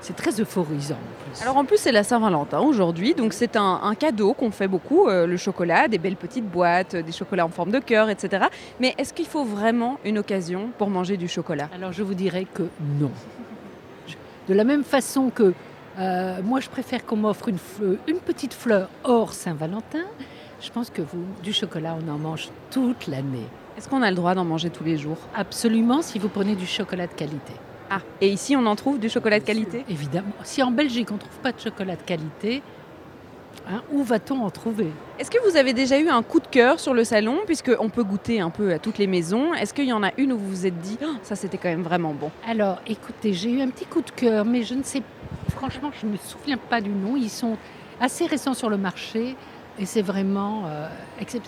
[0.00, 0.94] c'est très euphorisant.
[0.94, 1.42] en plus.
[1.42, 5.06] Alors en plus c'est la Saint-Valentin aujourd'hui, donc c'est un, un cadeau qu'on fait beaucoup,
[5.08, 8.46] euh, le chocolat, des belles petites boîtes, euh, des chocolats en forme de cœur, etc.
[8.80, 11.68] Mais est-ce qu'il faut vraiment une occasion pour manger du chocolat?
[11.74, 12.62] Alors je vous dirais que
[12.98, 13.10] non.
[14.06, 14.14] Je-
[14.48, 15.52] De la même façon que
[15.98, 17.58] euh, moi je préfère qu'on m'offre une,
[18.08, 20.06] une petite fleur hors Saint-Valentin,
[20.62, 23.46] je pense que vous, du chocolat, on en mange toute l'année.
[23.80, 25.16] Est-ce qu'on a le droit d'en manger tous les jours?
[25.34, 27.54] Absolument, si vous prenez du chocolat de qualité.
[27.88, 29.86] Ah, et ici on en trouve du chocolat de qualité?
[29.88, 30.34] Évidemment.
[30.44, 32.62] Si en Belgique on ne trouve pas de chocolat de qualité,
[33.66, 34.88] hein, où va-t-on en trouver?
[35.18, 38.04] Est-ce que vous avez déjà eu un coup de cœur sur le salon, puisqu'on peut
[38.04, 39.54] goûter un peu à toutes les maisons.
[39.54, 41.70] Est-ce qu'il y en a une où vous vous êtes dit, Oh, ça c'était quand
[41.70, 42.30] même vraiment bon?
[42.46, 45.00] Alors, écoutez, j'ai eu un petit coup de cœur, mais je ne sais,
[45.48, 47.16] franchement, je ne me souviens pas du nom.
[47.16, 47.56] Ils sont
[47.98, 49.36] assez récents sur le marché
[49.78, 50.86] et c'est vraiment, euh,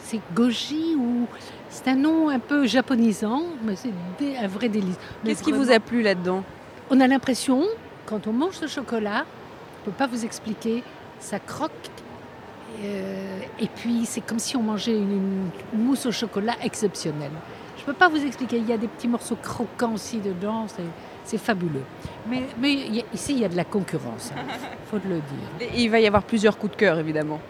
[0.02, 1.26] c'est goji ou
[1.72, 3.90] c'est un nom un peu japonisant, mais c'est
[4.38, 4.96] un vrai délice.
[5.24, 6.44] Qu'est-ce qui vous a plu là-dedans
[6.90, 7.64] On a l'impression,
[8.06, 9.24] quand on mange ce chocolat,
[9.84, 10.84] je ne peux pas vous expliquer,
[11.18, 11.70] ça croque.
[12.84, 17.30] euh, et puis c'est comme si on mangeait une, une mousse au chocolat exceptionnelle.
[17.76, 20.66] Je ne peux pas vous expliquer, il y a des petits morceaux croquants aussi dedans,
[21.24, 21.82] c'est, fabuleux.
[22.28, 25.16] Mais, mais il y a- ici, il y a de la concurrence, il faut le
[25.16, 25.68] dire.
[25.74, 27.40] Et Il va y avoir plusieurs coups de cœur évidemment.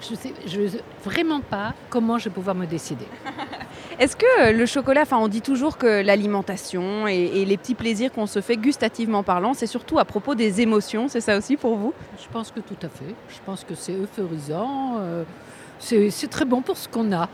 [0.00, 3.06] Je ne sais je vraiment pas comment je vais pouvoir me décider.
[3.98, 7.74] Est-ce que euh, le chocolat, enfin on dit toujours que l'alimentation et, et les petits
[7.74, 11.56] plaisirs qu'on se fait gustativement parlant, c'est surtout à propos des émotions, c'est ça aussi
[11.56, 11.94] pour vous?
[12.18, 13.14] Je pense que tout à fait.
[13.28, 14.98] Je pense que c'est euphorisant.
[14.98, 15.24] euh,
[15.78, 17.28] c'est, très bon pour ce qu'on a.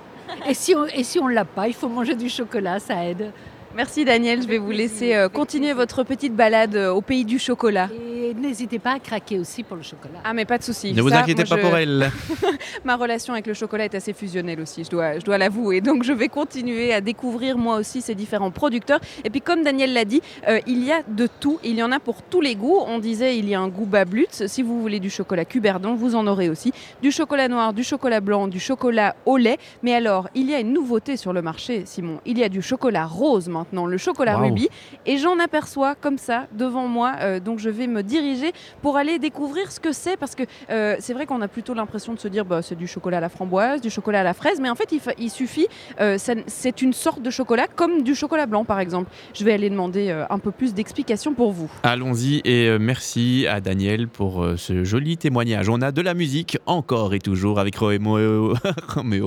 [0.48, 3.32] Et si on et si on l'a pas, il faut manger du chocolat, ça aide.
[3.74, 7.38] Merci Daniel, je vais vous laisser euh, continuer votre petite balade euh, au pays du
[7.38, 7.88] chocolat.
[8.22, 10.18] Et n'hésitez pas à craquer aussi pour le chocolat.
[10.24, 10.92] Ah mais pas de souci.
[10.92, 12.10] Ne vous Ça, inquiétez pas je- pour elle.
[12.84, 15.80] Ma relation avec le chocolat est assez fusionnelle aussi, je dois, je dois l'avouer.
[15.80, 19.00] Donc je vais continuer à découvrir moi aussi ces différents producteurs.
[19.24, 21.92] Et puis comme Daniel l'a dit, euh, il y a de tout, il y en
[21.92, 22.78] a pour tous les goûts.
[22.86, 24.46] On disait il y a un goût bablutz.
[24.48, 26.72] Si vous voulez du chocolat cuberdon, vous en aurez aussi.
[27.00, 29.56] Du chocolat noir, du chocolat blanc, du chocolat au lait.
[29.82, 32.20] Mais alors, il y a une nouveauté sur le marché, Simon.
[32.26, 34.44] Il y a du chocolat rose maintenant, le chocolat Wow.
[34.46, 34.68] rubis.
[35.06, 37.14] Et j'en aperçois comme ça devant moi.
[37.20, 38.52] Euh, donc je vais me diriger
[38.82, 42.14] pour aller découvrir ce que c'est parce que euh, c'est vrai qu'on a plutôt l'impression
[42.14, 44.60] de se dire bah, c'est du chocolat à la framboise, du chocolat à la fraise,
[44.60, 45.66] mais en fait il, fa- il suffit,
[46.00, 49.10] euh, ça- c'est une sorte de chocolat comme du chocolat blanc par exemple.
[49.34, 51.70] Je vais aller demander un peu plus d'explications pour vous.
[51.82, 55.68] Allons-y et merci à Daniel pour ce joli témoignage.
[55.68, 58.54] On a de la musique encore et toujours avec Roméo,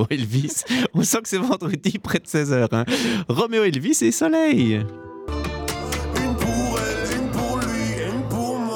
[0.10, 0.64] Elvis.
[0.94, 2.68] On sent que c'est vendredi près de 16h.
[2.72, 2.86] Hein.
[3.30, 4.84] Roméo Elvis et Soleil.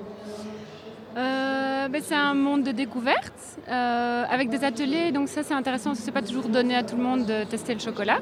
[1.14, 3.34] Ben, c'est un monde de découverte
[3.68, 5.12] avec des ateliers.
[5.12, 7.78] Donc ça, c'est intéressant c'est pas toujours donné à tout le monde de tester le
[7.78, 8.20] chocolat.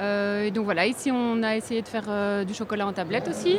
[0.00, 3.28] Euh, et donc voilà, ici on a essayé de faire euh, du chocolat en tablette
[3.28, 3.58] aussi,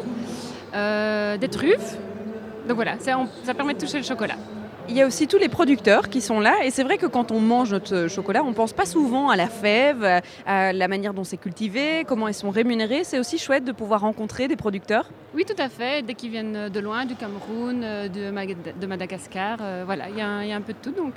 [0.73, 1.97] euh, des truffes.
[2.67, 4.35] Donc voilà, ça, on- ça permet de toucher le chocolat.
[4.87, 7.31] Il y a aussi tous les producteurs qui sont là et c'est vrai que quand
[7.31, 11.23] on mange notre chocolat, on pense pas souvent à la fève, à- la manière dont
[11.23, 13.03] c'est cultivé, comment ils sont rémunérés.
[13.03, 15.09] C'est aussi chouette de pouvoir rencontrer des producteurs.
[15.33, 16.03] Oui, tout à fait.
[16.05, 20.27] Dès qu'ils viennent de loin, du Cameroun, de, Mag- de Madagascar, voilà, il y, a
[20.27, 20.91] un- il y a un peu de tout.
[20.91, 21.15] Donc,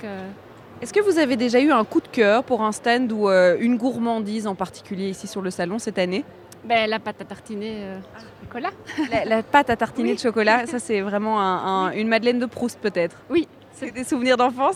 [0.81, 3.57] Est-ce que vous avez déjà eu un coup de cœur pour un stand ou euh,
[3.59, 6.23] une gourmandise en particulier ici sur le salon cette année?
[6.63, 7.99] Ben, la pâte à tartiner euh,
[8.45, 8.69] chocolat.
[9.11, 10.15] la, la pâte à tartiner Oui.
[10.15, 13.17] de chocolat, ça c'est vraiment un- un- une Madeleine de Proust peut-être?
[13.29, 13.47] Oui.
[13.79, 14.75] C'est des souvenirs d'enfance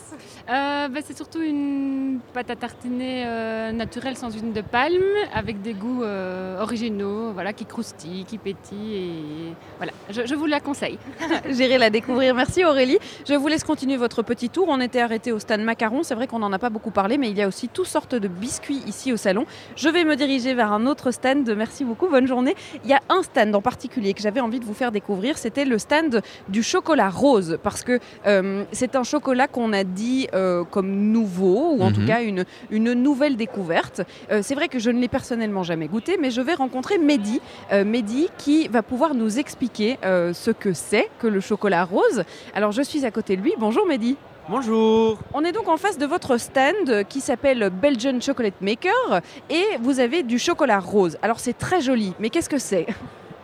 [0.50, 5.02] Euh, ben, c'est surtout une pâte à tartiner euh, naturelle sans huile de palme,
[5.34, 8.96] avec des goûts euh, originaux, voilà, qui croustillent, qui pétillent.
[8.96, 10.98] Et voilà, je, je vous la conseille.
[11.50, 12.36] J'irai la découvrir.
[12.36, 12.98] Merci Aurélie.
[13.28, 14.68] Je vous laisse continuer votre petit tour.
[14.70, 16.04] On était arrêté au stand macaron.
[16.04, 18.16] C'est vrai qu'on n'en a pas beaucoup parlé, mais il y a aussi toutes sortes
[18.16, 19.46] de biscuits ici au salon.
[19.76, 21.50] Je vais me diriger vers un autre stand.
[21.56, 22.08] Merci beaucoup.
[22.08, 22.56] Bonne journée.
[22.84, 25.38] Il y a un stand en particulier que j'avais envie de vous faire découvrir.
[25.38, 28.64] C'était le stand du chocolat rose, parce que euh,
[28.94, 31.94] c'est un chocolat qu'on a dit euh, comme nouveau, ou en Mhm.
[31.94, 34.02] tout cas une, une nouvelle découverte.
[34.32, 37.42] Euh, c'est vrai que je ne l'ai personnellement jamais goûté, mais je vais rencontrer Mehdi.
[37.72, 42.24] Euh, Mehdi qui va pouvoir nous expliquer euh, ce que c'est que le chocolat rose.
[42.54, 43.54] Alors je suis à côté de lui.
[43.58, 44.16] Bonjour Mehdi.
[44.48, 45.18] Bonjour.
[45.34, 50.00] On est donc en face de votre stand qui s'appelle Belgian Chocolate Maker et vous
[50.02, 51.18] avez du chocolat rose.
[51.24, 52.86] Alors c'est très joli, mais qu'est-ce que c'est?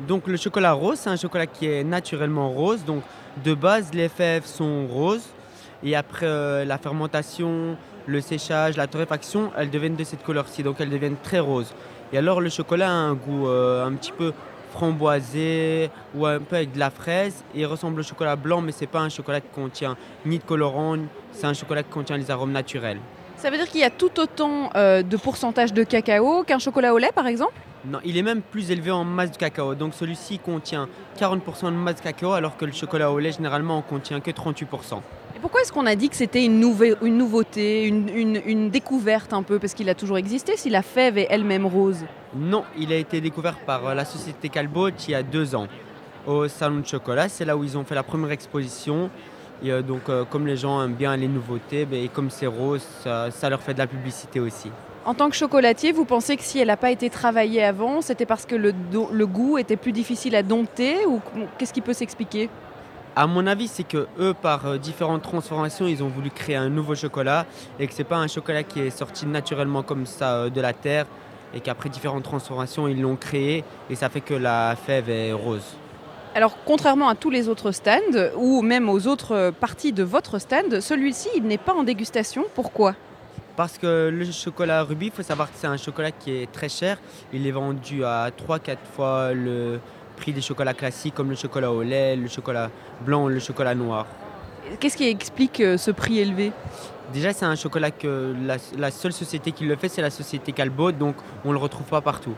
[0.01, 2.83] Donc le chocolat rose, c'est un chocolat qui est naturellement rose.
[2.85, 3.01] Donc
[3.43, 5.23] de base, les fèves sont roses.
[5.83, 10.63] Et après euh, la fermentation, le séchage, la torréfaction, elles deviennent de cette couleur-ci.
[10.63, 11.73] Donc elles deviennent très roses.
[12.11, 14.33] Et alors le chocolat a un goût euh, un petit peu
[14.71, 17.43] framboisé ou un peu avec de la fraise.
[17.55, 19.95] Il ressemble au chocolat blanc, mais c'est pas un chocolat qui contient
[20.25, 20.97] ni de colorant,
[21.31, 22.99] c'est un chocolat qui contient les arômes naturels.
[23.37, 26.93] Ça veut dire qu'il y a tout autant euh, de pourcentage de cacao qu'un chocolat
[26.93, 27.53] au lait par exemple?
[27.85, 29.75] Non, il est même plus élevé en masse de cacao.
[29.75, 33.77] Donc celui-ci contient 40% de masse de cacao alors que le chocolat au lait généralement
[33.77, 34.65] en contient que 38%.
[35.39, 38.69] Et pourquoi est-ce qu'on a dit que c'était une, nouve- une nouveauté, une, une- une
[38.69, 39.57] découverte un peu?
[39.57, 42.03] Parce qu'il a toujours existé si la fève est elle-même rose.
[42.35, 45.67] Non, il a été découvert par euh, la société Calbot il y a deux ans
[46.27, 47.29] au salon de chocolat.
[47.29, 49.09] C'est là où ils ont fait la première exposition.
[49.63, 52.45] Et euh, donc euh, comme les gens aiment bien les nouveautés, ben, et comme c'est
[52.47, 54.69] rose, ça, ça leur fait de la publicité aussi.
[55.05, 58.25] En tant que chocolatier, vous pensez que si elle n'a pas été travaillée avant, c'était
[58.25, 58.73] parce que le,
[59.13, 61.21] le goût était plus difficile à dompter ou
[61.57, 62.49] qu'est-ce qui peut s'expliquer?
[63.19, 66.69] À mon avis, c'est que eux, par euh, différentes transformations, ils ont voulu créer un
[66.69, 67.45] nouveau chocolat
[67.77, 70.71] et que c'est pas un chocolat qui est sorti naturellement comme ça euh, de la
[70.71, 71.05] terre
[71.53, 75.75] et qu'après différentes transformations, ils l'ont créé et ça fait que la fève est rose.
[76.33, 80.39] Alors, contrairement à tous les autres stands ou même aux autres euh, parties de votre
[80.39, 82.45] stand, celui-ci, il n'est pas en dégustation.
[82.55, 82.95] Pourquoi?
[83.57, 86.69] Parce que le chocolat rubis, il faut savoir que c'est un chocolat qui est très
[86.69, 86.97] cher.
[87.33, 89.81] Il est vendu à 3-4 fois le
[90.19, 92.69] prix des chocolats classiques comme le chocolat au lait, le chocolat
[93.05, 94.05] blanc, le chocolat noir.
[94.79, 96.51] Qu'est-ce qui explique euh, ce prix élevé?
[97.11, 100.51] Déjà, c'est un chocolat que la, la seule société qui le fait, c'est la société
[100.51, 102.35] Calbot, donc on ne le retrouve pas partout.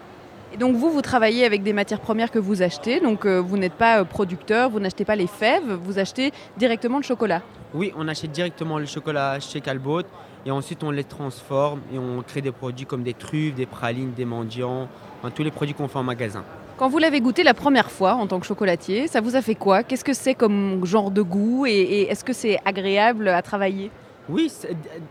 [0.54, 3.58] Et donc vous, vous travaillez avec des matières premières que vous achetez, donc euh, vous
[3.58, 7.42] n'êtes pas euh, producteur, vous n'achetez pas les fèves, vous achetez directement le chocolat.
[7.74, 10.04] Oui, on achète directement le chocolat chez Calbot
[10.46, 14.12] et ensuite on les transforme et on crée des produits comme des truffes, des pralines,
[14.12, 14.90] des mendiants,
[15.20, 16.44] enfin, tous les produits qu'on fait en magasin.
[16.82, 19.54] Quand vous l'avez goûté la première fois en tant que chocolatier, ça vous a fait
[19.54, 19.84] quoi?
[19.84, 23.92] Qu'est-ce que c'est comme genre de goût et, est-ce que c'est agréable à travailler?
[24.28, 24.52] Oui,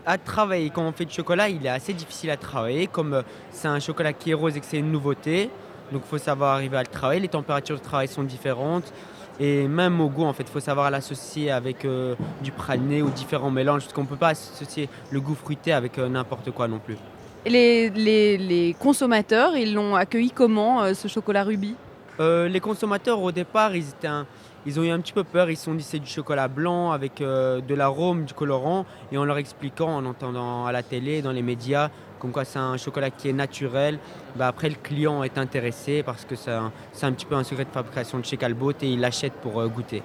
[0.05, 0.69] à travailler.
[0.69, 2.87] Quand on fait du chocolat, il est assez difficile à travailler.
[2.87, 3.21] Comme euh,
[3.51, 5.49] c'est un chocolat qui est rose et que c'est une nouveauté,
[5.93, 7.21] donc il faut savoir arriver à le travailler.
[7.21, 8.91] Les températures de travail sont différentes.
[9.39, 13.09] Et même au goût, en fait, il faut savoir l'associer avec euh, du praliné ou
[13.11, 13.83] différents mélanges.
[13.83, 16.97] Parce qu'on ne peut pas associer le goût fruité avec euh, n'importe quoi non plus.
[17.45, 21.75] Les, les- les consommateurs, ils l'ont accueilli comment, euh, ce chocolat rubis
[22.19, 24.27] Euh, les consommateurs, au départ, ils, étaient un-
[24.67, 25.49] ils ont eu un petit peu peur.
[25.49, 28.85] Ils se sont dit c'est du chocolat blanc avec euh, de l'arôme, du colorant.
[29.11, 31.89] Et en leur expliquant, en entendant à la télé, dans les médias,
[32.19, 33.97] comme quoi c'est un chocolat qui est naturel,
[34.35, 37.65] bah après le client est intéressé parce que c'est un, un petit peu un secret
[37.65, 40.03] de fabrication de chez Calbot et il l'achète pour goûter.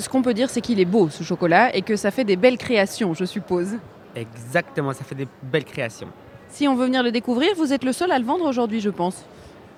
[0.00, 2.34] Ce qu'on peut dire, c'est qu'il est beau, ce chocolat, et que ça fait des
[2.34, 3.76] belles créations, je suppose.
[4.16, 6.08] Exactement, ça fait des belles créations.
[6.56, 8.88] Si on veut venir le découvrir, vous êtes le seul à le vendre aujourd'hui, je
[8.88, 9.26] pense.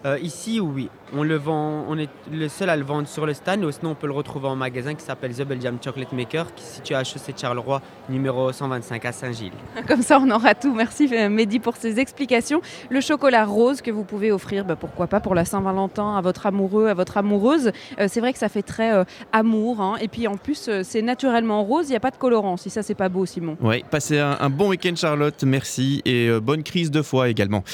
[0.04, 3.34] Euh, ici, oui, on le vend, on est le seul à le vendre sur le
[3.34, 6.54] stand, ou sinon on peut le retrouver en magasin qui s'appelle The Belgium Chocolate Maker,
[6.54, 9.52] qui est situé à Chaussée de Charleroi, numéro 125 à Saint-Gilles.
[9.88, 10.72] Comme ça, on aura tout.
[10.72, 12.60] Merci euh, Mehdi pour ces explications.
[12.90, 16.46] Le chocolat rose que vous pouvez offrir, bah, pourquoi pas pour la Saint-Valentin à votre
[16.46, 17.72] amoureux, à votre amoureuse.
[17.98, 19.80] Euh, c'est vrai que ça fait très euh, amour.
[19.80, 19.96] hein.
[20.00, 22.56] Et puis en plus, euh, c'est naturellement rose, il n'y a pas de colorant.
[22.56, 23.56] Si ça, c'est pas beau, Simon.
[23.60, 27.64] Oui, passez un, un bon week-end Charlotte, merci et euh, bonne crise de foie également.